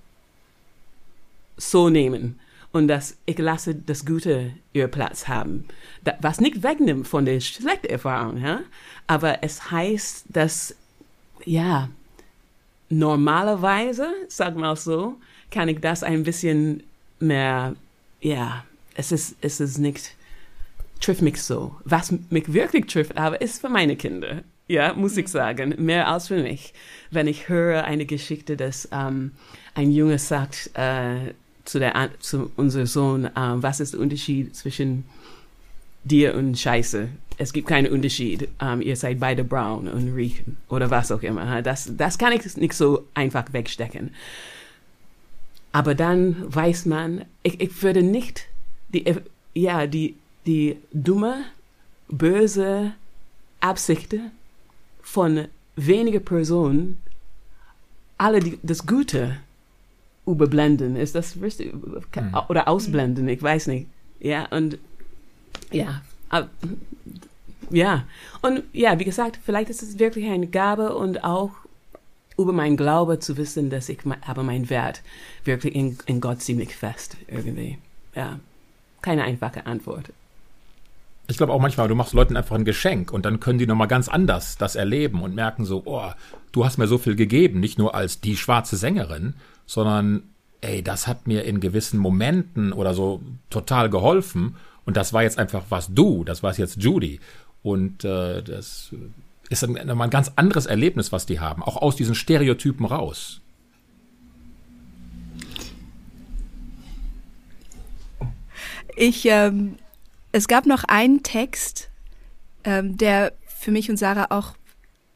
so 1.56 1.90
nehmen. 1.90 2.38
Und 2.72 2.88
dass 2.88 3.16
ich 3.24 3.38
lasse 3.38 3.74
das 3.74 4.04
Gute 4.04 4.52
ihr 4.72 4.88
Platz 4.88 5.28
haben. 5.28 5.66
was 6.20 6.40
nicht 6.40 6.64
wegnimmt 6.64 7.06
von 7.06 7.24
der 7.24 7.38
schlechten 7.38 7.86
Erfahrung, 7.86 8.38
ja? 8.38 8.60
aber 9.06 9.44
es 9.44 9.70
heißt, 9.70 10.26
dass, 10.28 10.74
ja, 11.44 11.88
normalerweise, 12.88 14.08
sag 14.28 14.56
mal 14.56 14.74
so, 14.74 15.16
kann 15.50 15.68
ich 15.68 15.80
das 15.80 16.02
ein 16.02 16.24
bisschen 16.24 16.82
mehr 17.20 17.76
ja, 18.24 18.64
es 18.94 19.12
ist, 19.12 19.36
es 19.42 19.60
ist 19.60 19.78
nicht, 19.78 20.14
trifft 21.00 21.22
mich 21.22 21.42
so. 21.42 21.76
Was 21.84 22.12
mich 22.30 22.52
wirklich 22.52 22.86
trifft, 22.86 23.16
aber 23.16 23.40
ist 23.40 23.60
für 23.60 23.68
meine 23.68 23.96
Kinder. 23.96 24.42
Ja, 24.66 24.94
muss 24.94 25.16
ich 25.18 25.28
sagen, 25.28 25.74
mehr 25.76 26.08
als 26.08 26.28
für 26.28 26.42
mich. 26.42 26.72
Wenn 27.10 27.26
ich 27.26 27.50
höre 27.50 27.84
eine 27.84 28.06
Geschichte, 28.06 28.56
dass 28.56 28.88
ähm, 28.92 29.32
ein 29.74 29.92
Junge 29.92 30.18
sagt 30.18 30.70
äh, 30.72 31.34
zu, 31.66 31.78
der, 31.78 32.10
zu 32.18 32.50
unserem 32.56 32.86
Sohn, 32.86 33.26
äh, 33.26 33.30
was 33.36 33.80
ist 33.80 33.92
der 33.92 34.00
Unterschied 34.00 34.56
zwischen 34.56 35.04
dir 36.02 36.34
und 36.34 36.58
Scheiße? 36.58 37.08
Es 37.36 37.52
gibt 37.52 37.68
keinen 37.68 37.92
Unterschied. 37.92 38.48
Ähm, 38.58 38.80
ihr 38.80 38.96
seid 38.96 39.20
beide 39.20 39.44
braun 39.44 39.86
und 39.86 40.14
riechen 40.14 40.56
oder 40.70 40.90
was 40.90 41.12
auch 41.12 41.22
immer. 41.22 41.60
Das, 41.60 41.92
das 41.94 42.16
kann 42.16 42.32
ich 42.32 42.56
nicht 42.56 42.72
so 42.72 43.06
einfach 43.12 43.52
wegstecken. 43.52 44.12
Aber 45.74 45.96
dann 45.96 46.36
weiß 46.54 46.86
man, 46.86 47.24
ich, 47.42 47.60
ich 47.60 47.82
würde 47.82 48.04
nicht 48.04 48.46
die, 48.90 49.12
ja, 49.54 49.88
die, 49.88 50.14
die 50.46 50.76
dumme, 50.92 51.46
böse 52.06 52.92
Absichten 53.58 54.30
von 55.02 55.48
wenigen 55.74 56.24
Personen 56.24 56.98
alle 58.18 58.38
die, 58.38 58.56
das 58.62 58.86
Gute 58.86 59.38
überblenden. 60.28 60.94
Ist 60.94 61.16
das 61.16 61.42
richtig? 61.42 61.72
Hm. 61.72 62.36
Oder 62.48 62.68
ausblenden, 62.68 63.26
ich 63.26 63.42
weiß 63.42 63.66
nicht. 63.66 63.88
Ja, 64.20 64.46
und 64.52 64.78
ja, 65.72 66.02
ja. 67.70 68.04
Und 68.42 68.62
ja, 68.72 68.96
wie 69.00 69.04
gesagt, 69.04 69.40
vielleicht 69.44 69.70
ist 69.70 69.82
es 69.82 69.98
wirklich 69.98 70.26
eine 70.26 70.46
Gabe 70.46 70.94
und 70.94 71.24
auch 71.24 71.50
über 72.36 72.52
meinen 72.52 72.76
Glaube 72.76 73.18
zu 73.18 73.36
wissen, 73.36 73.70
dass 73.70 73.88
ich 73.88 73.98
habe 74.22 74.42
meinen 74.42 74.70
Wert 74.70 75.02
wirklich 75.44 75.74
in, 75.74 75.98
in 76.06 76.20
Gott 76.20 76.42
ziemlich 76.42 76.74
fest 76.74 77.16
irgendwie. 77.28 77.78
Ja, 78.14 78.38
keine 79.02 79.24
einfache 79.24 79.66
Antwort. 79.66 80.12
Ich 81.26 81.38
glaube 81.38 81.52
auch 81.52 81.60
manchmal, 81.60 81.88
du 81.88 81.94
machst 81.94 82.12
Leuten 82.12 82.36
einfach 82.36 82.56
ein 82.56 82.64
Geschenk 82.64 83.12
und 83.12 83.24
dann 83.24 83.40
können 83.40 83.58
die 83.58 83.66
nochmal 83.66 83.88
ganz 83.88 84.08
anders 84.08 84.58
das 84.58 84.76
erleben 84.76 85.22
und 85.22 85.34
merken 85.34 85.64
so, 85.64 85.82
oh, 85.86 86.10
du 86.52 86.64
hast 86.64 86.76
mir 86.76 86.86
so 86.86 86.98
viel 86.98 87.16
gegeben, 87.16 87.60
nicht 87.60 87.78
nur 87.78 87.94
als 87.94 88.20
die 88.20 88.36
schwarze 88.36 88.76
Sängerin, 88.76 89.34
sondern 89.66 90.24
ey, 90.60 90.82
das 90.82 91.06
hat 91.06 91.26
mir 91.26 91.44
in 91.44 91.60
gewissen 91.60 91.98
Momenten 91.98 92.72
oder 92.72 92.94
so 92.94 93.22
total 93.48 93.88
geholfen 93.88 94.56
und 94.84 94.96
das 94.96 95.12
war 95.12 95.22
jetzt 95.22 95.38
einfach 95.38 95.64
was 95.70 95.94
du, 95.94 96.24
das 96.24 96.42
war 96.42 96.54
jetzt 96.54 96.82
Judy 96.82 97.20
und 97.62 98.04
äh, 98.04 98.42
das 98.42 98.90
ist 99.50 99.62
dann 99.62 99.76
ein 99.76 100.10
ganz 100.10 100.32
anderes 100.36 100.66
Erlebnis, 100.66 101.12
was 101.12 101.26
die 101.26 101.40
haben, 101.40 101.62
auch 101.62 101.76
aus 101.76 101.96
diesen 101.96 102.14
Stereotypen 102.14 102.86
raus. 102.86 103.40
Ich, 108.96 109.26
ähm, 109.26 109.76
es 110.32 110.48
gab 110.48 110.66
noch 110.66 110.84
einen 110.84 111.22
Text, 111.22 111.90
ähm, 112.64 112.96
der 112.96 113.32
für 113.46 113.70
mich 113.70 113.90
und 113.90 113.96
Sarah 113.96 114.26
auch 114.30 114.54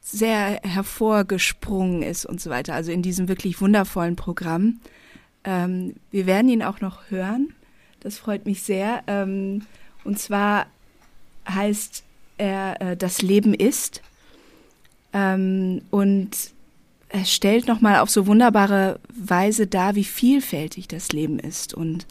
sehr 0.01 0.59
hervorgesprungen 0.63 2.01
ist 2.01 2.25
und 2.25 2.41
so 2.41 2.49
weiter. 2.49 2.73
Also 2.73 2.91
in 2.91 3.01
diesem 3.01 3.27
wirklich 3.27 3.61
wundervollen 3.61 4.15
Programm. 4.15 4.79
Ähm, 5.43 5.95
wir 6.11 6.25
werden 6.25 6.49
ihn 6.49 6.63
auch 6.63 6.81
noch 6.81 7.09
hören. 7.09 7.53
Das 7.99 8.17
freut 8.17 8.45
mich 8.45 8.63
sehr. 8.63 9.03
Ähm, 9.07 9.65
und 10.03 10.19
zwar 10.19 10.67
heißt 11.47 12.03
er 12.37 12.81
äh, 12.81 12.97
Das 12.97 13.21
Leben 13.21 13.53
ist. 13.53 14.01
Ähm, 15.13 15.81
und 15.89 16.29
stellt 17.23 17.67
nochmal 17.67 17.99
auf 17.99 18.09
so 18.09 18.27
wunderbare 18.27 18.99
Weise 19.13 19.67
dar, 19.67 19.95
wie 19.95 20.03
vielfältig 20.03 20.87
das 20.87 21.11
Leben 21.11 21.39
ist 21.39 21.73
und, 21.73 22.05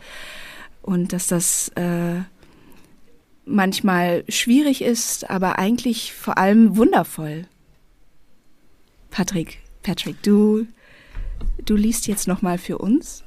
und 0.83 1.13
dass 1.13 1.29
das 1.29 1.69
äh, 1.77 2.23
manchmal 3.45 4.25
schwierig 4.29 4.83
ist, 4.83 5.31
aber 5.31 5.59
eigentlich 5.59 6.13
vor 6.13 6.39
allem 6.39 6.77
wundervoll. 6.77 7.47
Patrick, 9.11 9.59
Patrick, 9.83 10.23
du, 10.23 10.67
du 11.65 11.77
liest 11.77 12.07
jetzt 12.07 12.29
nochmal 12.29 12.59
für 12.59 12.79
uns. 12.79 13.25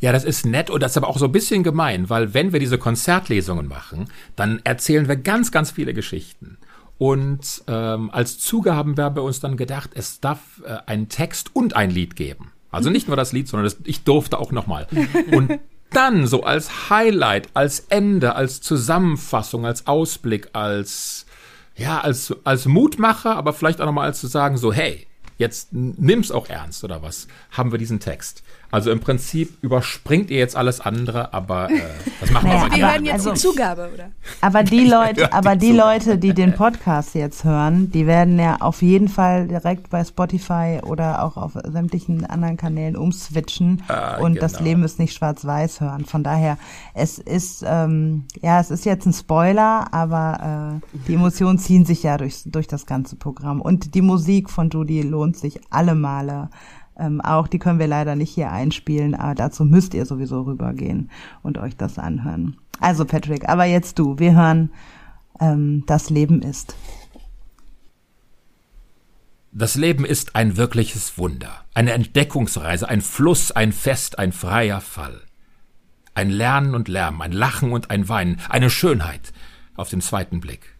Ja, 0.00 0.10
das 0.10 0.24
ist 0.24 0.44
nett 0.44 0.68
und 0.68 0.82
das 0.82 0.92
ist 0.92 0.96
aber 0.96 1.08
auch 1.08 1.18
so 1.18 1.26
ein 1.26 1.32
bisschen 1.32 1.62
gemein, 1.62 2.10
weil 2.10 2.34
wenn 2.34 2.52
wir 2.52 2.58
diese 2.58 2.76
Konzertlesungen 2.76 3.68
machen, 3.68 4.08
dann 4.34 4.60
erzählen 4.64 5.06
wir 5.06 5.16
ganz, 5.16 5.52
ganz 5.52 5.70
viele 5.70 5.94
Geschichten. 5.94 6.58
Und 7.02 7.64
ähm, 7.66 8.12
als 8.12 8.38
Zuge 8.38 8.76
haben 8.76 8.96
wir 8.96 9.10
bei 9.10 9.22
uns 9.22 9.40
dann 9.40 9.56
gedacht, 9.56 9.90
es 9.94 10.20
darf 10.20 10.38
äh, 10.64 10.76
einen 10.86 11.08
Text 11.08 11.50
und 11.52 11.74
ein 11.74 11.90
Lied 11.90 12.14
geben. 12.14 12.52
Also 12.70 12.90
nicht 12.90 13.08
nur 13.08 13.16
das 13.16 13.32
Lied, 13.32 13.48
sondern 13.48 13.64
das, 13.64 13.76
ich 13.82 14.04
durfte 14.04 14.38
auch 14.38 14.52
nochmal. 14.52 14.86
Und 15.32 15.58
dann 15.90 16.28
so 16.28 16.44
als 16.44 16.90
Highlight, 16.90 17.48
als 17.54 17.80
Ende, 17.88 18.36
als 18.36 18.60
Zusammenfassung, 18.60 19.66
als 19.66 19.88
Ausblick, 19.88 20.50
als 20.52 21.26
ja, 21.74 22.00
als, 22.00 22.36
als 22.44 22.66
Mutmacher, 22.66 23.34
aber 23.34 23.52
vielleicht 23.52 23.80
auch 23.80 23.86
nochmal 23.86 24.06
als 24.06 24.20
zu 24.20 24.28
sagen, 24.28 24.56
so, 24.56 24.72
hey, 24.72 25.08
jetzt 25.42 25.72
nimm's 25.72 26.30
auch 26.30 26.48
ernst 26.48 26.82
oder 26.84 27.02
was, 27.02 27.26
haben 27.50 27.70
wir 27.72 27.78
diesen 27.78 28.00
Text. 28.00 28.42
Also 28.70 28.90
im 28.90 29.00
Prinzip 29.00 29.58
überspringt 29.62 30.30
ihr 30.30 30.38
jetzt 30.38 30.56
alles 30.56 30.80
andere, 30.80 31.34
aber 31.34 31.70
äh, 31.70 31.78
das 32.22 32.30
machen 32.30 32.48
Naja, 32.48 32.62
wir 32.62 32.68
mal. 32.70 32.76
Wir 32.76 32.84
aber- 32.86 32.92
hören 32.94 33.04
jetzt 33.04 33.14
also- 33.26 33.32
die 33.34 33.38
Zugabe, 33.40 33.90
oder? 33.92 34.10
Aber 34.40 34.62
die 34.62 34.84
Leute, 34.88 35.32
aber 35.34 35.56
die. 35.56 35.72
Leute, 35.72 36.16
die 36.16 36.32
den 36.32 36.54
Podcast 36.54 37.14
jetzt 37.14 37.44
hören, 37.44 37.90
die 37.90 38.06
werden 38.06 38.38
ja 38.38 38.56
auf 38.60 38.80
jeden 38.80 39.08
Fall 39.08 39.46
direkt 39.48 39.90
bei 39.90 40.02
Spotify 40.04 40.80
oder 40.82 41.22
auch 41.22 41.36
auf 41.36 41.52
sämtlichen 41.64 42.24
anderen 42.24 42.56
Kanälen 42.56 42.96
umswitchen 42.96 43.82
Ah, 43.88 44.16
und 44.18 44.40
das 44.40 44.52
genau. 44.54 44.64
Leben 44.64 44.84
ist 44.84 44.98
nicht 44.98 45.12
schwarz-weiß 45.14 45.80
hören. 45.82 46.06
Von 46.06 46.22
daher, 46.22 46.56
es 46.94 47.18
ist, 47.18 47.62
ähm, 47.66 48.24
ja, 48.40 48.58
es 48.60 48.70
ist 48.70 48.84
jetzt 48.86 49.04
ein 49.06 49.12
Spoiler, 49.12 49.92
aber 49.92 50.80
äh, 50.82 50.98
die 51.08 51.14
Emotionen 51.14 51.58
ziehen 51.58 51.84
sich 51.84 52.02
ja 52.04 52.16
durch, 52.16 52.42
durch 52.46 52.68
das 52.68 52.86
ganze 52.86 53.16
Programm. 53.16 53.60
Und 53.60 53.94
die 53.94 54.02
Musik 54.02 54.48
von 54.48 54.70
Judy 54.70 55.02
lohnt 55.02 55.31
sich 55.36 55.60
alle 55.70 55.94
Male. 55.94 56.50
Ähm, 56.98 57.20
auch 57.20 57.48
die 57.48 57.58
können 57.58 57.78
wir 57.78 57.86
leider 57.86 58.16
nicht 58.16 58.34
hier 58.34 58.50
einspielen, 58.50 59.14
aber 59.14 59.34
dazu 59.34 59.64
müsst 59.64 59.94
ihr 59.94 60.06
sowieso 60.06 60.42
rübergehen 60.42 61.10
und 61.42 61.58
euch 61.58 61.76
das 61.76 61.98
anhören. 61.98 62.56
Also 62.80 63.04
Patrick, 63.04 63.48
aber 63.48 63.64
jetzt 63.64 63.98
du, 63.98 64.18
wir 64.18 64.34
hören 64.34 64.70
ähm, 65.40 65.84
Das 65.86 66.10
Leben 66.10 66.42
ist. 66.42 66.74
Das 69.54 69.74
Leben 69.74 70.06
ist 70.06 70.34
ein 70.34 70.56
wirkliches 70.56 71.18
Wunder, 71.18 71.50
eine 71.74 71.92
Entdeckungsreise, 71.92 72.88
ein 72.88 73.02
Fluss, 73.02 73.52
ein 73.52 73.72
Fest, 73.72 74.18
ein 74.18 74.32
freier 74.32 74.80
Fall. 74.80 75.20
Ein 76.14 76.30
Lernen 76.30 76.74
und 76.74 76.88
Lärm, 76.88 77.20
ein 77.20 77.32
Lachen 77.32 77.72
und 77.72 77.90
ein 77.90 78.08
Weinen, 78.08 78.40
eine 78.48 78.70
Schönheit 78.70 79.32
auf 79.76 79.90
den 79.90 80.00
zweiten 80.00 80.40
Blick. 80.40 80.76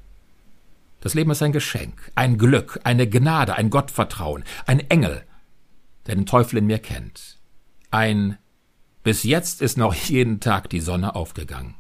Das 1.03 1.13
Leben 1.15 1.31
ist 1.33 1.43
ein 1.43 1.53
Geschenk, 1.53 2.13
ein 2.15 2.39
Glück, 2.39 2.79
eine 2.85 3.09
Gnade, 3.09 3.57
ein 3.57 3.71
Gottvertrauen, 3.71 4.45
ein 4.67 4.79
Engel, 4.89 5.25
der 6.07 6.15
den 6.15 6.27
Teufel 6.27 6.59
in 6.59 6.67
mir 6.67 6.79
kennt. 6.79 7.41
Ein 7.91 8.39
bis 9.03 9.25
jetzt 9.25 9.61
ist 9.61 9.77
noch 9.77 9.95
jeden 9.95 10.39
Tag 10.39 10.71
die 10.71 10.79
Sonne 10.81 11.17
aufgegangen. 11.17 11.75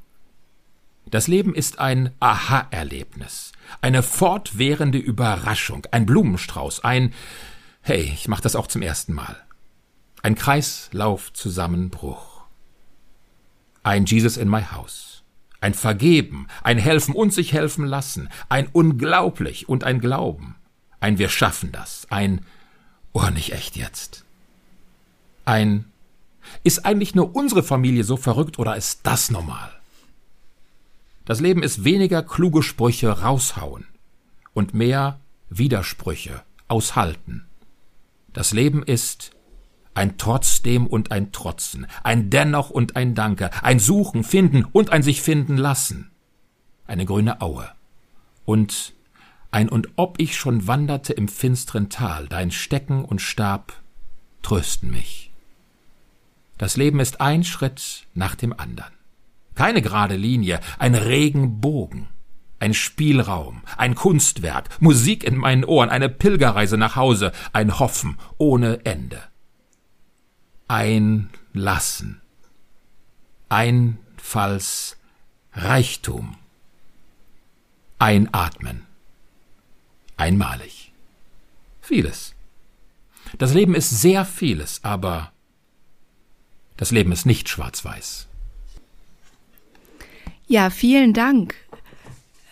Das 1.09 1.29
Leben 1.29 1.55
ist 1.55 1.79
ein 1.79 2.11
Aha-Erlebnis, 2.19 3.53
eine 3.81 4.03
fortwährende 4.03 4.99
Überraschung, 4.99 5.87
ein 5.93 6.05
Blumenstrauß, 6.05 6.83
ein 6.85 7.15
Hey, 7.81 8.11
ich 8.15 8.27
mach 8.29 8.41
das 8.41 8.57
auch 8.57 8.67
zum 8.67 8.83
ersten 8.83 9.13
Mal. 9.13 9.37
Ein 10.23 10.37
Kreislaufzusammenbruch. 10.37 12.43
Ein 13.83 14.07
Jesus 14.07 14.37
in 14.37 14.49
my 14.49 14.63
house. 14.63 15.12
Ein 15.63 15.75
Vergeben, 15.75 16.49
ein 16.63 16.77
Helfen 16.77 17.15
und 17.15 17.33
sich 17.33 17.53
helfen 17.53 17.87
lassen, 17.87 18.29
ein 18.49 18.69
Unglaublich 18.73 19.69
und 19.69 19.85
ein 19.85 20.01
Glauben. 20.01 20.57
Ein 21.01 21.19
Wir 21.19 21.29
schaffen 21.29 21.73
das, 21.73 22.07
ein 22.11 22.45
Oh, 23.13 23.29
nicht 23.29 23.53
echt 23.53 23.77
jetzt. 23.77 24.25
Ein 25.45 25.85
Ist 26.65 26.85
eigentlich 26.85 27.15
nur 27.15 27.37
unsere 27.37 27.63
Familie 27.63 28.05
so 28.05 28.17
verrückt 28.17 28.59
oder 28.59 28.77
ist 28.77 29.01
das 29.05 29.31
normal? 29.31 29.71
Das 31.25 31.41
Leben 31.41 31.63
ist 31.63 31.85
weniger 31.85 32.23
kluge 32.23 32.63
Sprüche 32.63 33.21
raushauen 33.21 33.87
und 34.55 34.75
mehr 34.75 35.21
Widersprüche 35.49 36.43
aushalten. 36.67 37.47
Das 38.33 38.53
Leben 38.53 38.83
ist 38.83 39.31
ein 39.95 40.19
Trotzdem 40.19 40.87
und 40.87 41.13
ein 41.13 41.33
Trotzen, 41.33 41.87
ein 42.03 42.31
Dennoch 42.31 42.71
und 42.71 42.97
ein 42.97 43.15
Danke, 43.15 43.51
ein 43.63 43.79
Suchen, 43.79 44.25
Finden 44.25 44.65
und 44.65 44.91
ein 44.91 45.03
sich 45.03 45.23
finden 45.23 45.57
lassen, 45.57 46.11
eine 46.87 47.05
grüne 47.05 47.41
Aue 47.41 47.69
und 48.45 48.95
ein 49.51 49.69
Und 49.69 49.91
ob 49.97 50.19
ich 50.19 50.37
schon 50.37 50.67
wanderte 50.67 51.13
im 51.13 51.29
finsteren 51.29 51.91
Tal, 51.91 52.27
dein 52.27 52.51
Stecken 52.51 53.05
und 53.05 53.21
Stab 53.21 53.75
trösten 54.41 54.91
mich. 54.91 55.31
Das 56.57 56.77
Leben 56.77 57.01
ist 57.01 57.21
ein 57.21 57.45
Schritt 57.45 58.07
nach 58.15 58.35
dem 58.35 58.59
anderen. 58.59 58.93
Keine 59.55 59.83
gerade 59.83 60.17
Linie, 60.17 60.61
ein 60.79 60.95
Regenbogen, 60.95 62.09
ein 62.61 62.73
Spielraum, 62.73 63.63
ein 63.77 63.95
Kunstwerk, 63.95 64.69
Musik 64.81 65.25
in 65.25 65.37
meinen 65.37 65.65
Ohren, 65.65 65.91
eine 65.91 66.09
Pilgerreise 66.09 66.79
nach 66.79 66.97
Hause, 66.97 67.33
ein 67.53 67.79
Hoffen 67.79 68.19
ohne 68.39 68.87
Ende. 68.87 69.21
Ein 70.73 71.29
Lassen, 71.53 72.23
Einfalls 73.51 74.97
Reichtum, 75.53 76.39
Einatmen, 77.99 78.87
einmalig. 80.17 80.95
Vieles. 81.83 82.35
Das 83.37 83.53
Leben 83.53 83.75
ist 83.75 83.91
sehr 83.91 84.25
vieles, 84.25 84.83
aber 84.83 85.31
das 86.79 86.91
Leben 86.91 87.13
ist 87.13 87.27
nicht 87.27 87.51
schwarz-weiß. 87.51 88.27
Ja, 90.47 90.71
vielen 90.71 91.13
Dank. 91.13 91.55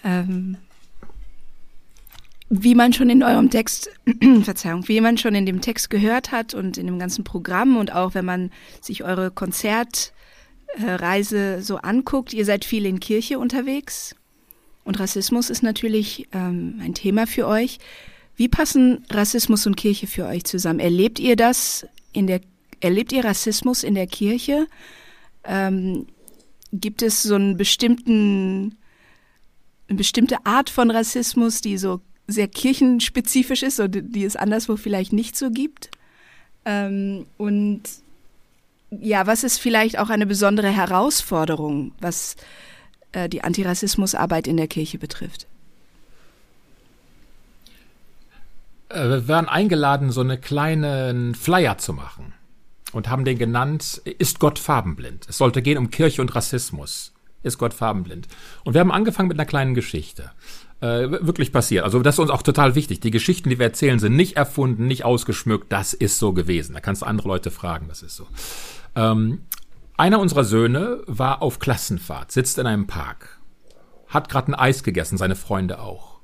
Ähm, 0.05 0.59
wie 2.51 2.75
man 2.75 2.93
schon 2.93 3.09
in 3.11 3.23
eurem 3.23 3.49
Text, 3.49 3.91
Verzeihung, 4.43 4.89
wie 4.89 5.01
man 5.01 5.17
schon 5.17 5.37
in 5.37 5.47
dem 5.47 5.61
Text 5.61 5.89
gehört 5.89 6.33
hat 6.33 6.53
und 6.53 6.77
in 6.77 6.87
dem 6.87 6.99
ganzen 6.99 7.23
Programm 7.23 7.77
und 7.77 7.95
auch 7.95 8.15
wenn 8.15 8.25
man 8.25 8.51
sich 8.81 9.05
eure 9.05 9.31
Konzertreise 9.31 11.63
so 11.63 11.77
anguckt, 11.77 12.35
ihr 12.35 12.45
seid 12.45 12.65
viel 12.65 12.87
in 12.87 12.99
Kirche 12.99 13.39
unterwegs 13.39 14.17
und 14.85 14.99
Rassismus 14.99 15.49
ist 15.49 15.63
natürlich 15.63 16.27
ähm, 16.33 16.81
ein 16.83 16.95
Thema 16.95 17.29
für 17.29 17.47
euch. 17.47 17.79
Wie 18.35 18.49
passen 18.49 19.05
Rassismus 19.11 19.65
und 19.67 19.77
Kirche 19.77 20.09
für 20.09 20.27
euch 20.27 20.43
zusammen? 20.45 20.81
Erlebt 20.81 21.21
ihr 21.21 21.37
das 21.37 21.87
in 22.13 22.27
der, 22.27 22.41
erlebt 22.81 23.13
ihr 23.13 23.25
Rassismus 23.25 23.85
in 23.85 23.95
der 23.95 24.09
Kirche? 24.09 24.67
Ähm, 25.45 26.09
gibt 26.73 27.03
es 27.03 27.23
so 27.23 27.37
einen 27.37 27.57
bestimmten, 27.57 28.77
eine 29.89 29.99
bestimmte 29.99 30.45
Art 30.45 30.69
von 30.71 30.91
Rassismus, 30.91 31.61
die 31.61 31.79
so 31.79 32.01
sehr 32.31 32.49
kirchenspezifisch 32.49 33.63
ist 33.63 33.81
und 33.81 34.15
die 34.15 34.25
es 34.25 34.37
anderswo 34.37 34.77
vielleicht 34.77 35.13
nicht 35.13 35.37
so 35.37 35.51
gibt? 35.51 35.91
Ähm, 36.65 37.27
und 37.39 37.83
ja, 38.91 39.27
was 39.27 39.45
ist 39.45 39.59
vielleicht 39.59 39.99
auch 39.99 40.11
eine 40.11 40.27
besondere 40.27 40.69
Herausforderung, 40.69 41.93
was 42.01 42.37
äh, 43.13 43.29
die 43.29 43.43
Antirassismusarbeit 43.43 44.47
in 44.47 44.57
der 44.57 44.69
Kirche 44.69 44.99
betrifft? 44.99 45.47
Äh, 48.89 49.09
Wir 49.09 49.29
waren 49.29 49.49
eingeladen, 49.49 50.11
so 50.11 50.21
eine 50.21 50.39
kleinen 50.39 51.35
Flyer 51.35 51.79
zu 51.79 51.93
machen 51.93 52.35
und 52.93 53.09
haben 53.09 53.25
den 53.25 53.39
genannt, 53.39 54.03
ist 54.19 54.41
Gott 54.41 54.59
farbenblind? 54.59 55.27
Es 55.29 55.39
sollte 55.39 55.63
gehen 55.63 55.79
um 55.79 55.91
Kirche 55.91 56.21
und 56.21 56.35
Rassismus. 56.35 57.13
Ist 57.43 57.59
Gott 57.59 57.73
farbenblind? 57.73 58.29
Und 58.65 58.75
wir 58.75 58.81
haben 58.81 58.93
angefangen 58.93 59.29
mit 59.29 59.39
einer 59.39 59.47
kleinen 59.47 59.75
Geschichte. 59.75 60.31
Äh, 60.81 61.11
wirklich 61.27 61.53
passiert. 61.53 61.85
Also 61.85 62.01
das 62.01 62.15
ist 62.15 62.21
uns 62.21 62.31
auch 62.31 62.43
total 62.43 62.75
wichtig. 62.75 63.01
Die 63.01 63.11
Geschichten, 63.11 63.51
die 63.51 63.59
wir 63.59 63.67
erzählen, 63.67 63.99
sind 63.99 64.17
nicht 64.17 64.37
erfunden, 64.37 64.87
nicht 64.87 65.05
ausgeschmückt. 65.05 65.71
Das 65.71 65.93
ist 65.93 66.19
so 66.19 66.33
gewesen. 66.33 66.73
Da 66.73 66.81
kannst 66.81 67.03
du 67.03 67.07
andere 67.07 67.29
Leute 67.29 67.51
fragen, 67.51 67.87
das 67.89 68.03
ist 68.03 68.17
so. 68.17 68.27
Ähm, 68.97 69.43
einer 69.99 70.19
unserer 70.19 70.45
Söhne 70.45 71.03
war 71.07 71.43
auf 71.43 71.59
Klassenfahrt, 71.59 72.33
sitzt 72.33 72.59
in 72.59 72.67
einem 72.67 72.87
Park, 72.87 73.39
hat 74.09 74.31
gerade 74.31 74.51
ein 74.51 74.55
Eis 74.55 74.83
gegessen, 74.83 75.19
seine 75.19 75.37
Freunde 75.37 75.81
auch. 75.81 76.21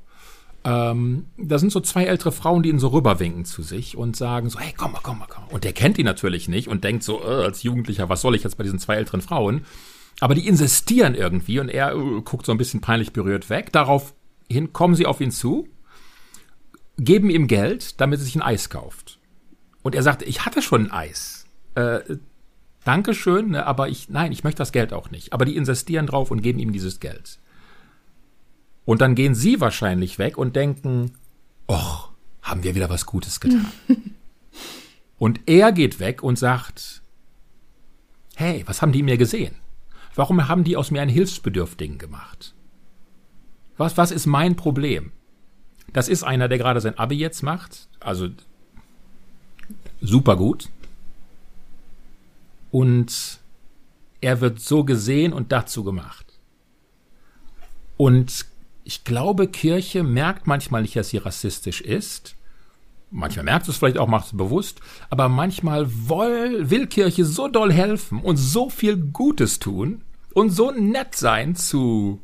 Ähm, 0.64 1.26
da 1.36 1.58
sind 1.58 1.70
so 1.70 1.80
zwei 1.80 2.04
ältere 2.04 2.32
Frauen, 2.32 2.62
die 2.62 2.70
ihn 2.70 2.78
so 2.78 2.88
rüberwinken 2.88 3.44
zu 3.44 3.62
sich 3.62 3.96
und 3.96 4.16
sagen 4.16 4.48
so, 4.48 4.58
hey, 4.58 4.72
komm 4.76 4.92
mal, 4.92 5.00
komm 5.02 5.18
mal, 5.18 5.26
komm 5.28 5.44
mal. 5.44 5.52
Und 5.52 5.64
der 5.64 5.74
kennt 5.74 5.98
die 5.98 6.02
natürlich 6.02 6.48
nicht 6.48 6.68
und 6.68 6.82
denkt 6.82 7.02
so, 7.02 7.20
äh, 7.22 7.44
als 7.44 7.62
Jugendlicher, 7.62 8.08
was 8.08 8.22
soll 8.22 8.34
ich 8.34 8.42
jetzt 8.42 8.56
bei 8.56 8.64
diesen 8.64 8.78
zwei 8.78 8.94
älteren 8.94 9.20
Frauen? 9.20 9.66
Aber 10.20 10.34
die 10.34 10.48
insistieren 10.48 11.14
irgendwie 11.14 11.60
und 11.60 11.68
er 11.68 11.94
äh, 11.94 12.20
guckt 12.22 12.46
so 12.46 12.52
ein 12.52 12.58
bisschen 12.58 12.80
peinlich 12.80 13.12
berührt 13.12 13.50
weg. 13.50 13.70
Daraufhin 14.48 14.72
kommen 14.72 14.94
sie 14.94 15.06
auf 15.06 15.20
ihn 15.20 15.30
zu, 15.30 15.68
geben 16.98 17.30
ihm 17.30 17.46
Geld, 17.46 18.00
damit 18.00 18.20
er 18.20 18.24
sich 18.24 18.36
ein 18.36 18.42
Eis 18.42 18.70
kauft. 18.70 19.18
Und 19.82 19.94
er 19.94 20.02
sagt, 20.02 20.22
ich 20.22 20.44
hatte 20.44 20.62
schon 20.62 20.86
ein 20.86 20.90
Eis. 20.90 21.46
Äh, 21.74 22.00
Dankeschön, 22.84 23.50
ne, 23.50 23.66
aber 23.66 23.88
ich, 23.88 24.08
nein, 24.08 24.32
ich 24.32 24.44
möchte 24.44 24.58
das 24.58 24.72
Geld 24.72 24.92
auch 24.92 25.10
nicht. 25.10 25.32
Aber 25.32 25.44
die 25.44 25.56
insistieren 25.56 26.06
drauf 26.06 26.30
und 26.30 26.40
geben 26.40 26.58
ihm 26.58 26.72
dieses 26.72 27.00
Geld. 27.00 27.38
Und 28.84 29.00
dann 29.00 29.16
gehen 29.16 29.34
sie 29.34 29.60
wahrscheinlich 29.60 30.18
weg 30.18 30.38
und 30.38 30.54
denken, 30.54 31.12
och, 31.68 32.10
haben 32.42 32.62
wir 32.62 32.76
wieder 32.76 32.88
was 32.88 33.04
Gutes 33.04 33.40
getan. 33.40 33.72
und 35.18 35.40
er 35.46 35.72
geht 35.72 35.98
weg 35.98 36.22
und 36.22 36.38
sagt, 36.38 37.02
hey, 38.36 38.62
was 38.66 38.80
haben 38.80 38.92
die 38.92 39.02
mir 39.02 39.18
gesehen? 39.18 39.56
Warum 40.14 40.48
haben 40.48 40.62
die 40.62 40.76
aus 40.76 40.92
mir 40.92 41.02
einen 41.02 41.10
Hilfsbedürftigen 41.10 41.98
gemacht? 41.98 42.55
Was, 43.76 43.96
was 43.96 44.10
ist 44.10 44.26
mein 44.26 44.56
Problem? 44.56 45.12
Das 45.92 46.08
ist 46.08 46.22
einer, 46.22 46.48
der 46.48 46.58
gerade 46.58 46.80
sein 46.80 46.98
Abi 46.98 47.16
jetzt 47.16 47.42
macht, 47.42 47.88
also 48.00 48.28
super 50.00 50.36
gut. 50.36 50.68
Und 52.70 53.40
er 54.20 54.40
wird 54.40 54.60
so 54.60 54.84
gesehen 54.84 55.32
und 55.32 55.52
dazu 55.52 55.84
gemacht. 55.84 56.26
Und 57.96 58.46
ich 58.84 59.04
glaube, 59.04 59.48
Kirche 59.48 60.02
merkt 60.02 60.46
manchmal 60.46 60.82
nicht, 60.82 60.96
dass 60.96 61.08
sie 61.08 61.18
rassistisch 61.18 61.80
ist. 61.80 62.36
Manchmal 63.10 63.44
merkt 63.44 63.68
es 63.68 63.76
vielleicht 63.76 63.98
auch, 63.98 64.08
macht 64.08 64.26
es 64.26 64.36
bewusst, 64.36 64.80
aber 65.10 65.28
manchmal 65.28 65.88
will, 65.88 66.70
will 66.70 66.86
Kirche 66.86 67.24
so 67.24 67.48
doll 67.48 67.72
helfen 67.72 68.20
und 68.20 68.36
so 68.36 68.68
viel 68.68 68.96
Gutes 68.96 69.58
tun 69.58 70.02
und 70.34 70.50
so 70.50 70.70
nett 70.72 71.14
sein 71.14 71.54
zu, 71.54 72.20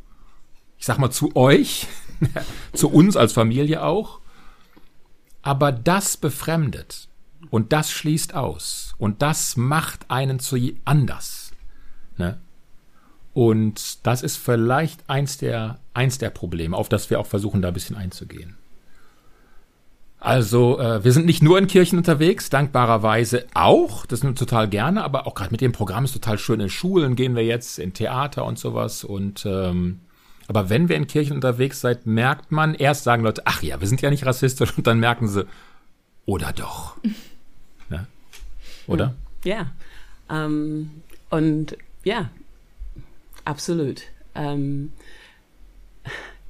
ich 0.83 0.87
sag 0.87 0.99
mal, 0.99 1.13
zu 1.13 1.37
euch, 1.37 1.87
zu 2.73 2.91
uns 2.91 3.17
als 3.17 3.33
Familie 3.33 3.85
auch. 3.85 4.19
Aber 5.41 5.71
das 5.71 6.17
befremdet 6.17 7.07
und 7.51 7.73
das 7.73 7.93
schließt 7.93 8.35
aus 8.35 8.93
und 8.99 9.23
das 9.23 9.57
macht 9.57 10.11
einen 10.11 10.41
zu 10.41 10.57
anders. 10.85 11.53
Ne? 12.17 12.41
Und 13.33 14.05
das 14.05 14.25
ist 14.25 14.39
vielleicht 14.39 15.09
eins 15.09 15.39
der, 15.39 15.79
eins 15.95 16.19
der 16.19 16.31
Probleme, 16.31 16.77
auf 16.77 16.89
das 16.89 17.11
wir 17.11 17.21
auch 17.21 17.27
versuchen, 17.27 17.63
da 17.63 17.69
ein 17.69 17.75
bisschen 17.75 17.97
einzugehen. 17.97 18.57
Also, 20.19 20.81
äh, 20.81 21.05
wir 21.05 21.13
sind 21.13 21.27
nicht 21.27 21.45
nur 21.45 21.59
in 21.59 21.69
Kirchen 21.69 21.97
unterwegs, 21.97 22.51
dankbarerweise 22.51 23.47
auch, 23.55 24.05
das 24.05 24.19
sind 24.19 24.31
wir 24.31 24.35
total 24.35 24.69
gerne, 24.69 25.05
aber 25.05 25.29
auch 25.29 25.35
gerade 25.35 25.53
mit 25.53 25.61
dem 25.61 25.71
Programm 25.71 26.07
ist 26.07 26.13
total 26.13 26.39
schön. 26.39 26.59
In 26.59 26.71
Schulen 26.71 27.15
gehen 27.15 27.37
wir 27.37 27.45
jetzt, 27.45 27.79
in 27.79 27.95
Theater 27.95 28.45
und 28.45 28.59
sowas. 28.59 29.05
Und 29.05 29.47
ähm, 29.47 30.01
aber 30.55 30.69
wenn 30.69 30.91
wir 30.91 30.97
in 30.97 31.07
Kirchen 31.07 31.35
unterwegs 31.35 31.81
seid, 31.81 32.05
merkt 32.05 32.53
man, 32.53 32.75
erst 32.75 33.05
sagen 33.05 33.23
Leute, 33.23 33.41
ach 33.47 33.63
ja, 33.63 33.81
wir 33.81 33.89
sind 33.89 34.03
ja 34.03 34.11
nicht 34.11 34.27
rassistisch, 34.27 34.77
und 34.77 34.87
dann 34.87 35.01
merken 35.01 35.27
sie, 35.27 35.47
oder 36.27 36.53
doch. 36.53 36.99
ne? 37.89 38.07
Oder? 38.87 39.15
Ja. 39.45 39.73
Ähm, 40.29 40.91
und 41.31 41.79
ja, 42.05 42.29
absolut. 43.47 44.03
Ähm, 44.35 44.93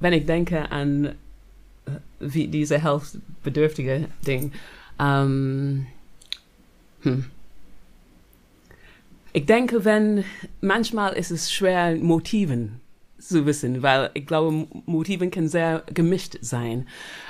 wenn 0.01 0.11
ich 0.11 0.25
denke 0.25 0.69
an 0.69 1.15
wie 2.19 2.47
diese 2.47 2.81
hilfsbedürftige 2.81 4.09
Ding. 4.27 4.51
Ähm, 4.99 5.87
hm. 7.03 7.25
Ich 9.31 9.45
denke, 9.45 9.85
wenn 9.85 10.25
manchmal 10.59 11.13
ist 11.13 11.31
es 11.31 11.53
schwer, 11.53 11.95
Motiven 11.95 12.81
zu 13.27 13.45
wissen, 13.45 13.81
weil 13.83 14.09
ich 14.13 14.25
glaube, 14.25 14.67
Motiven 14.85 15.31
können 15.31 15.47
sehr 15.47 15.83
gemischt 15.93 16.37
sein. 16.41 16.87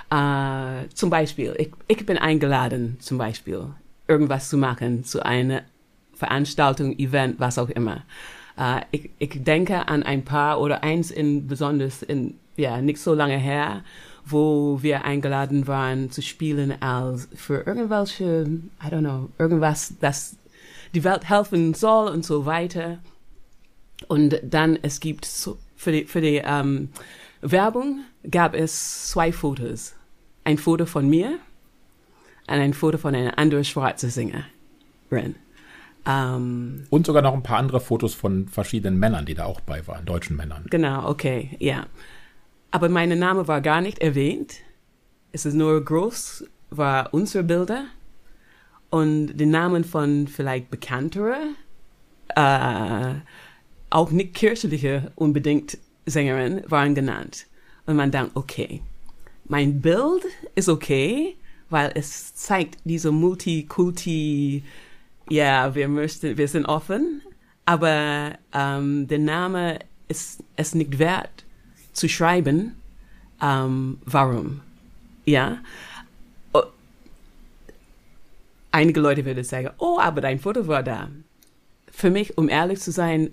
Äh, 0.09 0.87
zum 0.93 1.09
Beispiel, 1.09 1.55
ich, 1.57 1.71
ich 1.87 2.05
bin 2.05 2.17
eingeladen, 2.17 2.97
zum 2.99 3.17
Beispiel, 3.17 3.67
irgendwas 4.07 4.49
zu 4.49 4.57
machen, 4.57 5.03
zu 5.03 5.25
einer 5.25 5.63
Veranstaltung, 6.13 6.97
Event, 6.97 7.39
was 7.39 7.57
auch 7.57 7.69
immer. 7.69 8.03
Uh, 8.55 8.81
ich, 8.91 9.09
ich 9.17 9.43
denke 9.43 9.87
an 9.87 10.03
ein 10.03 10.23
paar 10.23 10.61
oder 10.61 10.83
eins 10.83 11.09
in 11.09 11.47
besonders 11.47 12.03
in 12.03 12.35
ja 12.55 12.81
nicht 12.81 12.99
so 12.99 13.15
lange 13.15 13.37
her, 13.37 13.83
wo 14.25 14.81
wir 14.81 15.05
eingeladen 15.05 15.67
waren 15.67 16.11
zu 16.11 16.21
spielen 16.21 16.81
als 16.81 17.27
für 17.33 17.65
irgendwelche, 17.65 18.47
I 18.81 18.87
don't 18.87 18.99
know, 18.99 19.29
irgendwas, 19.39 19.93
das 19.99 20.37
die 20.93 21.03
Welt 21.03 21.29
helfen 21.29 21.73
soll 21.73 22.09
und 22.09 22.23
so 22.23 22.45
weiter. 22.45 22.99
Und 24.07 24.39
dann 24.43 24.77
es 24.81 24.99
gibt 24.99 25.25
so, 25.25 25.57
für 25.83 25.91
die, 25.91 26.05
für 26.05 26.21
die 26.21 26.41
ähm, 26.43 26.89
Werbung 27.41 28.01
gab 28.29 28.55
es 28.55 29.09
zwei 29.09 29.31
Fotos. 29.31 29.95
Ein 30.45 30.57
Foto 30.57 30.85
von 30.85 31.09
mir 31.09 31.39
und 32.47 32.53
ein 32.53 32.73
Foto 32.73 32.97
von 32.97 33.15
einer 33.15 33.37
anderen 33.37 33.63
schwarzen 33.63 34.09
Sängerin. 34.09 35.35
Ähm, 36.05 36.85
und 36.89 37.05
sogar 37.05 37.21
noch 37.21 37.33
ein 37.33 37.43
paar 37.43 37.59
andere 37.59 37.79
Fotos 37.79 38.13
von 38.13 38.47
verschiedenen 38.47 38.99
Männern, 38.99 39.25
die 39.25 39.35
da 39.35 39.45
auch 39.45 39.61
bei 39.61 39.85
waren, 39.87 40.05
deutschen 40.05 40.35
Männern. 40.35 40.65
Genau, 40.69 41.09
okay, 41.09 41.55
ja. 41.59 41.85
Aber 42.71 42.89
mein 42.89 43.17
Name 43.17 43.47
war 43.47 43.61
gar 43.61 43.81
nicht 43.81 43.99
erwähnt. 43.99 44.55
Es 45.31 45.45
ist 45.45 45.53
nur 45.53 45.83
groß, 45.83 46.45
war 46.71 47.13
unsere 47.13 47.43
Bilder. 47.43 47.85
Und 48.89 49.37
die 49.37 49.45
Namen 49.45 49.83
von 49.83 50.27
vielleicht 50.27 50.69
bekanntere, 50.69 51.35
äh, 52.35 53.15
auch 53.93 54.11
nicht 54.11 54.33
kirchliche 54.33 55.11
unbedingt 55.15 55.77
Sängerinnen 56.05 56.63
waren 56.69 56.95
genannt. 56.95 57.45
Und 57.85 57.95
man 57.95 58.11
denkt, 58.11 58.31
okay, 58.35 58.81
mein 59.45 59.81
Bild 59.81 60.23
ist 60.55 60.67
okay, 60.67 61.35
weil 61.69 61.91
es 61.95 62.33
zeigt 62.33 62.77
diese 62.85 63.11
Multikulti, 63.11 64.63
ja, 65.29 65.75
wir 65.75 65.87
möchten, 65.87 66.37
wir 66.37 66.47
sind 66.47 66.65
offen, 66.65 67.21
aber 67.65 68.33
ähm, 68.53 69.07
der 69.07 69.19
Name 69.19 69.79
ist 70.07 70.43
es 70.55 70.75
nicht 70.75 70.97
wert 70.99 71.45
zu 71.93 72.09
schreiben, 72.09 72.75
ähm, 73.41 73.99
warum. 74.05 74.61
Ja. 75.25 75.59
Einige 78.71 78.99
Leute 78.99 79.23
würden 79.23 79.43
sagen, 79.43 79.69
oh, 79.77 79.99
aber 79.99 80.21
dein 80.21 80.39
Foto 80.39 80.67
war 80.67 80.81
da. 80.81 81.09
Für 81.91 82.09
mich, 82.09 82.37
um 82.39 82.49
ehrlich 82.49 82.79
zu 82.79 82.91
sein, 82.91 83.29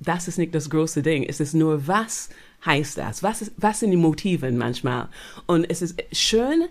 das 0.00 0.28
ist 0.28 0.38
nicht 0.38 0.54
das 0.54 0.70
große 0.70 1.02
Ding. 1.02 1.24
Es 1.24 1.40
ist 1.40 1.54
nur, 1.54 1.86
was 1.86 2.30
heißt 2.64 2.98
das? 2.98 3.22
Was, 3.22 3.42
ist, 3.42 3.52
was 3.56 3.80
sind 3.80 3.90
die 3.90 3.96
Motive 3.96 4.50
manchmal? 4.52 5.08
Und 5.46 5.68
es 5.68 5.82
ist 5.82 6.02
schön, 6.12 6.68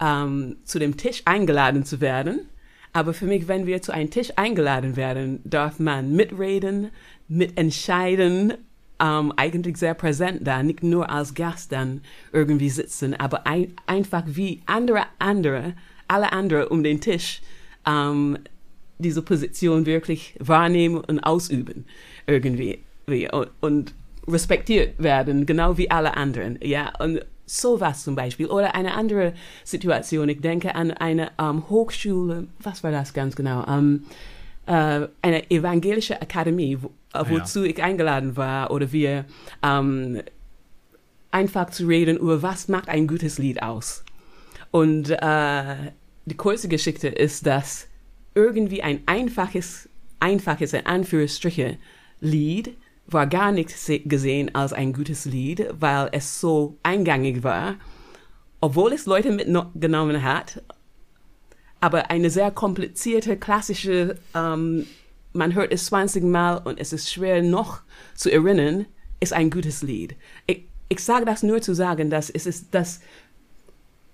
ähm, 0.00 0.56
zu 0.64 0.78
dem 0.78 0.96
Tisch 0.96 1.22
eingeladen 1.24 1.84
zu 1.84 2.00
werden. 2.00 2.48
Aber 2.92 3.14
für 3.14 3.26
mich, 3.26 3.48
wenn 3.48 3.66
wir 3.66 3.82
zu 3.82 3.92
einem 3.92 4.10
Tisch 4.10 4.32
eingeladen 4.36 4.96
werden, 4.96 5.40
darf 5.44 5.78
man 5.78 6.14
mitreden, 6.14 6.90
mitentscheiden 7.28 8.54
ähm, 9.00 9.32
eigentlich 9.36 9.76
sehr 9.76 9.94
präsent 9.94 10.46
da, 10.46 10.62
nicht 10.62 10.82
nur 10.82 11.10
als 11.10 11.34
Gast 11.34 11.72
dann 11.72 12.00
irgendwie 12.32 12.70
sitzen, 12.70 13.14
aber 13.14 13.46
ein, 13.46 13.74
einfach 13.86 14.24
wie 14.26 14.62
andere 14.66 15.02
andere, 15.18 15.74
alle 16.08 16.32
andere 16.32 16.68
um 16.70 16.82
den 16.82 17.00
Tisch 17.00 17.42
ähm, 17.86 18.38
diese 18.98 19.22
Position 19.22 19.86
wirklich 19.86 20.34
wahrnehmen 20.40 20.96
und 20.96 21.20
ausüben 21.20 21.84
irgendwie 22.28 22.80
und, 23.32 23.50
und 23.60 23.94
respektiert 24.28 25.02
werden, 25.02 25.46
genau 25.46 25.78
wie 25.78 25.90
alle 25.90 26.16
anderen, 26.16 26.58
ja 26.62 26.92
und 27.00 27.24
sowas 27.46 28.04
zum 28.04 28.14
Beispiel 28.14 28.46
oder 28.46 28.74
eine 28.74 28.94
andere 28.94 29.32
Situation. 29.64 30.28
Ich 30.28 30.40
denke 30.40 30.74
an 30.74 30.90
eine 30.90 31.30
ähm, 31.38 31.68
Hochschule, 31.68 32.46
was 32.60 32.84
war 32.84 32.92
das 32.92 33.14
ganz 33.14 33.34
genau? 33.34 33.64
Ähm, 33.66 34.04
äh, 34.66 35.08
eine 35.22 35.50
evangelische 35.50 36.20
Akademie, 36.20 36.78
wo, 36.80 36.90
äh, 37.14 37.24
wozu 37.28 37.64
ja. 37.64 37.70
ich 37.70 37.82
eingeladen 37.82 38.36
war, 38.36 38.70
oder 38.70 38.92
wir 38.92 39.24
ähm, 39.62 40.20
einfach 41.30 41.70
zu 41.70 41.86
reden 41.86 42.18
über 42.18 42.42
was 42.42 42.68
macht 42.68 42.88
ein 42.88 43.06
gutes 43.06 43.38
Lied 43.38 43.62
aus. 43.62 44.04
Und 44.70 45.10
äh, 45.10 45.76
die 46.26 46.36
kurze 46.36 46.68
Geschichte 46.68 47.08
ist, 47.08 47.46
dass 47.46 47.88
irgendwie 48.34 48.82
ein 48.82 49.00
einfaches, 49.06 49.88
einfaches 50.20 50.74
in 50.74 50.84
Anführungsstriche 50.84 51.78
Lied 52.20 52.76
war 53.06 53.26
gar 53.26 53.52
nicht 53.52 53.74
gesehen 54.04 54.54
als 54.54 54.72
ein 54.72 54.92
gutes 54.92 55.24
Lied, 55.24 55.66
weil 55.78 56.10
es 56.12 56.40
so 56.40 56.76
eingängig 56.82 57.42
war, 57.42 57.76
obwohl 58.60 58.92
es 58.92 59.06
Leute 59.06 59.30
mitgenommen 59.30 60.22
hat 60.22 60.62
aber 61.80 62.10
eine 62.10 62.30
sehr 62.30 62.50
komplizierte, 62.50 63.36
klassische, 63.36 64.18
ähm, 64.34 64.86
man 65.32 65.54
hört 65.54 65.72
es 65.72 65.86
20 65.86 66.24
Mal 66.24 66.58
und 66.58 66.80
es 66.80 66.92
ist 66.92 67.10
schwer 67.10 67.42
noch 67.42 67.80
zu 68.14 68.30
erinnern, 68.30 68.86
ist 69.20 69.32
ein 69.32 69.50
gutes 69.50 69.82
Lied. 69.82 70.16
Ich, 70.46 70.64
ich 70.88 71.00
sage 71.00 71.24
das 71.24 71.42
nur 71.42 71.60
zu 71.60 71.74
sagen, 71.74 72.10
dass 72.10 72.30
es 72.30 72.46
ist, 72.46 72.74
dass 72.74 73.00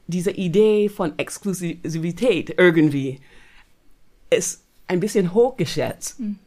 diese 0.07 0.33
Idee 0.33 0.89
von 0.89 1.19
Exklusivität 1.19 2.55
irgendwie 2.59 3.21
ist 4.29 4.63
ein 4.87 5.01
bisschen 5.01 5.33
hochgeschätzt. 5.33 6.21
Mhm. 6.21 6.39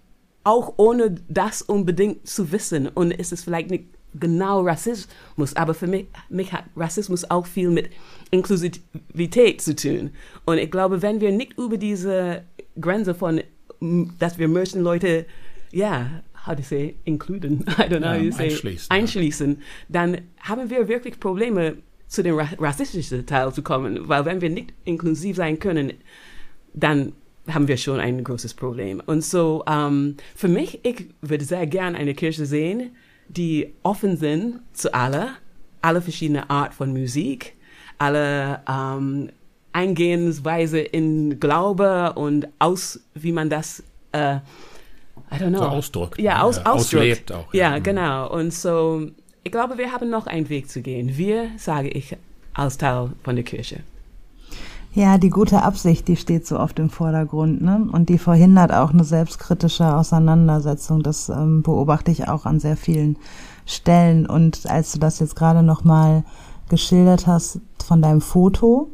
Auch 0.48 0.76
ohne 0.78 1.16
das 1.28 1.62
unbedingt 1.62 2.26
zu 2.28 2.52
wissen. 2.52 2.88
Und 2.88 3.12
es 3.12 3.32
ist 3.32 3.44
vielleicht 3.44 3.70
nicht 3.70 3.86
genau 4.20 4.62
Rassismus, 4.62 5.56
aber 5.56 5.74
für 5.74 5.88
mich, 5.88 6.08
mich 6.30 6.54
hat 6.54 6.64
Rassismus 6.76 7.30
auch 7.30 7.46
viel 7.46 7.70
mit 7.70 7.90
Inklusivität 8.32 9.62
zu 9.62 9.76
tun. 9.76 10.12
Und 10.46 10.58
ich 10.58 10.72
glaube, 10.72 11.02
wenn 11.02 11.20
wir 11.20 11.32
nicht 11.32 11.58
über 11.58 11.78
diese 11.78 12.44
Grenze 12.80 13.14
von, 13.14 13.42
dass 14.20 14.38
wir 14.38 14.48
möchten 14.48 14.80
Leute, 14.80 15.26
ja, 15.72 16.24
how 16.46 16.56
to 16.56 16.64
say, 16.64 16.96
includen, 17.04 17.66
I 17.78 17.82
don't 17.82 17.98
know 17.98 18.14
ja, 18.14 18.16
you 18.16 18.32
say, 18.32 18.46
einschließen, 18.46 18.90
einschließen 18.90 19.50
ja. 19.50 19.64
dann 19.90 20.22
haben 20.40 20.70
wir 20.70 20.88
wirklich 20.88 21.20
Probleme, 21.20 21.76
zu 22.08 22.24
dem 22.24 22.40
rassistischen 22.40 23.26
Teil 23.26 23.52
zu 23.54 23.62
kommen. 23.62 24.08
Weil 24.08 24.24
wenn 24.26 24.42
wir 24.42 24.50
nicht 24.50 24.74
inklusiv 24.86 25.36
sein 25.36 25.60
können, 25.60 25.94
dann 26.74 27.14
haben 27.48 27.68
wir 27.68 27.78
schon 27.78 28.00
ein 28.00 28.24
großes 28.24 28.54
Problem. 28.54 29.02
Und 29.06 29.24
so, 29.24 29.64
um, 29.66 30.16
für 30.36 30.48
mich, 30.48 30.84
ich 30.84 31.08
würde 31.22 31.46
sehr 31.46 31.66
gern 31.68 31.96
eine 31.96 32.14
Kirche 32.14 32.46
sehen, 32.46 32.96
die 33.30 33.74
offen 33.84 34.18
sind 34.18 34.60
zu 34.74 34.94
aller, 34.94 35.30
alle 35.82 36.02
verschiedene 36.02 36.50
Art 36.50 36.74
von 36.74 36.92
Musik, 36.92 37.56
alle 37.98 38.62
ähm, 38.70 39.30
Eingehensweise 39.74 40.80
in 40.80 41.40
Glaube 41.40 42.14
und 42.14 42.48
aus, 42.60 43.00
wie 43.14 43.32
man 43.32 43.50
das, 43.50 43.84
äh, 44.12 44.38
I 45.32 45.36
don't 45.36 45.50
know. 45.50 45.60
So 45.60 45.66
ausdrückt. 45.66 46.20
Ja, 46.20 46.42
aus, 46.42 46.58
äh, 46.58 46.62
ausdrückt. 46.62 47.02
Auslebt 47.02 47.32
auch. 47.32 47.54
Ja, 47.54 47.72
ja 47.72 47.80
mhm. 47.80 47.84
genau. 47.84 48.34
Und 48.34 48.54
so, 48.54 49.08
ich 49.44 49.52
glaube, 49.52 49.78
wir 49.78 49.92
haben 49.92 50.10
noch 50.10 50.28
einen 50.28 50.50
Weg 50.50 50.70
zu 50.70 50.82
gehen. 50.82 51.18
Wir, 51.18 51.52
sage 51.58 51.90
ich, 51.90 52.16
als 52.54 52.78
Teil 52.78 53.12
von 53.24 53.36
der 53.36 53.46
Kirche. 53.46 53.82
Ja, 54.98 55.20
die 55.20 55.30
gute 55.30 55.62
Absicht, 55.62 56.08
die 56.08 56.16
steht 56.16 56.48
so 56.48 56.60
oft 56.60 56.80
im 56.80 56.90
Vordergrund, 56.90 57.62
ne? 57.62 57.88
Und 57.92 58.10
die 58.10 58.18
verhindert 58.18 58.74
auch 58.74 58.90
eine 58.90 59.04
selbstkritische 59.04 59.96
Auseinandersetzung. 59.96 61.04
Das 61.04 61.30
ähm, 61.30 61.62
beobachte 61.62 62.10
ich 62.10 62.28
auch 62.28 62.48
an 62.48 62.60
sehr 62.60 62.76
vielen 62.76 63.20
Stellen. 63.68 64.26
Und 64.26 64.68
als 64.68 64.94
du 64.94 64.98
das 64.98 65.20
jetzt 65.20 65.36
gerade 65.36 65.62
nochmal 65.62 66.24
geschildert 66.70 67.28
hast 67.28 67.60
von 67.86 68.02
deinem 68.02 68.22
Foto 68.22 68.90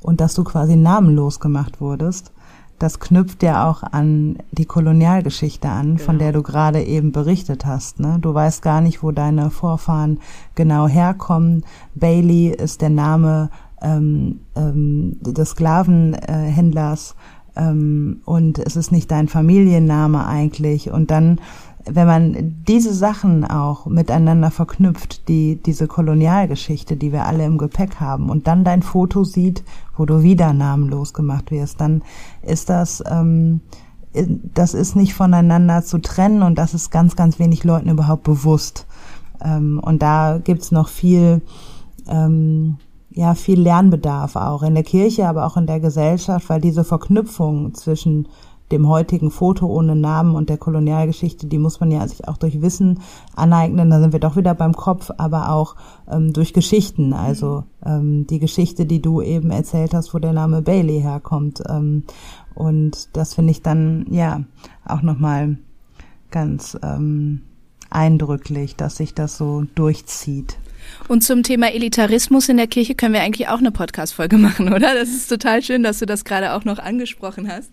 und 0.00 0.22
dass 0.22 0.32
du 0.32 0.44
quasi 0.44 0.76
namenlos 0.76 1.40
gemacht 1.40 1.78
wurdest, 1.78 2.32
das 2.78 2.98
knüpft 2.98 3.42
ja 3.42 3.70
auch 3.70 3.82
an 3.82 4.38
die 4.50 4.64
Kolonialgeschichte 4.64 5.68
an, 5.68 5.98
von 5.98 6.14
Genau. 6.16 6.24
der 6.24 6.32
du 6.32 6.42
gerade 6.42 6.82
eben 6.82 7.12
berichtet 7.12 7.66
hast. 7.66 8.00
Ne? 8.00 8.18
Du 8.20 8.32
weißt 8.32 8.62
gar 8.62 8.80
nicht, 8.80 9.02
wo 9.02 9.12
deine 9.12 9.50
Vorfahren 9.50 10.20
genau 10.54 10.88
herkommen. 10.88 11.64
Bailey 11.94 12.48
ist 12.48 12.80
der 12.80 12.90
Name 12.90 13.50
ähm, 13.84 14.40
ähm, 14.56 15.18
des 15.20 15.50
Sklavenhändlers 15.50 17.14
ähm, 17.56 18.20
und 18.24 18.58
es 18.58 18.76
ist 18.76 18.90
nicht 18.90 19.10
dein 19.10 19.28
Familienname 19.28 20.26
eigentlich. 20.26 20.90
Und 20.90 21.10
dann, 21.10 21.40
wenn 21.84 22.06
man 22.06 22.56
diese 22.66 22.94
Sachen 22.94 23.44
auch 23.44 23.86
miteinander 23.86 24.50
verknüpft, 24.50 25.28
die 25.28 25.60
diese 25.62 25.86
Kolonialgeschichte, 25.86 26.96
die 26.96 27.12
wir 27.12 27.26
alle 27.26 27.44
im 27.44 27.58
Gepäck 27.58 28.00
haben, 28.00 28.30
und 28.30 28.46
dann 28.46 28.64
dein 28.64 28.82
Foto 28.82 29.22
sieht, 29.22 29.62
wo 29.96 30.06
du 30.06 30.22
wieder 30.22 30.52
namenlos 30.52 31.12
gemacht 31.12 31.50
wirst, 31.50 31.80
dann 31.80 32.02
ist 32.42 32.70
das 32.70 33.04
ähm, 33.08 33.60
das 34.54 34.74
ist 34.74 34.94
nicht 34.94 35.14
voneinander 35.14 35.82
zu 35.82 35.98
trennen 35.98 36.42
und 36.42 36.56
das 36.56 36.72
ist 36.72 36.90
ganz, 36.90 37.16
ganz 37.16 37.38
wenig 37.38 37.64
Leuten 37.64 37.88
überhaupt 37.88 38.22
bewusst. 38.22 38.86
Ähm, 39.44 39.80
und 39.82 40.02
da 40.02 40.38
gibt's 40.42 40.70
noch 40.70 40.88
viel, 40.88 41.42
ähm, 42.08 42.76
ja, 43.14 43.34
viel 43.34 43.60
Lernbedarf 43.60 44.36
auch 44.36 44.62
in 44.62 44.74
der 44.74 44.82
Kirche, 44.82 45.28
aber 45.28 45.46
auch 45.46 45.56
in 45.56 45.66
der 45.66 45.80
Gesellschaft, 45.80 46.48
weil 46.48 46.60
diese 46.60 46.84
Verknüpfung 46.84 47.72
zwischen 47.74 48.28
dem 48.72 48.88
heutigen 48.88 49.30
Foto 49.30 49.66
ohne 49.66 49.94
Namen 49.94 50.34
und 50.34 50.48
der 50.48 50.58
Kolonialgeschichte, 50.58 51.46
die 51.46 51.58
muss 51.58 51.80
man 51.80 51.90
ja 51.90 52.06
sich 52.08 52.26
auch 52.26 52.38
durch 52.38 52.60
Wissen 52.60 53.00
aneignen. 53.36 53.90
Da 53.90 54.00
sind 54.00 54.12
wir 54.12 54.20
doch 54.20 54.36
wieder 54.36 54.54
beim 54.54 54.74
Kopf, 54.74 55.10
aber 55.16 55.50
auch 55.50 55.76
ähm, 56.10 56.32
durch 56.32 56.52
Geschichten. 56.52 57.12
Also 57.12 57.64
ähm, 57.84 58.26
die 58.26 58.38
Geschichte, 58.38 58.86
die 58.86 59.02
du 59.02 59.20
eben 59.20 59.50
erzählt 59.50 59.94
hast, 59.94 60.12
wo 60.14 60.18
der 60.18 60.32
Name 60.32 60.62
Bailey 60.62 61.00
herkommt. 61.00 61.62
Ähm, 61.68 62.04
und 62.54 63.16
das 63.16 63.34
finde 63.34 63.50
ich 63.50 63.62
dann 63.62 64.06
ja 64.10 64.42
auch 64.84 65.02
nochmal 65.02 65.58
ganz 66.30 66.76
ähm, 66.82 67.42
eindrücklich, 67.90 68.76
dass 68.76 68.96
sich 68.96 69.14
das 69.14 69.36
so 69.36 69.64
durchzieht. 69.74 70.58
Und 71.08 71.22
zum 71.22 71.42
Thema 71.42 71.72
Elitarismus 71.72 72.48
in 72.48 72.56
der 72.56 72.66
Kirche 72.66 72.94
können 72.94 73.14
wir 73.14 73.22
eigentlich 73.22 73.48
auch 73.48 73.58
eine 73.58 73.70
Podcast-Folge 73.70 74.38
machen, 74.38 74.72
oder? 74.72 74.94
Das 74.94 75.08
ist 75.08 75.28
total 75.28 75.62
schön, 75.62 75.82
dass 75.82 75.98
du 75.98 76.06
das 76.06 76.24
gerade 76.24 76.52
auch 76.52 76.64
noch 76.64 76.78
angesprochen 76.78 77.48
hast. 77.48 77.72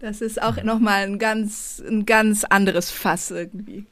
Das 0.00 0.20
ist 0.20 0.42
auch 0.42 0.62
nochmal 0.64 1.04
ein 1.04 1.18
ganz, 1.18 1.82
ein 1.86 2.06
ganz 2.06 2.44
anderes 2.44 2.90
Fass 2.90 3.30
irgendwie. 3.30 3.86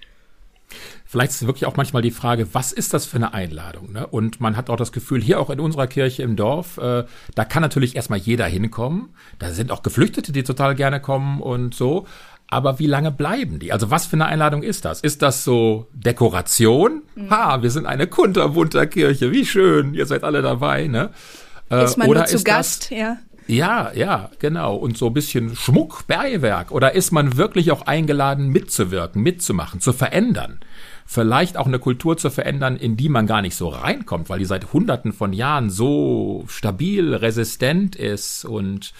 Vielleicht 1.05 1.33
ist 1.33 1.47
wirklich 1.47 1.67
auch 1.67 1.77
manchmal 1.77 2.03
die 2.03 2.11
Frage, 2.11 2.55
was 2.55 2.73
ist 2.73 2.95
das 2.95 3.07
für 3.07 3.17
eine 3.17 3.35
Einladung? 3.35 3.93
Ne? 3.93 4.07
Und 4.07 4.41
man 4.41 4.57
hat 4.57 4.71
auch 4.71 4.77
das 4.77 4.93
Gefühl, 4.93 5.21
hier 5.21 5.41
auch 5.41 5.51
in 5.51 5.59
unserer 5.59 5.89
Kirche 5.89 6.23
im 6.23 6.37
Dorf, 6.37 6.79
äh, 6.79 7.05
da 7.35 7.45
kann 7.45 7.63
natürlich 7.63 7.97
erstmal 7.97 8.21
jeder 8.21 8.47
hinkommen. 8.47 9.11
Da 9.39 9.51
sind 9.51 9.73
auch 9.73 9.83
Geflüchtete, 9.83 10.31
die 10.33 10.45
total 10.45 10.75
gerne 10.75 11.01
kommen 11.01 11.41
und 11.41 11.75
so. 11.75 12.07
Aber 12.51 12.79
wie 12.81 12.87
lange 12.87 13.13
bleiben 13.13 13.61
die? 13.61 13.73
Also 13.73 13.91
was 13.91 14.07
für 14.07 14.15
eine 14.17 14.27
Einladung 14.27 14.63
ist 14.65 14.85
das? 14.85 15.01
Ist 15.01 15.23
das 15.23 15.45
so 15.45 15.87
Dekoration? 15.93 17.03
Ha, 17.31 17.63
wir 17.63 17.71
sind 17.71 17.87
eine 17.87 18.07
kunterbunter 18.09 18.87
Kirche. 18.89 19.31
Wie 19.33 19.47
schön, 19.47 19.95
ihr 19.95 20.07
seid 20.07 20.25
alle 20.25 20.43
dabei. 20.43 20.89
Ne? 20.89 21.11
Äh, 21.71 21.85
Ist 21.85 21.97
man 21.97 22.09
oder 22.09 22.21
nur 22.21 22.27
zu 22.27 22.37
ist 22.37 22.47
das- 22.49 22.55
Gast, 22.57 22.91
ja? 22.91 23.19
ja, 23.47 23.93
ja, 23.95 24.31
genau. 24.41 24.75
Und 24.75 24.99
so 24.99 25.07
ein 25.07 25.13
bisschen 25.15 25.55
Schmuck, 25.55 26.07
Bergwerk. 26.09 26.73
Oder 26.73 26.93
ist 26.95 27.13
man 27.13 27.37
wirklich 27.37 27.71
auch 27.71 27.87
eingeladen, 27.87 28.49
mitzuwirken, 28.49 29.23
mitzumachen, 29.23 29.81
zu 29.81 29.93
verändern? 29.93 30.59
Vielleicht 31.07 31.57
auch 31.57 31.67
eine 31.67 31.79
Kultur 31.81 32.17
zu 32.17 32.31
verändern, 32.31 32.77
in 32.77 32.97
die 32.97 33.09
man 33.09 33.27
gar 33.27 33.43
nicht 33.43 33.57
so 33.57 33.69
reinkommt, 33.69 34.29
weil 34.29 34.39
die 34.41 34.45
seit 34.45 34.73
Hunderten 34.73 35.13
von 35.13 35.33
Jahren 35.33 35.69
so 35.71 36.45
stabil, 36.49 37.15
resistent 37.15 37.97
ist 37.97 38.45
und 38.45 38.93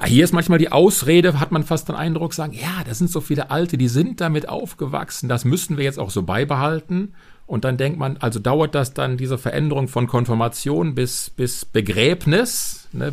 ja, 0.00 0.06
hier 0.06 0.24
ist 0.24 0.32
manchmal 0.32 0.58
die 0.58 0.72
Ausrede, 0.72 1.38
hat 1.40 1.52
man 1.52 1.64
fast 1.64 1.88
den 1.88 1.96
Eindruck, 1.96 2.32
sagen, 2.34 2.52
ja, 2.52 2.82
da 2.86 2.94
sind 2.94 3.10
so 3.10 3.20
viele 3.20 3.50
Alte, 3.50 3.76
die 3.76 3.88
sind 3.88 4.20
damit 4.20 4.48
aufgewachsen, 4.48 5.28
das 5.28 5.44
müssen 5.44 5.76
wir 5.76 5.84
jetzt 5.84 5.98
auch 5.98 6.10
so 6.10 6.22
beibehalten. 6.22 7.14
Und 7.46 7.64
dann 7.64 7.76
denkt 7.76 7.98
man, 7.98 8.16
also 8.18 8.38
dauert 8.38 8.76
das 8.76 8.94
dann 8.94 9.16
diese 9.16 9.36
Veränderung 9.36 9.88
von 9.88 10.06
Konfirmation 10.06 10.94
bis, 10.94 11.30
bis 11.30 11.64
Begräbnis, 11.64 12.88
ne, 12.92 13.12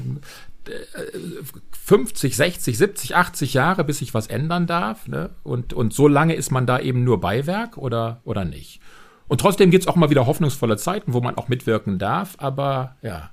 50, 1.71 2.35
60, 2.35 2.77
70, 2.77 3.15
80 3.15 3.53
Jahre, 3.53 3.83
bis 3.83 3.99
sich 3.99 4.13
was 4.13 4.27
ändern 4.27 4.67
darf. 4.67 5.07
Ne? 5.07 5.31
Und, 5.43 5.73
und 5.73 5.93
so 5.93 6.07
lange 6.07 6.35
ist 6.35 6.51
man 6.51 6.67
da 6.67 6.79
eben 6.79 7.03
nur 7.03 7.19
Beiwerk 7.19 7.77
oder, 7.77 8.21
oder 8.25 8.45
nicht. 8.45 8.79
Und 9.27 9.41
trotzdem 9.41 9.71
gibt's 9.71 9.87
auch 9.87 9.95
mal 9.95 10.09
wieder 10.09 10.25
hoffnungsvolle 10.25 10.77
Zeiten, 10.77 11.13
wo 11.13 11.21
man 11.21 11.35
auch 11.35 11.47
mitwirken 11.47 11.97
darf. 11.97 12.35
Aber 12.37 12.95
ja, 13.01 13.31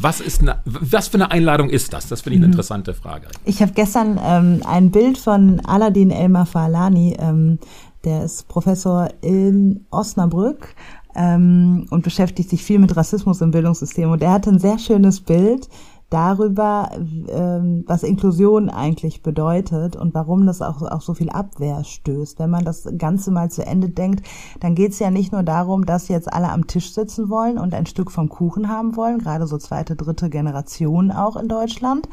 was 0.00 0.20
ist 0.20 0.42
eine, 0.42 0.60
was 0.64 1.08
für 1.08 1.14
eine 1.14 1.30
Einladung 1.30 1.70
ist 1.70 1.92
das? 1.92 2.08
Das 2.08 2.20
finde 2.20 2.36
ich 2.36 2.42
eine 2.42 2.52
interessante 2.52 2.92
Frage. 2.92 3.28
Ich 3.44 3.62
habe 3.62 3.72
gestern 3.72 4.20
ähm, 4.22 4.62
ein 4.66 4.90
Bild 4.90 5.16
von 5.16 5.60
Aladin 5.60 6.10
Elmar 6.10 6.46
Falani, 6.46 7.16
ähm, 7.18 7.58
der 8.04 8.24
ist 8.24 8.46
Professor 8.48 9.08
in 9.22 9.86
Osnabrück 9.90 10.74
ähm, 11.14 11.86
und 11.90 12.04
beschäftigt 12.04 12.50
sich 12.50 12.62
viel 12.62 12.78
mit 12.78 12.94
Rassismus 12.94 13.40
im 13.40 13.50
Bildungssystem. 13.50 14.10
Und 14.10 14.22
er 14.22 14.32
hatte 14.32 14.50
ein 14.50 14.58
sehr 14.58 14.78
schönes 14.78 15.20
Bild 15.20 15.68
darüber, 16.10 16.90
ähm, 17.28 17.84
was 17.86 18.02
Inklusion 18.02 18.70
eigentlich 18.70 19.22
bedeutet 19.22 19.96
und 19.96 20.14
warum 20.14 20.46
das 20.46 20.62
auch, 20.62 20.82
auch 20.82 21.00
so 21.00 21.14
viel 21.14 21.30
Abwehr 21.30 21.82
stößt. 21.82 22.38
Wenn 22.38 22.50
man 22.50 22.64
das 22.64 22.88
Ganze 22.96 23.30
mal 23.30 23.50
zu 23.50 23.66
Ende 23.66 23.88
denkt, 23.88 24.24
dann 24.60 24.74
geht 24.74 24.92
es 24.92 25.00
ja 25.00 25.10
nicht 25.10 25.32
nur 25.32 25.42
darum, 25.42 25.84
dass 25.84 26.08
jetzt 26.08 26.32
alle 26.32 26.50
am 26.50 26.66
Tisch 26.66 26.92
sitzen 26.92 27.28
wollen 27.28 27.58
und 27.58 27.74
ein 27.74 27.86
Stück 27.86 28.12
vom 28.12 28.28
Kuchen 28.28 28.68
haben 28.68 28.96
wollen, 28.96 29.18
gerade 29.18 29.46
so 29.46 29.58
zweite, 29.58 29.96
dritte 29.96 30.30
Generation 30.30 31.10
auch 31.10 31.36
in 31.36 31.48
Deutschland, 31.48 32.08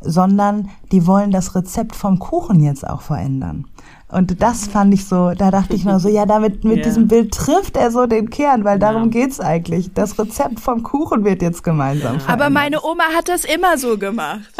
sondern 0.00 0.70
die 0.92 1.06
wollen 1.06 1.30
das 1.30 1.54
Rezept 1.54 1.96
vom 1.96 2.18
Kuchen 2.18 2.60
jetzt 2.60 2.88
auch 2.88 3.02
verändern. 3.02 3.66
Und 4.10 4.40
das 4.42 4.66
fand 4.68 4.94
ich 4.94 5.04
so, 5.04 5.32
da 5.36 5.50
dachte 5.50 5.76
ich 5.76 5.84
nur 5.84 6.00
so, 6.00 6.08
ja, 6.08 6.24
damit 6.24 6.64
mit 6.64 6.78
Ja. 6.78 6.82
diesem 6.84 7.08
Bild 7.08 7.32
trifft 7.34 7.76
er 7.76 7.90
so 7.90 8.06
den 8.06 8.30
Kern, 8.30 8.64
weil 8.64 8.78
darum 8.78 9.04
Ja. 9.04 9.08
geht's 9.10 9.38
eigentlich. 9.38 9.92
Das 9.92 10.18
Rezept 10.18 10.60
vom 10.60 10.82
Kuchen 10.82 11.24
wird 11.26 11.42
jetzt 11.42 11.62
gemeinsam 11.62 12.18
verändert. 12.18 12.30
Aber 12.30 12.48
meine 12.50 12.82
Oma 12.82 13.04
hat 13.14 13.28
das 13.28 13.44
immer 13.44 13.76
so 13.76 13.98
gemacht. 13.98 14.50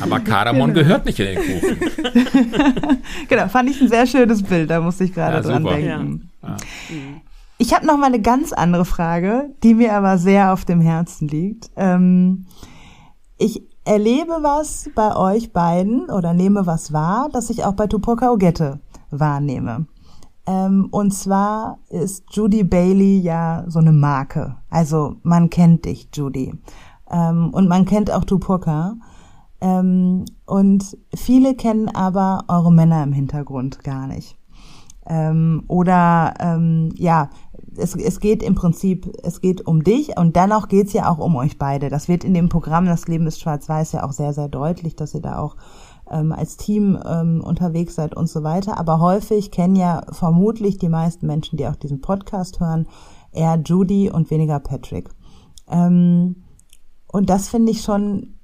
Aber 0.00 0.20
Kardamom 0.20 0.72
gehört 0.72 1.04
nicht 1.06 1.18
in 1.18 1.26
den 1.26 1.38
Kuchen. 1.60 1.78
Genau, 3.28 3.48
fand 3.48 3.70
ich 3.70 3.80
ein 3.80 3.88
sehr 3.88 4.06
schönes 4.06 4.42
Bild, 4.42 4.70
da 4.70 4.80
musste 4.80 5.04
ich 5.04 5.12
gerade 5.12 5.36
Ja, 5.36 5.42
dran 5.42 5.62
super. 5.62 5.74
denken. 5.76 6.30
Ja. 6.42 6.56
Ich 7.58 7.74
habe 7.74 7.86
noch 7.86 7.96
mal 7.96 8.06
eine 8.06 8.20
ganz 8.20 8.52
andere 8.52 8.84
Frage, 8.84 9.50
die 9.62 9.74
mir 9.74 9.94
aber 9.94 10.18
sehr 10.18 10.52
auf 10.52 10.64
dem 10.64 10.80
Herzen 10.80 11.26
liegt. 11.28 11.70
Ähm, 11.76 12.46
ich 13.38 13.62
erlebe 13.86 14.38
was 14.42 14.90
bei 14.94 15.16
euch 15.16 15.52
beiden 15.52 16.10
oder 16.10 16.34
nehme 16.34 16.66
was 16.66 16.92
wahr, 16.92 17.28
das 17.32 17.50
ich 17.50 17.64
auch 17.64 17.74
bei 17.74 17.86
Tupoka 17.86 18.30
Ogette 18.30 18.80
wahrnehme. 19.10 19.86
Ähm, 20.46 20.88
und 20.90 21.12
zwar 21.12 21.78
ist 21.88 22.24
Judy 22.30 22.64
Bailey 22.64 23.20
ja 23.20 23.64
so 23.68 23.78
eine 23.78 23.92
Marke. 23.92 24.56
Also 24.70 25.16
man 25.22 25.50
kennt 25.50 25.84
dich, 25.84 26.08
Judy. 26.12 26.54
Ähm, 27.10 27.50
und 27.52 27.68
man 27.68 27.84
kennt 27.84 28.10
auch 28.10 28.24
Tupoka. 28.24 28.94
Ähm, 29.60 30.24
und 30.44 30.96
viele 31.14 31.54
kennen 31.54 31.88
aber 31.88 32.44
eure 32.48 32.72
Männer 32.72 33.02
im 33.02 33.12
Hintergrund 33.12 33.82
gar 33.82 34.06
nicht. 34.06 34.36
Ähm, 35.08 35.62
oder 35.68 36.34
ähm, 36.40 36.92
ja, 36.96 37.30
es, 37.78 37.94
es 37.94 38.20
geht 38.20 38.42
im 38.42 38.54
Prinzip, 38.54 39.10
es 39.22 39.40
geht 39.40 39.66
um 39.66 39.84
dich 39.84 40.16
und 40.18 40.36
dennoch 40.36 40.68
geht's 40.68 40.92
ja 40.92 41.10
auch 41.10 41.18
um 41.18 41.36
euch 41.36 41.58
beide. 41.58 41.88
Das 41.88 42.08
wird 42.08 42.24
in 42.24 42.34
dem 42.34 42.48
Programm 42.48 42.86
Das 42.86 43.08
Leben 43.08 43.26
ist 43.26 43.40
schwarz-weiß 43.40 43.92
ja 43.92 44.04
auch 44.04 44.12
sehr, 44.12 44.32
sehr 44.32 44.48
deutlich, 44.48 44.96
dass 44.96 45.14
ihr 45.14 45.22
da 45.22 45.38
auch 45.38 45.56
ähm, 46.10 46.32
als 46.32 46.56
Team 46.56 46.98
ähm, 47.04 47.42
unterwegs 47.42 47.94
seid 47.94 48.16
und 48.16 48.28
so 48.28 48.42
weiter. 48.42 48.78
Aber 48.78 49.00
häufig 49.00 49.50
kennen 49.50 49.76
ja 49.76 50.02
vermutlich 50.10 50.78
die 50.78 50.88
meisten 50.88 51.26
Menschen, 51.26 51.56
die 51.56 51.66
auch 51.66 51.76
diesen 51.76 52.00
Podcast 52.00 52.60
hören, 52.60 52.86
eher 53.32 53.60
Judy 53.64 54.10
und 54.10 54.30
weniger 54.30 54.60
Patrick. 54.60 55.08
Ähm, 55.68 56.44
und 57.10 57.30
das 57.30 57.48
finde 57.48 57.72
ich 57.72 57.82
schon 57.82 58.35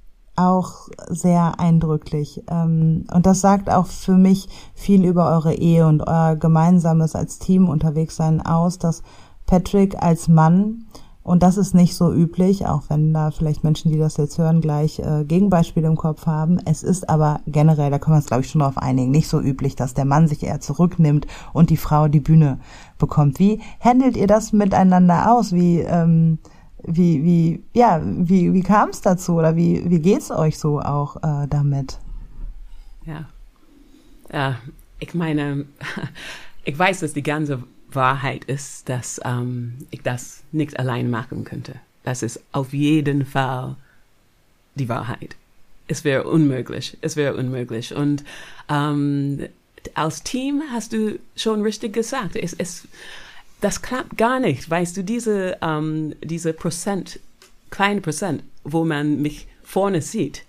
auch 0.49 0.89
sehr 1.09 1.59
eindrücklich. 1.61 2.43
Ähm, 2.51 3.05
und 3.13 3.27
das 3.27 3.41
sagt 3.41 3.71
auch 3.71 3.87
für 3.87 4.17
mich 4.17 4.49
viel 4.75 5.05
über 5.05 5.31
eure 5.31 5.55
Ehe 5.55 5.87
und 5.87 6.03
euer 6.07 6.37
gemeinsames 6.37 7.15
als 7.15 7.39
Team 7.39 7.69
unterwegs 7.69 8.17
sein 8.17 8.41
aus, 8.45 8.79
dass 8.79 9.03
Patrick 9.47 10.03
als 10.03 10.29
Mann 10.29 10.87
Und 11.25 11.45
das 11.45 11.57
ist 11.57 11.73
nicht 11.73 11.95
so 11.95 12.13
üblich, 12.13 12.67
auch 12.67 12.83
wenn 12.89 13.15
da 13.15 13.31
vielleicht 13.31 13.63
Menschen, 13.63 13.93
die 13.93 13.99
das 13.99 14.17
jetzt 14.17 14.39
hören, 14.39 14.61
gleich 14.61 14.99
äh, 14.99 15.25
Gegenbeispiele 15.25 15.87
im 15.87 15.97
Kopf 15.97 16.27
haben. 16.27 16.59
Es 16.65 16.83
ist 16.83 17.09
aber 17.09 17.41
generell, 17.47 17.91
da 17.91 17.99
können 17.99 18.15
wir 18.15 18.19
uns 18.19 18.27
glaube 18.27 18.43
ich 18.43 18.51
schon 18.51 18.59
darauf 18.59 18.79
einigen, 18.79 19.13
nicht 19.13 19.29
so 19.29 19.41
üblich, 19.41 19.77
dass 19.77 19.95
der 19.95 20.05
Mann 20.05 20.27
sich 20.27 20.43
eher 20.43 20.61
zurücknimmt 20.61 21.27
und 21.53 21.71
die 21.71 21.77
Frau 21.77 22.09
die 22.09 22.21
Bühne 22.21 22.59
bekommt. 22.99 23.39
Wie 23.39 23.61
handelt 23.81 24.17
ihr 24.17 24.27
das 24.27 24.53
miteinander 24.53 25.33
aus? 25.33 25.53
Wie 25.53 25.79
ähm, 25.79 26.39
wie 26.85 27.25
wie 27.25 27.63
ja 27.75 28.01
wie 28.03 28.53
wie 28.53 28.63
kam 28.63 28.91
es 28.91 29.01
dazu 29.01 29.35
oder 29.35 29.57
wie 29.57 29.89
wie 29.89 30.01
geht's 30.01 30.31
euch 30.31 30.59
so 30.59 30.81
auch 30.81 31.17
äh, 31.17 31.47
damit? 31.49 31.99
Ja, 33.07 33.29
ja, 34.33 34.59
ich 34.99 35.15
meine, 35.15 35.67
ich 36.65 36.79
weiß, 36.79 37.01
dass 37.01 37.13
die 37.13 37.23
ganze 37.23 37.63
Wahrheit 37.91 38.45
ist, 38.45 38.89
dass 38.89 39.21
ähm, 39.25 39.75
ich 39.91 40.03
das 40.03 40.43
nicht 40.53 40.79
allein 40.79 41.11
machen 41.11 41.45
könnte. 41.45 41.75
Das 42.05 42.23
ist 42.23 42.41
auf 42.53 42.73
jeden 42.73 43.27
Fall 43.27 43.77
die 44.75 44.89
Wahrheit. 44.89 45.37
Es 45.89 46.05
wäre 46.05 46.25
unmöglich. 46.25 46.97
Es 47.01 47.17
wäre 47.17 47.37
unmöglich. 47.37 47.95
Und 47.95 48.25
ähm, 48.69 49.47
als 49.95 50.23
Team 50.23 50.63
hast 50.71 50.93
du 50.93 51.19
schon 51.37 51.63
richtig 51.63 51.93
gesagt. 51.93 52.37
Es, 52.37 52.55
es, 52.55 52.89
das 53.63 53.81
klappt 53.81 54.19
gar 54.19 54.41
nicht. 54.41 54.69
Weißt 54.69 54.97
du, 54.97 55.03
diese, 55.05 55.57
ähm, 55.63 56.15
diese 56.23 56.53
Prozent, 56.53 57.21
kleine 57.71 58.01
Prozent, 58.01 58.43
wo 58.65 58.85
man 58.85 59.23
mich 59.23 59.47
vorne 59.63 60.03
sieht, 60.03 60.45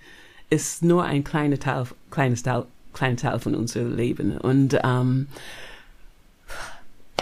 ist 0.50 0.84
nur 0.84 1.06
ein 1.06 1.24
kleiner 1.24 1.60
Teil, 1.60 1.86
kleines 2.12 2.44
Teil, 2.44 2.66
kleiner 2.92 3.16
Teil 3.16 3.40
von 3.40 3.56
unserem 3.56 3.96
Leben. 3.96 4.38
Und 4.38 4.78
ähm, 4.84 5.28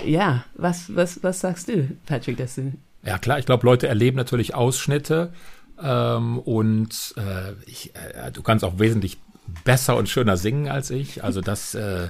ja, 0.04 0.46
was, 0.56 0.96
was, 0.96 1.22
was 1.24 1.42
sagst 1.42 1.68
du, 1.68 1.90
Patrick, 2.06 2.38
dass 2.38 2.56
du 2.56 2.72
Ja, 3.04 3.18
klar, 3.18 3.38
ich 3.38 3.46
glaube, 3.46 3.66
Leute 3.66 3.88
erleben 3.88 4.18
natürlich 4.18 4.56
Ausschnitte 4.56 5.34
ähm, 5.82 6.40
und 6.40 7.14
äh, 7.18 7.52
ich, 7.66 7.94
äh, 7.96 8.32
du 8.32 8.42
kannst 8.42 8.64
auch 8.64 8.80
wesentlich 8.80 9.18
besser 9.66 9.98
und 9.98 10.08
schöner 10.08 10.38
singen 10.38 10.70
als 10.70 10.90
ich. 10.90 11.22
Also 11.24 11.42
das, 11.42 11.76
äh, 11.76 12.08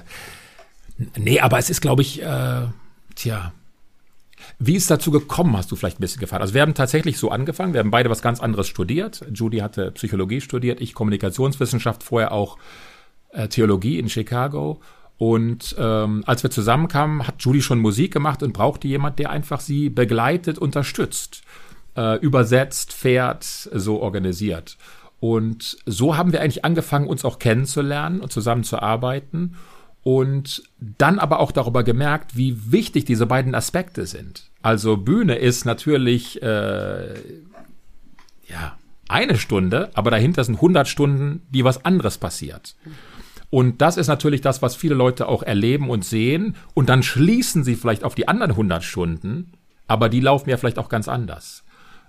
nee, 1.16 1.40
aber 1.40 1.58
es 1.58 1.68
ist, 1.68 1.80
glaube 1.80 2.02
ich, 2.02 2.22
äh, 2.22 2.66
tja, 3.16 3.52
wie 4.64 4.76
ist 4.76 4.90
dazu 4.90 5.10
gekommen, 5.10 5.56
hast 5.56 5.72
du 5.72 5.76
vielleicht 5.76 5.98
ein 5.98 6.02
bisschen 6.02 6.20
gefragt. 6.20 6.40
Also 6.40 6.54
wir 6.54 6.62
haben 6.62 6.74
tatsächlich 6.74 7.18
so 7.18 7.30
angefangen, 7.30 7.72
wir 7.72 7.80
haben 7.80 7.90
beide 7.90 8.10
was 8.10 8.22
ganz 8.22 8.38
anderes 8.38 8.68
studiert. 8.68 9.24
Judy 9.34 9.58
hatte 9.58 9.90
Psychologie 9.90 10.40
studiert, 10.40 10.80
ich 10.80 10.94
Kommunikationswissenschaft, 10.94 12.04
vorher 12.04 12.30
auch 12.30 12.58
äh, 13.30 13.48
Theologie 13.48 13.98
in 13.98 14.08
Chicago. 14.08 14.80
Und 15.18 15.74
ähm, 15.78 16.22
als 16.26 16.44
wir 16.44 16.50
zusammenkamen, 16.50 17.26
hat 17.26 17.42
Judy 17.42 17.60
schon 17.60 17.80
Musik 17.80 18.12
gemacht 18.12 18.42
und 18.44 18.52
brauchte 18.52 18.86
jemand, 18.86 19.18
der 19.18 19.30
einfach 19.30 19.60
sie 19.60 19.90
begleitet, 19.90 20.58
unterstützt, 20.58 21.42
äh, 21.96 22.18
übersetzt, 22.18 22.92
fährt, 22.92 23.44
so 23.44 24.00
organisiert. 24.00 24.76
Und 25.18 25.76
so 25.86 26.16
haben 26.16 26.32
wir 26.32 26.40
eigentlich 26.40 26.64
angefangen, 26.64 27.08
uns 27.08 27.24
auch 27.24 27.40
kennenzulernen 27.40 28.20
und 28.20 28.32
zusammenzuarbeiten 28.32 29.56
und 30.02 30.62
dann 30.78 31.18
aber 31.18 31.40
auch 31.40 31.52
darüber 31.52 31.84
gemerkt, 31.84 32.36
wie 32.36 32.72
wichtig 32.72 33.04
diese 33.04 33.26
beiden 33.26 33.54
Aspekte 33.54 34.06
sind. 34.06 34.50
Also 34.62 34.96
Bühne 34.96 35.36
ist 35.36 35.64
natürlich 35.64 36.42
äh, 36.42 37.14
ja 38.48 38.76
eine 39.08 39.36
Stunde, 39.36 39.90
aber 39.94 40.10
dahinter 40.10 40.42
sind 40.42 40.56
100 40.56 40.88
Stunden, 40.88 41.42
die 41.50 41.64
was 41.64 41.84
anderes 41.84 42.18
passiert. 42.18 42.74
Und 43.50 43.82
das 43.82 43.98
ist 43.98 44.08
natürlich 44.08 44.40
das, 44.40 44.62
was 44.62 44.74
viele 44.74 44.94
Leute 44.94 45.28
auch 45.28 45.42
erleben 45.42 45.90
und 45.90 46.04
sehen. 46.04 46.56
Und 46.72 46.88
dann 46.88 47.02
schließen 47.02 47.64
sie 47.64 47.76
vielleicht 47.76 48.02
auf 48.02 48.14
die 48.14 48.26
anderen 48.26 48.52
100 48.52 48.82
Stunden, 48.82 49.52
aber 49.86 50.08
die 50.08 50.20
laufen 50.20 50.48
ja 50.48 50.56
vielleicht 50.56 50.78
auch 50.78 50.88
ganz 50.88 51.06
anders. 51.06 51.62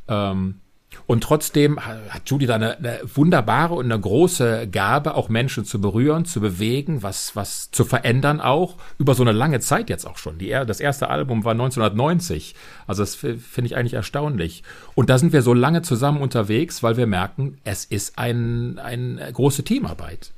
Ähm, 0.08 0.62
und 1.06 1.24
trotzdem 1.24 1.80
hat 1.80 2.30
Judy 2.30 2.46
da 2.46 2.56
eine, 2.56 2.78
eine, 2.78 3.00
wunderbare 3.14 3.74
und 3.74 3.86
eine 3.86 4.00
große 4.00 4.68
Gabe, 4.68 5.16
auch 5.16 5.30
Menschen 5.30 5.66
zu 5.66 5.82
berühren, 5.82 6.26
zu 6.26 6.40
bewegen, 6.40 7.04
was, 7.04 7.36
was 7.36 7.72
zu 7.72 7.86
verändern 7.86 8.40
auch, 8.40 8.76
über 8.98 9.16
so 9.16 9.24
eine 9.24 9.32
lange 9.32 9.60
Zeit 9.60 9.90
jetzt 9.90 10.06
auch 10.06 10.18
schon. 10.18 10.38
Die, 10.38 10.50
das 10.50 10.80
erste 10.80 11.10
Album 11.10 11.44
war 11.44 11.52
1990. 11.52 12.56
Also 12.88 13.04
das 13.04 13.16
finde 13.16 13.66
ich 13.66 13.76
eigentlich 13.76 13.94
erstaunlich. 13.94 14.64
Und 14.96 15.10
da 15.10 15.18
sind 15.18 15.34
wir 15.34 15.42
so 15.42 15.54
lange 15.54 15.82
zusammen 15.82 16.22
unterwegs, 16.22 16.84
weil 16.84 16.98
wir 16.98 17.08
merken, 17.08 17.58
es 17.64 17.86
ist 17.86 18.18
ein, 18.18 18.80
eine 18.80 19.32
große 19.32 19.64
Teamarbeit. 19.64 20.32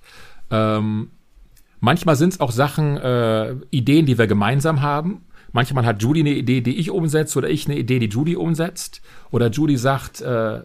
Ähm, 0.51 1.12
manchmal 1.80 2.16
sind 2.16 2.34
es 2.34 2.39
auch 2.39 2.51
Sachen, 2.51 2.97
äh, 2.97 3.56
Ideen, 3.72 4.06
die 4.06 4.18
wir 4.18 4.28
gemeinsam 4.28 4.82
haben. 4.82 5.26
Manchmal 5.56 5.86
hat 5.86 6.03
Judy 6.03 6.20
eine 6.20 6.34
Idee, 6.34 6.60
die 6.60 6.76
ich 6.76 6.91
umsetze, 6.91 7.38
oder 7.38 7.49
ich 7.49 7.66
eine 7.66 7.80
Idee, 7.80 7.99
die 7.99 8.10
Judy 8.10 8.36
umsetzt. 8.36 9.01
Oder 9.32 9.49
Judy 9.49 9.78
sagt, 9.78 10.20
äh, 10.20 10.64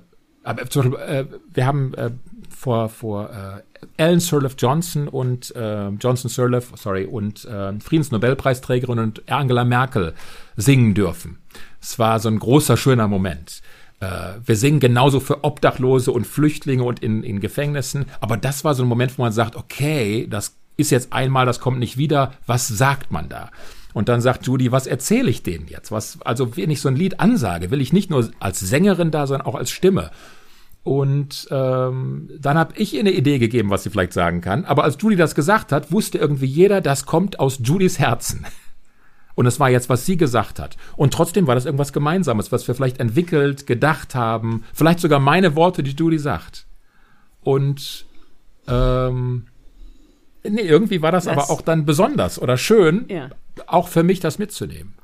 zum 0.69 0.91
Beispiel, 0.91 0.99
äh, 0.99 1.27
wir 1.55 1.65
haben 1.65 1.95
äh, 1.95 2.11
vor, 2.49 2.89
vor 2.89 3.31
äh, 3.31 3.63
Ellen 4.03 4.19
Sirleaf 4.19 4.57
Johnson 4.59 5.07
und 5.07 5.55
äh, 5.55 5.91
Johnson 5.91 6.29
Sirleaf, 6.29 6.73
sorry, 6.75 7.05
und 7.05 7.45
äh, 7.45 7.79
Friedensnobelpreisträgerin 7.79 8.99
und 8.99 9.31
Angela 9.31 9.65
Merkel 9.65 10.13
singen 10.57 10.93
dürfen. 10.95 11.39
Es 11.81 12.01
war 12.01 12.19
so 12.19 12.29
ein 12.29 12.41
großer, 12.41 12.77
schöner 12.77 13.07
Moment. 13.07 13.63
Äh, 14.01 14.09
wir 14.45 14.57
singen 14.57 14.81
genauso 14.81 15.21
für 15.21 15.45
Obdachlose 15.45 16.11
und 16.11 16.27
Flüchtlinge 16.27 16.83
und 16.83 16.99
in, 16.99 17.23
in 17.23 17.39
Gefängnissen. 17.39 18.07
Aber 18.21 18.37
das 18.37 18.65
war 18.65 18.75
so 18.75 18.83
ein 18.83 18.89
Moment, 18.89 19.17
wo 19.17 19.23
man 19.23 19.31
sagt, 19.31 19.55
okay, 19.55 20.27
das 20.29 20.57
ist 20.77 20.91
jetzt 20.91 21.13
einmal, 21.13 21.47
das 21.47 21.61
kommt 21.61 21.79
nicht 21.79 21.97
wieder. 21.97 22.33
Was 22.47 22.67
sagt 22.67 23.13
man 23.13 23.29
da? 23.29 23.51
Und 23.93 24.09
dann 24.09 24.21
sagt 24.21 24.47
Judy, 24.47 24.73
was 24.73 24.87
erzähle 24.87 25.31
ich 25.31 25.43
denen 25.43 25.69
jetzt? 25.69 25.91
Was, 25.91 26.21
also 26.23 26.57
wenn 26.57 26.71
ich 26.71 26.81
so 26.81 26.89
ein 26.89 26.97
Lied 26.97 27.21
ansage, 27.21 27.71
will 27.71 27.81
ich 27.81 27.93
nicht 27.93 28.11
nur 28.11 28.31
als 28.39 28.61
Sängerin 28.61 29.11
da, 29.11 29.27
sondern 29.27 29.47
auch 29.47 29.55
als 29.55 29.71
Stimme. 29.71 30.11
Und 30.83 31.47
ähm, 31.51 32.31
dann 32.39 32.57
habe 32.57 32.75
ich 32.77 32.95
ihr 32.95 33.01
eine 33.01 33.13
Idee 33.13 33.39
gegeben, 33.39 33.71
was 33.71 33.83
sie 33.83 33.91
vielleicht 33.91 34.13
sagen 34.13 34.41
kann. 34.41 34.65
Aber 34.65 34.85
als 34.85 34.97
Judy 35.01 35.17
das 35.17 35.35
gesagt 35.35 35.73
hat, 35.73 35.93
wusste 35.93 36.19
irgendwie 36.19 36.47
jeder, 36.47 36.81
das 36.81 37.05
kommt 37.05 37.39
aus 37.39 37.61
Judys 37.63 37.99
Herzen. 37.99 38.47
Und 39.35 39.47
es 39.47 39.61
war 39.61 39.71
jetzt, 39.71 39.89
was 39.89 40.07
sie 40.07 40.17
gesagt 40.17 40.59
hat. 40.59 40.77
Und 40.97 41.15
trotzdem 41.15 41.47
war 41.47 41.55
das 41.55 41.65
irgendwas 41.65 41.93
Gemeinsames, 41.93 42.53
was 42.53 42.67
wir 42.67 42.75
vielleicht 42.75 42.99
entwickelt, 42.99 43.67
gedacht 43.67 44.15
haben. 44.15 44.65
Vielleicht 44.73 45.01
sogar 45.01 45.21
meine 45.21 45.55
Worte, 45.55 45.83
die 45.83 45.93
Judy 45.93 46.19
sagt. 46.19 46.67
Und 47.43 48.07
ähm, 48.67 49.47
nee, 50.43 50.61
irgendwie 50.61 51.03
war 51.03 51.13
das, 51.13 51.25
das 51.25 51.33
aber 51.33 51.51
auch 51.51 51.63
dann 51.63 51.87
besonders 51.87 52.41
oder 52.41 52.57
schön, 52.57 53.07
ja. 53.09 53.31
Auch 53.67 53.89
für 53.89 54.03
mich 54.03 54.21
das 54.21 54.39
mitzunehmen. 54.39 54.95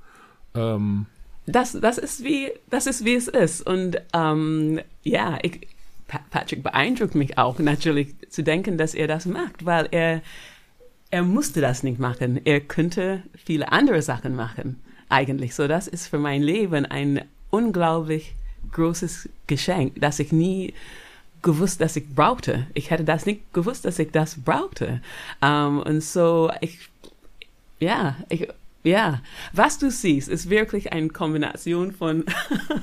Ähm, 0.55 1.07
das, 1.47 1.73
das 1.73 1.99
ist 1.99 2.25
wie, 2.25 2.51
das 2.71 2.87
ist 2.87 3.05
wie 3.05 3.15
es 3.15 3.29
ist. 3.29 3.67
Und 3.67 4.01
ähm, 4.13 4.81
ja, 5.03 5.39
ich, 5.43 5.69
Patrick 6.31 6.63
beeindruckt 6.63 7.15
mich 7.15 7.39
auch 7.39 7.59
natürlich 7.59 8.15
zu 8.31 8.43
denken, 8.43 8.79
dass 8.79 8.95
er 8.95 9.07
das 9.09 9.27
macht, 9.27 9.65
weil 9.65 9.89
er 9.91 10.23
er 11.11 11.23
musste 11.23 11.61
das 11.61 11.83
nicht 11.83 11.99
machen. 11.99 12.41
Er 12.45 12.61
könnte 12.61 13.23
viele 13.45 13.71
andere 13.73 14.03
Sachen 14.03 14.35
machen, 14.35 14.81
eigentlich. 15.09 15.55
So, 15.55 15.69
das 15.69 15.87
ist 15.87 16.09
für 16.09 16.19
mein 16.19 16.43
Leben 16.43 16.85
ein 16.85 17.23
unglaublich 17.51 18.35
großes 18.73 19.29
Geschenk, 19.47 19.95
das 20.01 20.19
ich 20.19 20.33
nie 20.33 20.75
gewusst, 21.43 21.81
dass 21.81 21.97
ich 21.97 22.09
brauchte. 22.15 22.67
Ich 22.75 22.91
hätte 22.91 23.05
das 23.05 23.25
nicht 23.25 23.53
gewusst, 23.53 23.85
dass 23.85 23.99
ich 23.99 24.11
das 24.11 24.43
brauchte. 24.43 25.01
Um, 25.41 25.79
und 25.81 26.03
so, 26.03 26.51
ich, 26.61 26.89
ja, 27.81 28.17
ich, 28.29 28.49
ja, 28.85 29.21
was 29.53 29.79
du 29.79 29.91
siehst, 29.91 30.29
ist 30.29 30.49
wirklich 30.49 30.93
eine 30.93 31.09
Kombination 31.09 31.93
von, 31.93 32.25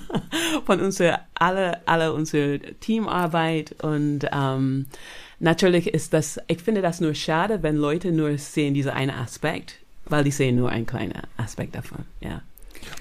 von 0.65 0.81
unserer, 0.81 1.21
alle, 1.33 1.87
alle 1.87 2.13
unsere 2.13 2.59
Teamarbeit 2.79 3.83
und, 3.83 4.29
um, 4.33 4.85
natürlich 5.39 5.87
ist 5.87 6.13
das, 6.13 6.39
ich 6.47 6.61
finde 6.61 6.81
das 6.81 7.01
nur 7.01 7.13
schade, 7.13 7.63
wenn 7.63 7.75
Leute 7.77 8.11
nur 8.11 8.37
sehen 8.37 8.73
diese 8.73 8.93
eine 8.93 9.15
Aspekt, 9.17 9.79
weil 10.05 10.23
die 10.23 10.31
sehen 10.31 10.55
nur 10.55 10.69
einen 10.69 10.85
kleinen 10.85 11.13
Aspekt 11.37 11.75
davon, 11.75 11.99
ja. 12.21 12.41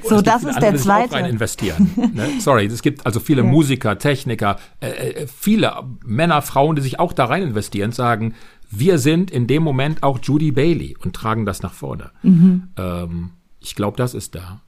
So, 0.04 0.20
das 0.20 0.44
ist 0.44 0.60
der 0.60 0.76
zweite. 0.76 1.14
Rein 1.14 1.26
investieren. 1.26 1.90
ne? 2.14 2.28
Sorry, 2.40 2.66
es 2.66 2.82
gibt 2.82 3.04
also 3.04 3.20
viele 3.20 3.42
ja. 3.42 3.48
Musiker, 3.48 3.98
Techniker, 3.98 4.58
äh, 4.80 4.90
äh, 4.90 5.26
viele 5.26 5.82
Männer, 6.04 6.42
Frauen, 6.42 6.76
die 6.76 6.82
sich 6.82 6.98
auch 7.00 7.12
da 7.12 7.24
rein 7.24 7.42
investieren, 7.42 7.92
sagen, 7.92 8.34
wir 8.72 8.98
sind 8.98 9.30
in 9.30 9.46
dem 9.46 9.62
Moment 9.62 10.02
auch 10.02 10.18
Judy 10.22 10.50
Bailey 10.50 10.96
und 11.02 11.14
tragen 11.14 11.46
das 11.46 11.62
nach 11.62 11.74
vorne. 11.74 12.10
Mhm. 12.22 12.68
Ähm, 12.76 13.30
ich 13.60 13.74
glaube, 13.74 13.96
das 13.96 14.14
ist 14.14 14.34
da. 14.34 14.62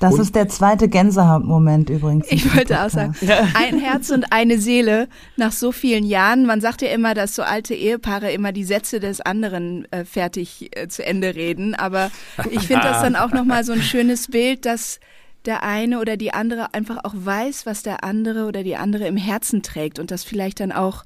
Das 0.00 0.14
und 0.14 0.20
ist 0.20 0.34
der 0.34 0.48
zweite 0.48 0.88
Gänsehautmoment 0.88 1.88
übrigens. 1.88 2.26
Ich 2.28 2.52
wollte 2.54 2.82
auch 2.82 2.90
sagen, 2.90 3.14
ein 3.54 3.78
Herz 3.78 4.10
und 4.10 4.32
eine 4.32 4.58
Seele 4.58 5.08
nach 5.36 5.52
so 5.52 5.70
vielen 5.70 6.04
Jahren. 6.04 6.46
Man 6.46 6.60
sagt 6.60 6.82
ja 6.82 6.88
immer, 6.88 7.14
dass 7.14 7.36
so 7.36 7.42
alte 7.42 7.74
Ehepaare 7.74 8.32
immer 8.32 8.50
die 8.50 8.64
Sätze 8.64 8.98
des 8.98 9.20
anderen 9.20 9.90
äh, 9.92 10.04
fertig 10.04 10.76
äh, 10.76 10.88
zu 10.88 11.06
Ende 11.06 11.36
reden. 11.36 11.76
Aber 11.76 12.10
ich 12.50 12.66
finde 12.66 12.82
das 12.82 13.02
dann 13.02 13.14
auch 13.14 13.30
nochmal 13.30 13.62
so 13.62 13.72
ein 13.72 13.82
schönes 13.82 14.28
Bild, 14.28 14.66
dass 14.66 14.98
der 15.44 15.62
eine 15.62 16.00
oder 16.00 16.16
die 16.16 16.32
andere 16.32 16.74
einfach 16.74 17.04
auch 17.04 17.14
weiß, 17.14 17.64
was 17.64 17.82
der 17.84 18.02
andere 18.02 18.46
oder 18.46 18.64
die 18.64 18.76
andere 18.76 19.06
im 19.06 19.16
Herzen 19.16 19.62
trägt 19.62 19.98
und 19.98 20.10
das 20.10 20.24
vielleicht 20.24 20.58
dann 20.58 20.72
auch 20.72 21.04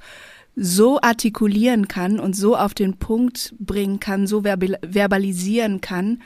so 0.60 1.00
artikulieren 1.00 1.86
kann 1.86 2.18
und 2.18 2.34
so 2.34 2.56
auf 2.56 2.74
den 2.74 2.98
Punkt 2.98 3.54
bringen 3.60 4.00
kann, 4.00 4.26
so 4.26 4.42
verbalisieren 4.42 5.80
kann, 5.80 6.20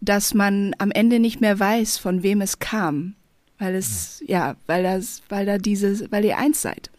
dass 0.00 0.34
man 0.34 0.74
am 0.78 0.90
Ende 0.90 1.20
nicht 1.20 1.40
mehr 1.40 1.58
weiß, 1.58 1.98
von 1.98 2.22
wem 2.22 2.40
es 2.40 2.58
kam. 2.58 3.14
weil 3.58 3.74
es, 3.74 4.22
ja, 4.26 4.56
weil 4.66 4.82
das, 4.82 5.22
weil 5.28 5.46
da 5.46 5.56
dieses, 5.56 6.10
weil 6.12 6.24
ihr 6.24 6.36
eins 6.36 6.60
seid. 6.60 6.90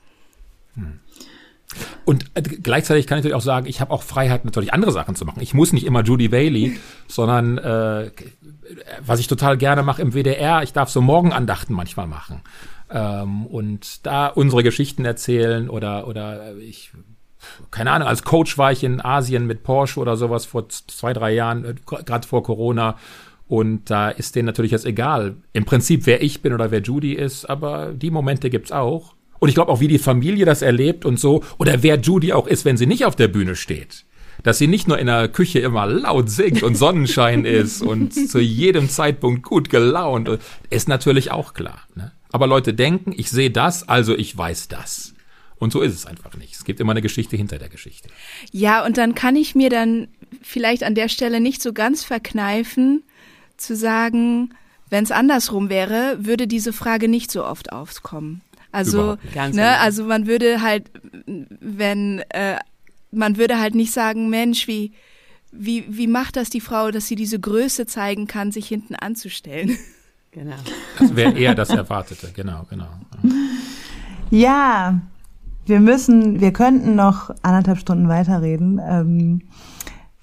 Und 2.05 2.25
äh, 2.33 2.41
gleichzeitig 2.41 3.05
kann 3.05 3.17
ich 3.17 3.23
natürlich 3.23 3.35
auch 3.35 3.45
sagen, 3.45 3.67
ich 3.67 3.81
habe 3.81 3.91
auch 3.91 4.01
Freiheit, 4.01 4.45
natürlich 4.45 4.73
andere 4.73 4.91
Sachen 4.91 5.15
zu 5.15 5.25
machen. 5.25 5.41
Ich 5.41 5.53
muss 5.53 5.73
nicht 5.73 5.85
immer 5.85 6.03
Judy 6.03 6.29
Bailey, 6.29 6.79
sondern 7.07 7.57
äh, 7.57 8.11
was 9.05 9.19
ich 9.19 9.27
total 9.27 9.57
gerne 9.57 9.83
mache 9.83 10.01
im 10.01 10.13
WDR, 10.13 10.63
ich 10.63 10.73
darf 10.73 10.89
so 10.89 11.01
Morgenandachten 11.01 11.75
manchmal 11.75 12.07
machen. 12.07 12.41
Ähm, 12.89 13.45
und 13.45 14.05
da 14.05 14.27
unsere 14.27 14.63
Geschichten 14.63 15.03
erzählen 15.05 15.69
oder, 15.69 16.07
oder 16.07 16.55
ich, 16.57 16.91
keine 17.71 17.91
Ahnung, 17.91 18.07
als 18.07 18.23
Coach 18.23 18.57
war 18.57 18.71
ich 18.71 18.83
in 18.83 19.03
Asien 19.03 19.45
mit 19.45 19.63
Porsche 19.63 19.99
oder 19.99 20.15
sowas 20.15 20.45
vor 20.45 20.69
zwei, 20.69 21.13
drei 21.13 21.33
Jahren, 21.33 21.65
äh, 21.65 21.75
gerade 21.85 22.27
vor 22.27 22.43
Corona. 22.43 22.97
Und 23.47 23.89
da 23.89 24.09
ist 24.09 24.35
denen 24.35 24.45
natürlich 24.45 24.71
jetzt 24.71 24.85
egal, 24.85 25.37
im 25.53 25.65
Prinzip, 25.65 26.05
wer 26.05 26.21
ich 26.21 26.41
bin 26.41 26.53
oder 26.53 26.71
wer 26.71 26.81
Judy 26.81 27.13
ist, 27.13 27.45
aber 27.45 27.93
die 27.93 28.11
Momente 28.11 28.49
gibt's 28.49 28.71
auch. 28.71 29.15
Und 29.39 29.49
ich 29.49 29.55
glaube 29.55 29.71
auch, 29.71 29.79
wie 29.79 29.87
die 29.87 29.99
Familie 29.99 30.45
das 30.45 30.61
erlebt 30.61 31.05
und 31.05 31.19
so, 31.19 31.43
oder 31.57 31.83
wer 31.83 31.99
Judy 31.99 32.33
auch 32.33 32.47
ist, 32.47 32.65
wenn 32.65 32.77
sie 32.77 32.87
nicht 32.87 33.05
auf 33.05 33.15
der 33.15 33.27
Bühne 33.27 33.55
steht. 33.55 34.05
Dass 34.43 34.57
sie 34.57 34.67
nicht 34.67 34.87
nur 34.87 34.99
in 34.99 35.07
der 35.07 35.29
Küche 35.29 35.59
immer 35.59 35.85
laut 35.85 36.29
singt 36.29 36.63
und 36.63 36.75
Sonnenschein 36.75 37.45
ist 37.45 37.81
und 37.81 38.13
zu 38.13 38.39
jedem 38.39 38.89
Zeitpunkt 38.89 39.43
gut 39.43 39.69
gelaunt, 39.69 40.29
ist 40.69 40.89
natürlich 40.89 41.31
auch 41.31 41.53
klar. 41.53 41.81
Ne? 41.95 42.11
Aber 42.31 42.47
Leute 42.47 42.73
denken, 42.73 43.13
ich 43.15 43.29
sehe 43.29 43.51
das, 43.51 43.87
also 43.87 44.15
ich 44.15 44.37
weiß 44.37 44.67
das. 44.67 45.13
Und 45.59 45.71
so 45.73 45.81
ist 45.81 45.93
es 45.93 46.05
einfach 46.05 46.35
nicht. 46.35 46.53
Es 46.53 46.65
gibt 46.65 46.79
immer 46.79 46.91
eine 46.91 47.01
Geschichte 47.01 47.35
hinter 47.35 47.57
der 47.57 47.69
Geschichte. 47.69 48.09
Ja, 48.51 48.85
und 48.85 48.97
dann 48.97 49.15
kann 49.15 49.35
ich 49.35 49.55
mir 49.55 49.69
dann 49.69 50.07
vielleicht 50.41 50.83
an 50.83 50.93
der 50.93 51.09
Stelle 51.09 51.39
nicht 51.39 51.61
so 51.61 51.73
ganz 51.73 52.03
verkneifen, 52.03 53.03
zu 53.57 53.75
sagen, 53.75 54.53
wenn 54.89 55.03
es 55.03 55.11
andersrum 55.11 55.69
wäre, 55.69 56.17
würde 56.19 56.47
diese 56.47 56.73
Frage 56.73 57.07
nicht 57.07 57.31
so 57.31 57.43
oft 57.43 57.71
aufkommen. 57.71 58.41
Also, 58.71 59.17
ne, 59.33 59.79
also 59.79 60.03
man 60.03 60.27
würde 60.27 60.61
halt, 60.61 60.91
wenn, 61.25 62.19
äh, 62.29 62.57
man 63.11 63.37
würde 63.37 63.59
halt 63.59 63.73
nicht 63.73 63.91
sagen, 63.91 64.29
Mensch, 64.29 64.67
wie, 64.67 64.91
wie, 65.51 65.85
wie 65.87 66.07
macht 66.07 66.35
das 66.35 66.49
die 66.49 66.61
Frau, 66.61 66.91
dass 66.91 67.07
sie 67.07 67.15
diese 67.15 67.39
Größe 67.39 67.87
zeigen 67.87 68.27
kann, 68.27 68.51
sich 68.51 68.67
hinten 68.67 68.95
anzustellen? 68.95 69.77
Genau. 70.37 70.55
Das 70.99 71.15
wäre 71.15 71.31
eher 71.37 71.55
das 71.55 71.69
Erwartete, 71.71 72.27
genau, 72.35 72.61
genau. 72.69 72.85
Ja, 74.29 74.99
wir 75.65 75.79
müssen, 75.79 76.39
wir 76.41 76.53
könnten 76.53 76.95
noch 76.95 77.31
anderthalb 77.41 77.79
Stunden 77.79 78.07
weiterreden. 78.07 78.79
Ähm, 78.87 79.41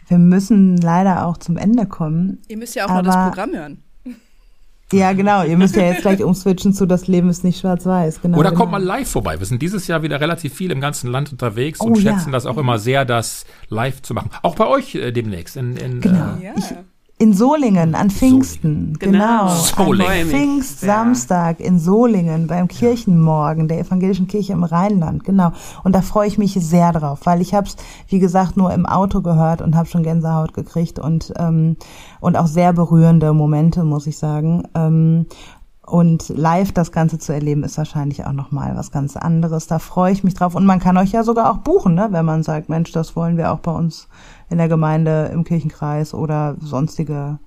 wir 0.09 0.19
müssen 0.19 0.77
leider 0.77 1.27
auch 1.27 1.39
zum 1.39 1.57
Ende 1.57 1.87
kommen. 1.87 2.39
Ihr 2.49 2.59
müsst 2.59 2.75
ja 2.77 2.85
auch 2.87 2.91
noch 2.91 3.03
das 3.03 3.17
Aber- 3.17 3.31
Programm 3.31 3.51
hören. 3.55 3.79
Ja, 4.93 5.13
genau. 5.15 5.43
Ihr 5.43 5.57
müsst 5.59 5.75
ja 5.75 5.83
jetzt 5.83 6.03
gleich 6.03 6.23
umswitchen 6.23 6.73
zu 6.73 6.87
Das 6.87 7.09
Leben 7.09 7.29
ist 7.29 7.43
nicht 7.43 7.59
schwarz-weiß. 7.59 8.21
Genau, 8.21 8.39
Oder 8.39 8.51
genau. 8.51 8.61
kommt 8.61 8.73
mal 8.73 8.83
live 8.83 9.09
vorbei. 9.11 9.41
Wir 9.41 9.47
sind 9.47 9.61
dieses 9.61 9.89
Jahr 9.89 10.03
wieder 10.03 10.21
relativ 10.21 10.55
viel 10.55 10.71
im 10.71 10.81
ganzen 10.81 11.11
Land 11.11 11.33
unterwegs 11.33 11.81
Oh, 11.81 11.87
und 11.87 11.99
ja. 12.01 12.13
schätzen 12.13 12.31
das 12.31 12.47
auch 12.47 12.59
immer 12.59 12.79
sehr, 12.79 13.05
das 13.05 13.45
live 13.71 14.03
zu 14.03 14.15
machen. 14.15 14.31
Auch 14.43 14.55
bei 14.55 14.67
euch 14.69 14.95
äh, 14.95 15.11
demnächst. 15.11 15.57
In, 15.57 15.77
in, 15.77 16.01
Genau. 16.01 16.37
Äh, 16.41 16.45
Ja. 16.45 16.53
In 17.17 17.33
Solingen, 17.33 17.95
an 17.95 18.11
Pfingsten. 18.11 18.97
Genau. 18.99 19.47
Genau. 19.47 19.49
Solingen. 19.49 20.07
An 20.07 20.27
Pfingstsamstag 20.27 21.61
in 21.61 21.79
Solingen 21.79 22.49
beim 22.49 22.67
Kirchenmorgen 22.67 23.69
der 23.69 23.79
evangelischen 23.79 24.27
Kirche 24.27 24.53
im 24.53 24.65
Rheinland. 24.65 25.23
Genau. 25.23 25.53
Und 25.85 25.95
da 25.95 26.03
freue 26.03 26.27
ich 26.27 26.39
mich 26.39 26.55
sehr 26.55 26.91
drauf, 26.93 27.21
weil 27.25 27.41
ich 27.41 27.55
habe 27.55 27.69
es, 27.69 27.77
wie 28.09 28.19
gesagt, 28.19 28.57
nur 28.57 28.73
im 28.73 28.85
Auto 28.85 29.21
gehört 29.21 29.63
und 29.63 29.77
habe 29.77 29.89
schon 29.89 30.03
Gänsehaut 30.03 30.55
gekriegt 30.55 30.99
und, 30.99 31.33
ähm, 31.39 31.77
und 32.21 32.37
auch 32.37 32.49
sehr 32.49 32.73
berührende 32.73 33.33
Momente, 33.33 33.85
muss 33.85 34.09
ich 34.09 34.19
sagen. 34.19 34.65
Ähm, 34.75 35.27
und 35.87 36.31
live 36.31 36.73
das 36.73 36.93
Ganze 36.93 37.19
zu 37.19 37.33
erleben, 37.33 37.63
ist 37.63 37.79
wahrscheinlich 37.79 38.25
auch 38.25 38.33
nochmal 38.33 38.75
was 38.77 38.91
ganz 38.91 39.17
anderes. 39.17 39.67
Da 39.67 39.79
freue 39.79 40.13
ich 40.13 40.25
mich 40.25 40.35
drauf. 40.35 40.55
Und 40.55 40.65
man 40.67 40.81
kann 40.81 40.97
euch 40.97 41.13
ja 41.13 41.23
sogar 41.23 41.51
auch 41.51 41.59
buchen, 41.59 41.95
ne? 41.95 42.09
wenn 42.11 42.25
man 42.25 42.43
sagt, 42.43 42.69
Mensch, 42.69 42.91
das 42.93 43.15
wollen 43.17 43.37
wir 43.37 43.53
auch 43.53 43.59
bei 43.59 43.73
uns 43.73 44.09
in 44.51 44.59
der 44.59 44.69
Gemeinde, 44.69 45.31
im 45.33 45.45
Kirchenkreis 45.45 46.15
oder 46.15 46.57
sonstige 46.61 47.39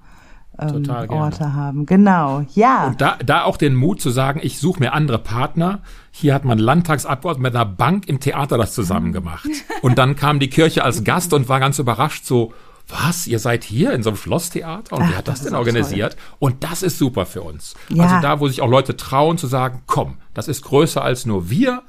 ähm. 0.59 0.89
Orte 1.09 1.53
haben. 1.53 1.85
Genau, 1.85 2.43
ja. 2.53 2.87
Und 2.87 3.01
da, 3.01 3.17
da 3.23 3.43
auch 3.43 3.57
den 3.57 3.75
Mut 3.75 4.01
zu 4.01 4.09
sagen, 4.09 4.39
ich 4.41 4.59
suche 4.59 4.79
mir 4.79 4.93
andere 4.93 5.19
Partner. 5.19 5.81
Hier 6.11 6.33
hat 6.33 6.45
man 6.45 6.57
Landtagsabgeordneten 6.57 7.43
mit 7.43 7.55
einer 7.55 7.65
Bank 7.65 8.07
im 8.07 8.19
Theater 8.19 8.57
das 8.57 8.73
zusammen 8.73 9.13
gemacht. 9.13 9.47
Und 9.81 9.97
dann 9.97 10.15
kam 10.15 10.39
die 10.39 10.49
Kirche 10.49 10.83
als 10.83 11.03
Gast 11.03 11.33
und 11.33 11.47
war 11.49 11.59
ganz 11.59 11.79
überrascht 11.79 12.25
so, 12.25 12.53
was, 12.89 13.27
ihr 13.27 13.39
seid 13.39 13.63
hier 13.63 13.91
in 13.91 14.01
so 14.01 14.11
einem 14.11 14.17
Schlosstheater? 14.17 14.95
Und 14.95 15.03
Ach, 15.03 15.09
wer 15.09 15.17
hat 15.17 15.27
das, 15.27 15.39
das 15.39 15.47
denn 15.47 15.55
organisiert? 15.55 16.15
Und 16.39 16.63
das 16.63 16.83
ist 16.83 16.97
super 16.97 17.25
für 17.25 17.41
uns. 17.41 17.75
Ja. 17.89 18.03
Also 18.05 18.21
da, 18.21 18.39
wo 18.39 18.47
sich 18.47 18.61
auch 18.61 18.69
Leute 18.69 18.95
trauen 18.95 19.37
zu 19.37 19.47
sagen, 19.47 19.81
komm, 19.87 20.19
das 20.33 20.47
ist 20.47 20.61
größer 20.61 21.03
als 21.03 21.25
nur 21.25 21.49
wir. 21.49 21.83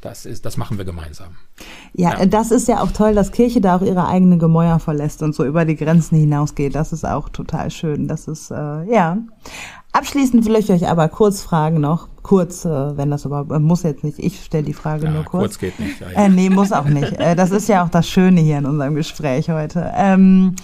Das 0.00 0.26
ist, 0.26 0.44
das 0.44 0.56
machen 0.56 0.76
wir 0.76 0.84
gemeinsam. 0.84 1.36
Ja, 1.92 2.14
äh, 2.18 2.26
das 2.28 2.50
ist 2.50 2.68
ja 2.68 2.82
auch 2.82 2.90
toll, 2.90 3.14
dass 3.14 3.32
Kirche 3.32 3.60
da 3.60 3.76
auch 3.76 3.82
ihre 3.82 4.06
eigenen 4.06 4.38
Gemäuer 4.38 4.78
verlässt 4.78 5.22
und 5.22 5.34
so 5.34 5.44
über 5.44 5.64
die 5.64 5.76
Grenzen 5.76 6.16
hinausgeht. 6.18 6.74
Das 6.74 6.92
ist 6.92 7.04
auch 7.04 7.28
total 7.28 7.70
schön. 7.70 8.08
Das 8.08 8.28
ist, 8.28 8.50
äh, 8.50 8.84
ja. 8.92 9.18
Abschließend 9.92 10.44
will 10.46 10.56
ich 10.56 10.72
euch 10.72 10.88
aber 10.88 11.08
kurz 11.08 11.40
fragen 11.40 11.80
noch. 11.80 12.08
Kurz, 12.24 12.64
äh, 12.64 12.96
wenn 12.96 13.12
das 13.12 13.26
überhaupt, 13.26 13.52
äh, 13.52 13.60
muss 13.60 13.84
jetzt 13.84 14.02
nicht. 14.02 14.18
Ich 14.18 14.42
stelle 14.44 14.64
die 14.64 14.72
Frage 14.72 15.04
Ja, 15.04 15.12
nur 15.12 15.24
kurz. 15.24 15.42
kurz 15.42 15.58
geht 15.60 15.78
nicht. 15.78 16.00
Ja, 16.00 16.10
ja. 16.10 16.24
Äh, 16.24 16.28
nee, 16.30 16.50
muss 16.50 16.72
auch 16.72 16.86
nicht. 16.86 17.12
Äh, 17.20 17.36
das 17.36 17.52
ist 17.52 17.68
ja 17.68 17.84
auch 17.84 17.90
das 17.90 18.08
Schöne 18.08 18.40
hier 18.40 18.58
in 18.58 18.66
unserem 18.66 18.96
Gespräch 18.96 19.50
heute. 19.50 19.92
Ähm, 19.94 20.56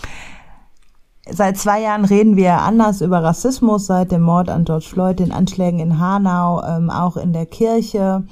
seit 1.30 1.58
zwei 1.58 1.80
Jahren 1.80 2.04
reden 2.04 2.34
wir 2.36 2.54
anders 2.54 3.02
über 3.02 3.22
Rassismus, 3.22 3.86
seit 3.86 4.10
dem 4.10 4.22
Mord 4.22 4.48
an 4.48 4.64
George 4.64 4.86
Floyd, 4.90 5.20
den 5.20 5.30
Anschlägen 5.30 5.78
in 5.78 6.00
Hanau, 6.00 6.64
ähm, 6.64 6.90
auch 6.90 7.16
in 7.16 7.32
der 7.32 7.46
Kirche. 7.46 8.24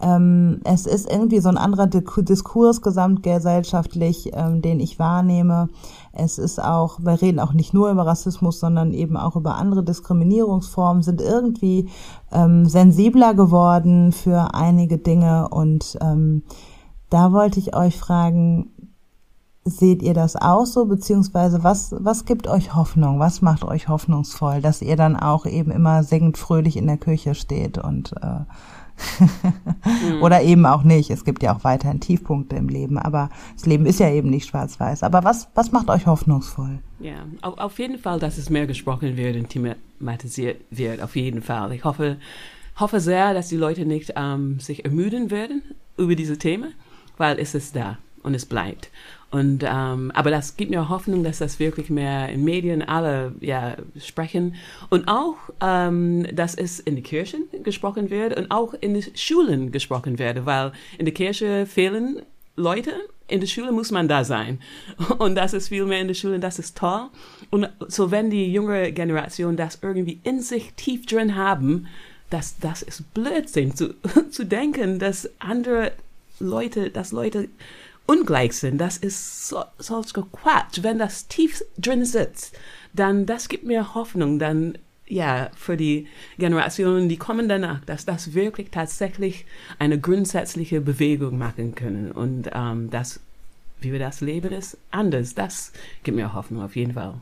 Ähm, 0.00 0.60
es 0.64 0.86
ist 0.86 1.10
irgendwie 1.10 1.40
so 1.40 1.48
ein 1.48 1.56
anderer 1.56 1.86
Diskurs 1.86 2.82
gesamtgesellschaftlich, 2.82 4.30
ähm, 4.34 4.60
den 4.60 4.80
ich 4.80 4.98
wahrnehme. 4.98 5.68
Es 6.12 6.38
ist 6.38 6.62
auch, 6.62 6.98
wir 7.00 7.20
reden 7.20 7.40
auch 7.40 7.52
nicht 7.52 7.72
nur 7.72 7.90
über 7.90 8.06
Rassismus, 8.06 8.60
sondern 8.60 8.92
eben 8.92 9.16
auch 9.16 9.36
über 9.36 9.56
andere 9.56 9.82
Diskriminierungsformen, 9.84 11.02
sind 11.02 11.20
irgendwie 11.20 11.88
ähm, 12.30 12.66
sensibler 12.66 13.34
geworden 13.34 14.12
für 14.12 14.54
einige 14.54 14.98
Dinge. 14.98 15.48
Und 15.48 15.98
ähm, 16.02 16.42
da 17.08 17.32
wollte 17.32 17.58
ich 17.58 17.74
euch 17.74 17.96
fragen, 17.98 18.70
seht 19.64 20.02
ihr 20.02 20.14
das 20.14 20.36
auch 20.36 20.64
so, 20.64 20.84
beziehungsweise 20.86 21.64
was, 21.64 21.94
was 21.98 22.24
gibt 22.24 22.46
euch 22.46 22.74
Hoffnung? 22.74 23.18
Was 23.18 23.42
macht 23.42 23.64
euch 23.64 23.88
hoffnungsvoll, 23.88 24.60
dass 24.60 24.80
ihr 24.80 24.96
dann 24.96 25.16
auch 25.16 25.44
eben 25.44 25.70
immer 25.70 26.04
singend 26.04 26.38
fröhlich 26.38 26.76
in 26.76 26.86
der 26.86 26.98
Kirche 26.98 27.34
steht 27.34 27.76
und 27.78 28.12
äh, 28.22 28.44
oder 30.20 30.42
eben 30.42 30.66
auch 30.66 30.82
nicht. 30.82 31.10
Es 31.10 31.24
gibt 31.24 31.42
ja 31.42 31.54
auch 31.54 31.64
weiterhin 31.64 32.00
Tiefpunkte 32.00 32.56
im 32.56 32.68
Leben, 32.68 32.98
aber 32.98 33.30
das 33.54 33.66
Leben 33.66 33.86
ist 33.86 34.00
ja 34.00 34.10
eben 34.10 34.30
nicht 34.30 34.48
schwarz-weiß. 34.48 35.02
Aber 35.02 35.24
was, 35.24 35.48
was 35.54 35.72
macht 35.72 35.88
euch 35.88 36.06
hoffnungsvoll? 36.06 36.78
Ja, 37.00 37.26
auf, 37.42 37.58
auf 37.58 37.78
jeden 37.78 37.98
Fall, 37.98 38.18
dass 38.18 38.38
es 38.38 38.50
mehr 38.50 38.66
gesprochen 38.66 39.16
wird 39.16 39.36
und 39.36 39.48
thematisiert 39.50 40.62
wird. 40.70 41.02
Auf 41.02 41.16
jeden 41.16 41.42
Fall. 41.42 41.72
Ich 41.72 41.84
hoffe, 41.84 42.16
hoffe 42.76 43.00
sehr, 43.00 43.34
dass 43.34 43.48
die 43.48 43.56
Leute 43.56 43.84
nicht 43.84 44.14
ähm, 44.16 44.60
sich 44.60 44.84
ermüden 44.84 45.30
werden 45.30 45.62
über 45.96 46.14
diese 46.14 46.38
Themen, 46.38 46.72
weil 47.16 47.38
es 47.38 47.54
ist 47.54 47.76
da 47.76 47.98
und 48.22 48.34
es 48.34 48.46
bleibt. 48.46 48.90
Und 49.36 49.62
ähm, 49.64 50.10
aber 50.14 50.30
das 50.30 50.56
gibt 50.56 50.70
mir 50.70 50.88
Hoffnung, 50.88 51.22
dass 51.22 51.38
das 51.40 51.60
wirklich 51.60 51.90
mehr 51.90 52.30
in 52.30 52.42
Medien 52.42 52.80
alle 52.80 53.34
ja 53.40 53.76
sprechen 54.00 54.54
und 54.88 55.08
auch, 55.08 55.36
ähm, 55.60 56.26
dass 56.34 56.54
es 56.54 56.80
in 56.80 56.94
den 56.94 57.04
Kirchen 57.04 57.42
gesprochen 57.62 58.08
wird 58.08 58.34
und 58.38 58.50
auch 58.50 58.72
in 58.72 58.94
den 58.94 59.04
Schulen 59.14 59.72
gesprochen 59.72 60.18
wird, 60.18 60.46
weil 60.46 60.72
in 60.96 61.04
der 61.04 61.12
Kirche 61.12 61.66
fehlen 61.66 62.22
Leute, 62.56 62.92
in 63.28 63.40
der 63.40 63.46
Schule 63.46 63.72
muss 63.72 63.90
man 63.90 64.08
da 64.08 64.24
sein. 64.24 64.58
Und 65.18 65.34
das 65.34 65.52
ist 65.52 65.68
viel 65.68 65.84
mehr 65.84 66.00
in 66.00 66.06
der 66.06 66.14
Schule, 66.14 66.38
das 66.38 66.58
ist 66.58 66.78
toll. 66.78 67.08
Und 67.50 67.68
so 67.88 68.10
wenn 68.10 68.30
die 68.30 68.50
jüngere 68.50 68.90
Generation 68.90 69.56
das 69.56 69.80
irgendwie 69.82 70.18
in 70.22 70.40
sich 70.40 70.72
tief 70.76 71.04
drin 71.04 71.34
haben, 71.34 71.88
das, 72.30 72.58
das 72.58 72.80
ist 72.80 73.12
Blödsinn, 73.12 73.74
zu, 73.74 73.94
zu 74.30 74.46
denken, 74.46 74.98
dass 74.98 75.28
andere 75.40 75.92
Leute, 76.40 76.88
dass 76.88 77.12
Leute 77.12 77.48
ungleich 78.06 78.54
sind. 78.54 78.78
Das 78.78 78.96
ist 78.96 79.48
so, 79.48 79.64
solcher 79.78 80.26
Quatsch. 80.32 80.82
Wenn 80.82 80.98
das 80.98 81.28
tief 81.28 81.62
drin 81.78 82.04
sitzt, 82.04 82.56
dann 82.92 83.26
das 83.26 83.48
gibt 83.48 83.64
mir 83.64 83.94
Hoffnung, 83.94 84.38
dann 84.38 84.78
ja, 85.08 85.50
für 85.56 85.76
die 85.76 86.08
Generationen, 86.38 87.08
die 87.08 87.16
kommen 87.16 87.48
danach, 87.48 87.84
dass 87.84 88.04
das 88.04 88.34
wirklich 88.34 88.70
tatsächlich 88.70 89.46
eine 89.78 90.00
grundsätzliche 90.00 90.80
Bewegung 90.80 91.38
machen 91.38 91.74
können. 91.74 92.10
Und 92.10 92.50
ähm, 92.52 92.90
das, 92.90 93.20
wie 93.80 93.92
wir 93.92 94.00
das 94.00 94.20
leben, 94.20 94.52
ist 94.52 94.76
anders. 94.90 95.34
Das 95.34 95.72
gibt 96.02 96.16
mir 96.16 96.34
Hoffnung 96.34 96.62
auf 96.62 96.74
jeden 96.74 96.94
Fall. 96.94 97.20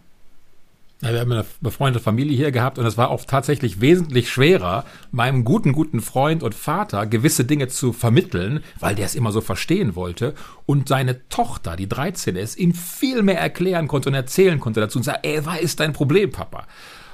Ja, 1.03 1.13
wir 1.13 1.21
haben 1.21 1.33
eine 1.33 1.45
befreundete 1.61 2.03
Familie 2.03 2.37
hier 2.37 2.53
gehabt 2.53 2.79
und 2.79 2.87
es 2.87 2.97
war 2.97 3.11
auch 3.11 3.25
tatsächlich 3.25 3.81
wesentlich 3.81 4.31
schwerer, 4.31 4.85
meinem 5.11 5.45
guten, 5.45 5.73
guten 5.73 6.01
Freund 6.01 6.43
und 6.43 6.55
Vater 6.55 7.07
gewisse 7.07 7.45
Dinge 7.45 7.69
zu 7.69 7.93
vermitteln, 7.93 8.63
weil 8.81 8.95
der 8.95 9.05
es 9.05 9.15
immer 9.15 9.33
so 9.33 9.41
verstehen 9.41 9.97
wollte 9.97 10.35
und 10.67 10.89
seine 10.89 11.29
Tochter, 11.29 11.77
die 11.77 11.89
13 11.89 12.37
ist, 12.37 12.57
ihm 12.57 12.73
viel 12.73 13.23
mehr 13.23 13.41
erklären 13.41 13.89
konnte 13.89 14.09
und 14.09 14.15
erzählen 14.15 14.61
konnte 14.61 14.81
dazu 14.81 14.99
und 14.99 15.03
sagen, 15.03 15.21
ey, 15.23 15.45
was 15.45 15.61
ist 15.61 15.81
dein 15.81 15.93
Problem, 15.93 16.31
Papa? 16.31 16.67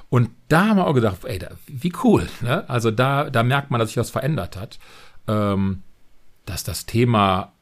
Und 0.08 0.30
da 0.48 0.66
haben 0.66 0.76
wir 0.76 0.86
auch 0.86 0.94
gedacht, 0.94 1.24
ey, 1.24 1.40
wie 1.66 1.92
cool. 2.04 2.28
Ne? 2.42 2.68
Also 2.68 2.90
da, 2.90 3.30
da 3.30 3.42
merkt 3.42 3.70
man, 3.70 3.78
dass 3.78 3.90
sich 3.90 3.96
was 3.96 4.10
verändert 4.10 4.56
hat. 4.56 4.78
Ähm, 5.26 5.82
dass 6.46 6.64
das 6.64 6.86
Thema 6.86 7.52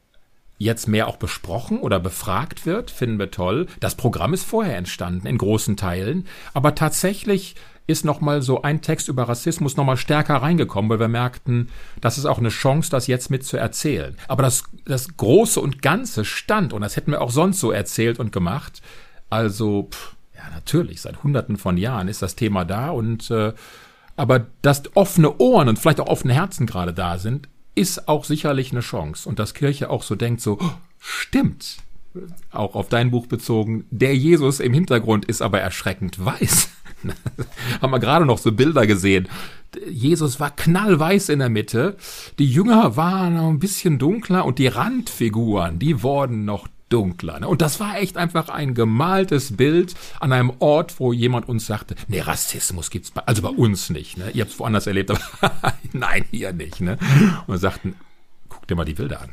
jetzt 0.59 0.87
mehr 0.87 1.07
auch 1.07 1.17
besprochen 1.17 1.79
oder 1.79 1.99
befragt 1.99 2.65
wird, 2.67 2.91
finden 2.91 3.17
wir 3.17 3.31
toll. 3.31 3.65
Das 3.79 3.95
Programm 3.95 4.33
ist 4.33 4.43
vorher 4.43 4.77
entstanden, 4.77 5.25
in 5.25 5.37
großen 5.37 5.77
Teilen. 5.77 6.27
Aber 6.53 6.75
tatsächlich 6.75 7.55
ist 7.87 8.05
nochmal 8.05 8.43
so 8.43 8.61
ein 8.61 8.81
Text 8.81 9.07
über 9.07 9.23
Rassismus 9.23 9.77
nochmal 9.77 9.97
stärker 9.97 10.35
reingekommen, 10.35 10.91
weil 10.91 10.99
wir 10.99 11.07
merkten, 11.07 11.69
das 12.01 12.19
ist 12.19 12.25
auch 12.25 12.37
eine 12.37 12.49
Chance, 12.49 12.91
das 12.91 13.07
jetzt 13.07 13.31
mit 13.31 13.43
zu 13.43 13.57
erzählen. 13.57 14.15
Aber 14.27 14.43
das, 14.43 14.65
das 14.85 15.17
Große 15.17 15.59
und 15.59 15.81
Ganze 15.81 16.23
stand, 16.23 16.73
und 16.73 16.81
das 16.81 16.97
hätten 16.97 17.11
wir 17.11 17.21
auch 17.21 17.31
sonst 17.31 17.59
so 17.59 17.71
erzählt 17.71 18.19
und 18.19 18.31
gemacht. 18.31 18.81
Also, 19.31 19.87
pff, 19.91 20.15
ja, 20.35 20.43
natürlich, 20.53 21.01
seit 21.01 21.23
hunderten 21.23 21.57
von 21.57 21.77
Jahren 21.77 22.09
ist 22.09 22.21
das 22.21 22.35
Thema 22.35 22.63
da 22.63 22.91
und 22.91 23.31
äh, 23.31 23.53
aber 24.15 24.47
dass 24.61 24.95
offene 24.95 25.37
Ohren 25.37 25.69
und 25.69 25.79
vielleicht 25.79 26.01
auch 26.01 26.07
offene 26.07 26.33
Herzen 26.33 26.67
gerade 26.67 26.93
da 26.93 27.17
sind, 27.17 27.47
ist 27.79 28.09
auch 28.09 28.25
sicherlich 28.25 28.71
eine 28.71 28.81
Chance. 28.81 29.27
Und 29.27 29.39
dass 29.39 29.53
Kirche 29.53 29.89
auch 29.89 30.03
so 30.03 30.15
denkt, 30.15 30.41
so, 30.41 30.57
oh, 30.61 30.71
stimmt, 30.99 31.77
auch 32.51 32.75
auf 32.75 32.89
dein 32.89 33.09
Buch 33.09 33.27
bezogen, 33.27 33.85
der 33.89 34.15
Jesus 34.15 34.59
im 34.59 34.73
Hintergrund 34.73 35.25
ist 35.25 35.41
aber 35.41 35.61
erschreckend 35.61 36.23
weiß. 36.23 36.69
Haben 37.81 37.91
wir 37.91 37.99
gerade 37.99 38.25
noch 38.25 38.37
so 38.37 38.51
Bilder 38.51 38.85
gesehen. 38.85 39.29
Jesus 39.89 40.39
war 40.39 40.53
knallweiß 40.53 41.29
in 41.29 41.39
der 41.39 41.49
Mitte, 41.49 41.95
die 42.39 42.51
Jünger 42.51 42.97
waren 42.97 43.35
noch 43.35 43.49
ein 43.49 43.59
bisschen 43.59 43.99
dunkler 43.99 44.43
und 44.43 44.57
die 44.57 44.67
Randfiguren, 44.67 45.77
die 45.79 46.01
wurden 46.01 46.43
noch 46.43 46.67
dunkler. 46.89 47.39
Ne? 47.39 47.47
Und 47.47 47.61
das 47.61 47.79
war 47.79 47.97
echt 47.97 48.17
einfach 48.17 48.49
ein 48.49 48.73
gemaltes 48.73 49.55
Bild 49.55 49.95
an 50.19 50.33
einem 50.33 50.51
Ort, 50.59 50.99
wo 50.99 51.13
jemand 51.13 51.47
uns 51.47 51.65
sagte, 51.65 51.95
nee, 52.07 52.21
Rassismus 52.21 52.89
gibt's 52.89 53.11
bei, 53.11 53.21
also 53.25 53.41
bei 53.41 53.49
uns 53.49 53.89
nicht. 53.89 54.17
Ne? 54.17 54.31
Ihr 54.31 54.41
habt 54.41 54.51
es 54.51 54.59
woanders 54.59 54.87
erlebt, 54.87 55.11
aber 55.11 55.21
nein, 55.93 56.25
hier 56.31 56.53
nicht. 56.53 56.81
Ne? 56.81 56.97
Und 57.47 57.57
sagten, 57.57 57.95
guck 58.49 58.67
dir 58.67 58.75
mal 58.75 58.85
die 58.85 58.95
Bilder 58.95 59.21
an. 59.21 59.29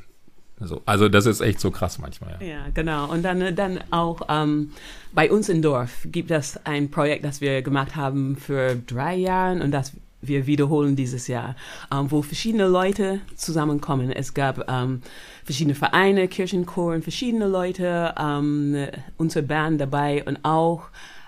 Also, 0.58 0.80
also 0.86 1.08
das 1.10 1.26
ist 1.26 1.42
echt 1.42 1.60
so 1.60 1.70
krass 1.70 1.98
manchmal. 1.98 2.38
Ja, 2.40 2.46
ja 2.46 2.60
genau. 2.72 3.10
Und 3.10 3.22
dann, 3.22 3.54
dann 3.54 3.80
auch 3.90 4.22
ähm, 4.28 4.72
bei 5.12 5.30
uns 5.30 5.48
im 5.48 5.60
Dorf 5.60 6.06
gibt 6.06 6.30
es 6.30 6.58
ein 6.64 6.90
Projekt, 6.90 7.24
das 7.24 7.40
wir 7.40 7.60
gemacht 7.60 7.94
haben 7.94 8.36
für 8.36 8.74
drei 8.74 9.16
Jahre 9.16 9.62
und 9.62 9.70
das 9.70 9.92
wir 10.28 10.46
wiederholen 10.46 10.96
dieses 10.96 11.28
Jahr, 11.28 11.56
ähm, 11.92 12.10
wo 12.10 12.22
verschiedene 12.22 12.66
Leute 12.66 13.20
zusammenkommen. 13.34 14.10
Es 14.10 14.34
gab 14.34 14.70
ähm, 14.70 15.02
verschiedene 15.44 15.74
Vereine, 15.74 16.28
Kirchenchoren, 16.28 17.02
verschiedene 17.02 17.46
Leute, 17.46 18.14
ähm, 18.18 18.88
unsere 19.16 19.44
Band 19.44 19.80
dabei 19.80 20.24
und 20.24 20.38
auch 20.44 20.84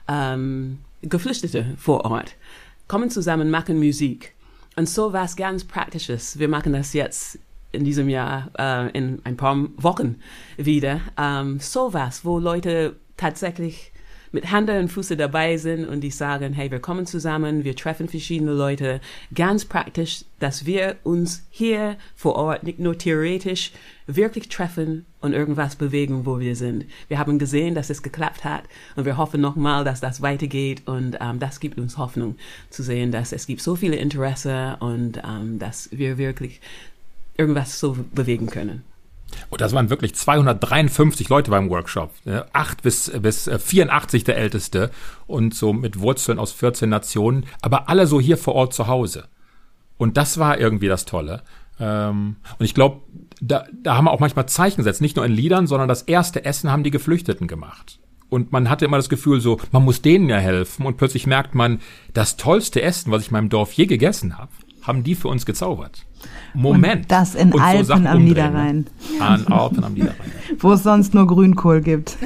ähm, 0.09 0.79
Geflüchtete 1.03 1.75
vor 1.77 2.05
Ort 2.05 2.35
kommen 2.89 3.11
zusammen, 3.11 3.51
machen 3.51 3.79
Musik. 3.79 4.35
Und 4.75 4.89
so 4.89 5.13
was 5.13 5.37
ganz 5.37 5.65
Praktisches. 5.65 6.39
Wir 6.39 6.49
machen 6.49 6.73
das 6.73 6.95
jetzt 6.95 7.39
in 7.71 7.85
diesem 7.85 8.09
Jahr 8.09 8.51
äh, 8.59 8.91
in 8.97 9.21
ein 9.25 9.37
paar 9.37 9.57
Wochen 9.77 10.17
wieder. 10.57 11.01
Ähm, 11.19 11.61
so 11.61 11.93
was, 11.93 12.25
wo 12.25 12.39
Leute 12.39 12.97
tatsächlich 13.17 13.93
mit 14.33 14.51
Hand 14.51 14.71
und 14.71 14.89
Füße 14.89 15.17
dabei 15.17 15.57
sind 15.57 15.87
und 15.87 16.01
die 16.01 16.11
sagen, 16.11 16.53
hey, 16.53 16.71
wir 16.71 16.81
kommen 16.81 17.07
zusammen, 17.07 17.65
wir 17.65 17.77
treffen 17.77 18.09
verschiedene 18.09 18.53
Leute. 18.53 19.01
Ganz 19.35 19.65
praktisch, 19.65 20.25
dass 20.39 20.67
wir 20.67 20.97
uns 21.05 21.47
hier 21.51 21.97
vor 22.15 22.37
Ort 22.37 22.63
nicht 22.63 22.79
nur 22.79 22.99
theoretisch 22.99 23.73
wirklich 24.07 24.49
treffen 24.49 25.05
und 25.21 25.33
irgendwas 25.33 25.77
bewegen, 25.77 26.25
wo 26.25 26.41
wir 26.41 26.57
sind. 26.57 26.87
Wir 27.09 27.19
haben 27.19 27.39
gesehen, 27.39 27.75
dass 27.75 27.91
es 27.91 28.03
geklappt 28.03 28.45
hat 28.45 28.65
und 28.97 29.05
wir 29.05 29.17
hoffen 29.17 29.41
nochmal, 29.41 29.85
dass 29.85 30.01
das 30.01 30.23
weitergeht 30.23 30.83
und 30.87 31.19
ähm, 31.21 31.39
das 31.39 31.61
gibt 31.61 31.79
uns 31.79 31.99
Hoffnung 31.99 32.37
zu 32.71 32.83
sehen, 32.83 33.13
dass 33.13 33.33
es 33.33 33.47
gibt 33.47 33.61
so 33.61 33.77
viele 33.77 33.97
Interesse 33.97 34.77
und 34.81 35.21
ähm, 35.25 35.59
dass 35.59 35.91
wir 35.93 36.19
wirklich 36.19 36.61
irgendwas 37.37 37.79
so 37.79 37.97
bewegen 38.15 38.47
können. 38.47 38.83
Und 39.51 39.61
das 39.61 39.73
waren 39.73 39.91
wirklich 39.91 40.15
253 40.15 41.29
Leute 41.29 41.51
beim 41.51 41.71
Workshop. 41.71 42.13
Ne? 42.25 42.47
Acht 42.53 42.83
bis, 42.83 43.11
bis 43.21 43.49
84 43.49 44.23
äh, 44.23 44.25
der 44.25 44.37
Älteste 44.37 44.91
und 45.27 45.55
so 45.55 45.73
mit 45.73 46.01
Wurzeln 46.01 46.39
aus 46.39 46.53
14 46.53 46.89
Nationen, 46.89 47.47
aber 47.63 47.89
alle 47.89 48.07
so 48.07 48.21
hier 48.21 48.37
vor 48.37 48.55
Ort 48.55 48.75
zu 48.75 48.87
Hause. 48.87 49.29
Und 49.97 50.17
das 50.17 50.39
war 50.39 50.59
irgendwie 50.59 50.89
das 50.89 51.05
Tolle. 51.05 51.43
Ähm, 51.81 52.37
und 52.59 52.65
ich 52.65 52.75
glaube, 52.75 53.03
da, 53.41 53.67
da 53.83 53.97
haben 53.97 54.05
wir 54.05 54.13
auch 54.13 54.21
manchmal 54.21 54.47
Zeichen 54.47 54.79
gesetzt, 54.79 55.01
nicht 55.01 55.17
nur 55.17 55.25
in 55.25 55.33
Liedern, 55.33 55.67
sondern 55.67 55.89
das 55.89 56.03
erste 56.03 56.45
Essen 56.45 56.71
haben 56.71 56.85
die 56.85 56.91
Geflüchteten 56.91 57.47
gemacht. 57.47 57.99
Und 58.31 58.53
man 58.53 58.69
hatte 58.69 58.85
immer 58.85 58.99
das 58.99 59.09
Gefühl 59.09 59.41
so, 59.41 59.59
man 59.73 59.85
muss 59.85 60.03
denen 60.03 60.29
ja 60.29 60.37
helfen. 60.37 60.85
Und 60.85 60.97
plötzlich 60.97 61.27
merkt 61.27 61.55
man, 61.55 61.81
das 62.13 62.37
tollste 62.37 62.83
Essen, 62.83 63.11
was 63.11 63.23
ich 63.23 63.29
in 63.29 63.33
meinem 63.33 63.49
Dorf 63.49 63.73
je 63.73 63.87
gegessen 63.87 64.37
habe, 64.37 64.51
haben 64.83 65.03
die 65.03 65.15
für 65.15 65.29
uns 65.29 65.47
gezaubert. 65.47 66.05
Moment. 66.55 67.03
Und 67.03 67.13
das 67.13 67.35
in 67.35 67.53
und 67.53 67.61
Alpen 67.61 67.85
so 67.85 67.93
am 67.93 68.01
umdrehen, 68.01 68.25
Niederrhein. 68.25 68.77
Ne? 69.19 69.25
An 69.25 69.47
Alpen 69.49 69.85
am 69.85 69.95
Niederrhein. 69.95 70.33
Wo 70.59 70.73
es 70.73 70.83
sonst 70.83 71.15
nur 71.15 71.27
Grünkohl 71.27 71.81
gibt. 71.81 72.17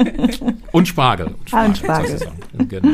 Und 0.72 0.88
Spargel. 0.88 1.26
Und 1.26 1.36
Ah, 1.52 1.64
und 1.64 1.78
Spargel. 1.78 2.18
Genau. 2.68 2.88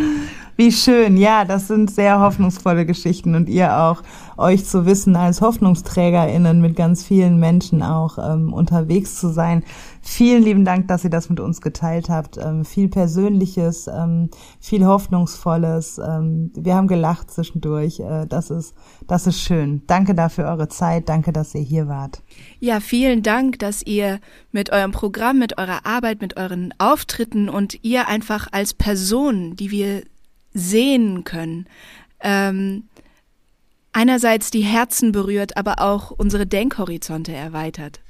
Wie 0.56 0.70
schön, 0.70 1.16
ja, 1.16 1.44
das 1.44 1.66
sind 1.66 1.90
sehr 1.90 2.20
hoffnungsvolle 2.20 2.86
Geschichten 2.86 3.34
und 3.34 3.48
ihr 3.48 3.76
auch, 3.76 4.02
euch 4.36 4.64
zu 4.64 4.86
wissen, 4.86 5.16
als 5.16 5.40
HoffnungsträgerInnen 5.40 6.60
mit 6.60 6.76
ganz 6.76 7.04
vielen 7.04 7.38
Menschen 7.38 7.82
auch 7.82 8.18
ähm, 8.18 8.52
unterwegs 8.52 9.18
zu 9.18 9.28
sein. 9.28 9.64
Vielen 10.02 10.42
lieben 10.42 10.64
Dank, 10.64 10.88
dass 10.88 11.04
ihr 11.04 11.10
das 11.10 11.30
mit 11.30 11.40
uns 11.40 11.60
geteilt 11.60 12.08
habt. 12.08 12.36
Ähm, 12.36 12.64
viel 12.64 12.88
Persönliches, 12.88 13.86
ähm, 13.86 14.30
viel 14.60 14.84
Hoffnungsvolles. 14.84 15.98
Ähm, 15.98 16.52
wir 16.54 16.74
haben 16.74 16.88
gelacht 16.88 17.30
zwischendurch. 17.30 18.00
Äh, 18.00 18.26
das 18.26 18.50
ist, 18.50 18.74
das 19.06 19.26
ist 19.26 19.40
schön. 19.40 19.82
Danke 19.86 20.14
dafür 20.14 20.46
eure 20.46 20.68
Zeit. 20.68 21.08
Danke, 21.08 21.32
dass 21.32 21.54
ihr 21.54 21.62
hier 21.62 21.88
wart. 21.88 22.22
Ja, 22.60 22.80
vielen 22.80 23.22
Dank, 23.22 23.58
dass 23.60 23.82
ihr 23.82 24.20
mit 24.52 24.70
eurem 24.70 24.92
Programm, 24.92 25.38
mit 25.38 25.58
eurer 25.58 25.86
Arbeit, 25.86 26.20
mit 26.20 26.36
euren 26.36 26.74
Auftritten 26.78 27.48
und 27.48 27.82
ihr 27.82 28.08
einfach 28.08 28.48
als 28.52 28.74
Person, 28.74 29.56
die 29.56 29.70
wir 29.70 30.02
sehen 30.52 31.24
können, 31.24 31.66
ähm, 32.20 32.84
einerseits 33.94 34.50
die 34.50 34.60
Herzen 34.60 35.12
berührt, 35.12 35.56
aber 35.56 35.80
auch 35.80 36.10
unsere 36.10 36.46
Denkhorizonte 36.46 37.32
erweitert. 37.32 38.00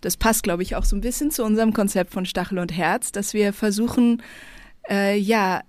Das 0.00 0.16
passt, 0.16 0.42
glaube 0.42 0.62
ich, 0.62 0.74
auch 0.74 0.84
so 0.84 0.96
ein 0.96 1.00
bisschen 1.00 1.30
zu 1.30 1.44
unserem 1.44 1.72
Konzept 1.72 2.12
von 2.12 2.26
Stachel 2.26 2.58
und 2.58 2.76
Herz, 2.76 3.12
dass 3.12 3.34
wir 3.34 3.52
versuchen, 3.52 4.22
äh, 4.90 5.16
ja, 5.16 5.62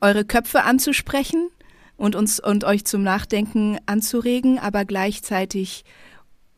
eure 0.00 0.24
Köpfe 0.24 0.64
anzusprechen 0.64 1.48
und 1.96 2.14
uns 2.14 2.40
und 2.40 2.64
euch 2.64 2.84
zum 2.84 3.02
Nachdenken 3.02 3.78
anzuregen, 3.86 4.58
aber 4.58 4.84
gleichzeitig 4.84 5.84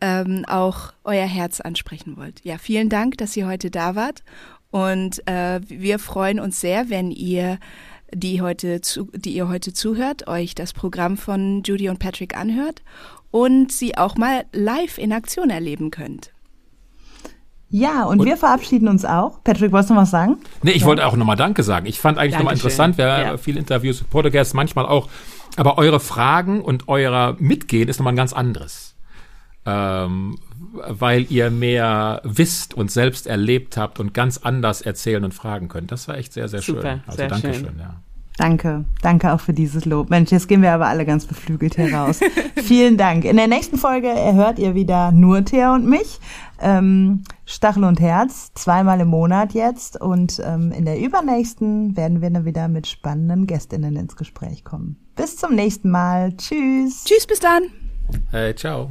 ähm, 0.01 0.45
auch 0.47 0.93
euer 1.05 1.27
Herz 1.27 1.61
ansprechen 1.61 2.17
wollt. 2.17 2.45
Ja, 2.45 2.59
vielen 2.59 2.89
Dank, 2.89 3.19
dass 3.19 3.37
ihr 3.37 3.47
heute 3.47 3.71
da 3.71 3.95
wart 3.95 4.25
und 4.71 5.27
äh, 5.27 5.61
wir 5.69 5.99
freuen 5.99 6.41
uns 6.41 6.61
sehr, 6.61 6.91
wenn 6.91 7.11
ihr 7.11 7.59
die 8.13 8.41
heute 8.41 8.81
zu, 8.81 9.11
die 9.15 9.35
ihr 9.35 9.49
heute 9.49 9.73
zuhört, 9.73 10.29
euch 10.29 10.55
das 10.55 10.73
Programm 10.73 11.17
von 11.17 11.63
Judy 11.65 11.89
und 11.89 11.99
Patrick 11.99 12.37
anhört 12.37 12.83
und 13.31 13.73
sie 13.73 13.97
auch 13.99 14.17
mal 14.17 14.45
live 14.53 14.99
in 14.99 15.13
Aktion 15.13 15.51
erleben 15.51 15.91
könnt. 15.91 16.33
Ja, 17.69 18.05
und, 18.05 18.21
Und- 18.21 18.27
wir 18.27 18.37
verabschieden 18.37 18.89
uns 18.89 19.05
auch. 19.05 19.43
Patrick, 19.43 19.73
wolltest 19.73 19.91
du 19.91 19.95
noch 19.95 20.03
was 20.03 20.11
sagen? 20.11 20.37
Nee, 20.63 20.71
ich 20.71 20.85
wollte 20.85 21.05
auch 21.05 21.17
nochmal 21.17 21.37
Danke 21.37 21.63
sagen. 21.65 21.87
Ich 21.87 21.99
fand 22.01 22.17
eigentlich 22.17 22.35
nochmal 22.35 22.55
Dankeschön. 22.55 22.67
interessant, 22.71 22.99
wer 22.99 23.21
Ja. 23.21 23.37
viele 23.39 23.59
Interviews, 23.59 24.05
Podcasts, 24.05 24.55
manchmal 24.55 24.87
auch. 24.87 25.09
Aber 25.57 25.77
eure 25.79 25.99
Fragen 26.01 26.61
und 26.61 26.87
euer 26.89 27.37
Mitgehen 27.41 27.89
ist 27.89 27.99
nochmal 27.99 28.13
ein 28.13 28.17
ganz 28.17 28.33
anderes. 28.33 28.95
Ähm, 29.67 30.39
weil 30.73 31.27
ihr 31.31 31.51
mehr 31.51 32.21
wisst 32.25 32.75
und 32.75 32.91
selbst 32.91 33.27
erlebt 33.27 33.77
habt 33.77 33.99
und 33.99 34.15
ganz 34.15 34.39
anders 34.39 34.83
erzählen 34.83 35.25
und 35.25 35.35
fragen 35.35 35.69
könnt. 35.69 35.91
Das 35.93 36.07
war 36.09 36.17
echt 36.17 36.33
sehr, 36.33 36.49
sehr 36.49 36.61
Super, 36.61 36.83
schön. 36.83 37.01
Also 37.07 37.17
sehr 37.17 37.29
danke 37.29 37.55
schön. 37.55 37.65
schön, 37.65 37.79
ja. 37.79 37.97
Danke, 38.37 38.85
danke 39.01 39.33
auch 39.33 39.41
für 39.41 39.55
dieses 39.55 39.87
Lob. 39.87 40.11
Mensch, 40.11 40.31
jetzt 40.31 40.47
gehen 40.47 40.61
wir 40.61 40.73
aber 40.73 40.89
alle 40.89 41.07
ganz 41.07 41.25
beflügelt 41.25 41.77
hier 41.77 41.95
raus. 41.95 42.21
Vielen 42.57 42.99
Dank. 42.99 43.25
In 43.25 43.37
der 43.37 43.47
nächsten 43.47 43.79
Folge 43.79 44.09
erhört 44.09 44.59
ihr 44.59 44.75
wieder 44.75 45.11
nur 45.11 45.43
Thea 45.45 45.75
und 45.75 45.89
mich. 45.89 46.21
Ähm, 46.61 47.23
Stachel 47.47 47.85
und 47.85 47.99
Herz, 47.99 48.53
zweimal 48.55 49.01
im 49.01 49.09
Monat 49.09 49.55
jetzt. 49.55 49.99
Und 49.99 50.43
ähm, 50.45 50.71
in 50.71 50.85
der 50.85 51.01
übernächsten 51.01 51.97
werden 51.97 52.21
wir 52.21 52.31
dann 52.31 52.45
wieder 52.45 52.69
mit 52.69 52.87
spannenden 52.87 53.47
Gästinnen 53.47 53.97
ins 53.97 54.17
Gespräch 54.17 54.65
kommen. 54.65 54.97
Bis 55.15 55.39
zum 55.39 55.55
nächsten 55.55 55.91
Mal. 55.91 56.37
Tschüss. 56.37 57.05
Tschüss, 57.05 57.27
bis 57.27 57.41
dann. 57.41 57.63
Hey, 58.31 58.55
ciao. 58.55 58.91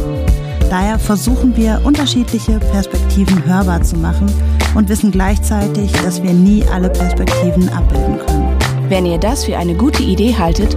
Daher 0.70 0.98
versuchen 0.98 1.56
wir, 1.56 1.80
unterschiedliche 1.84 2.58
Perspektiven 2.58 3.44
hörbar 3.46 3.82
zu 3.82 3.96
machen 3.96 4.30
und 4.74 4.88
wissen 4.88 5.10
gleichzeitig, 5.10 5.92
dass 5.92 6.22
wir 6.22 6.32
nie 6.32 6.64
alle 6.72 6.90
Perspektiven 6.90 7.68
abbilden 7.70 8.18
können. 8.18 8.56
Wenn 8.88 9.06
ihr 9.06 9.18
das 9.18 9.44
für 9.44 9.56
eine 9.56 9.74
gute 9.74 10.02
Idee 10.02 10.36
haltet 10.36 10.76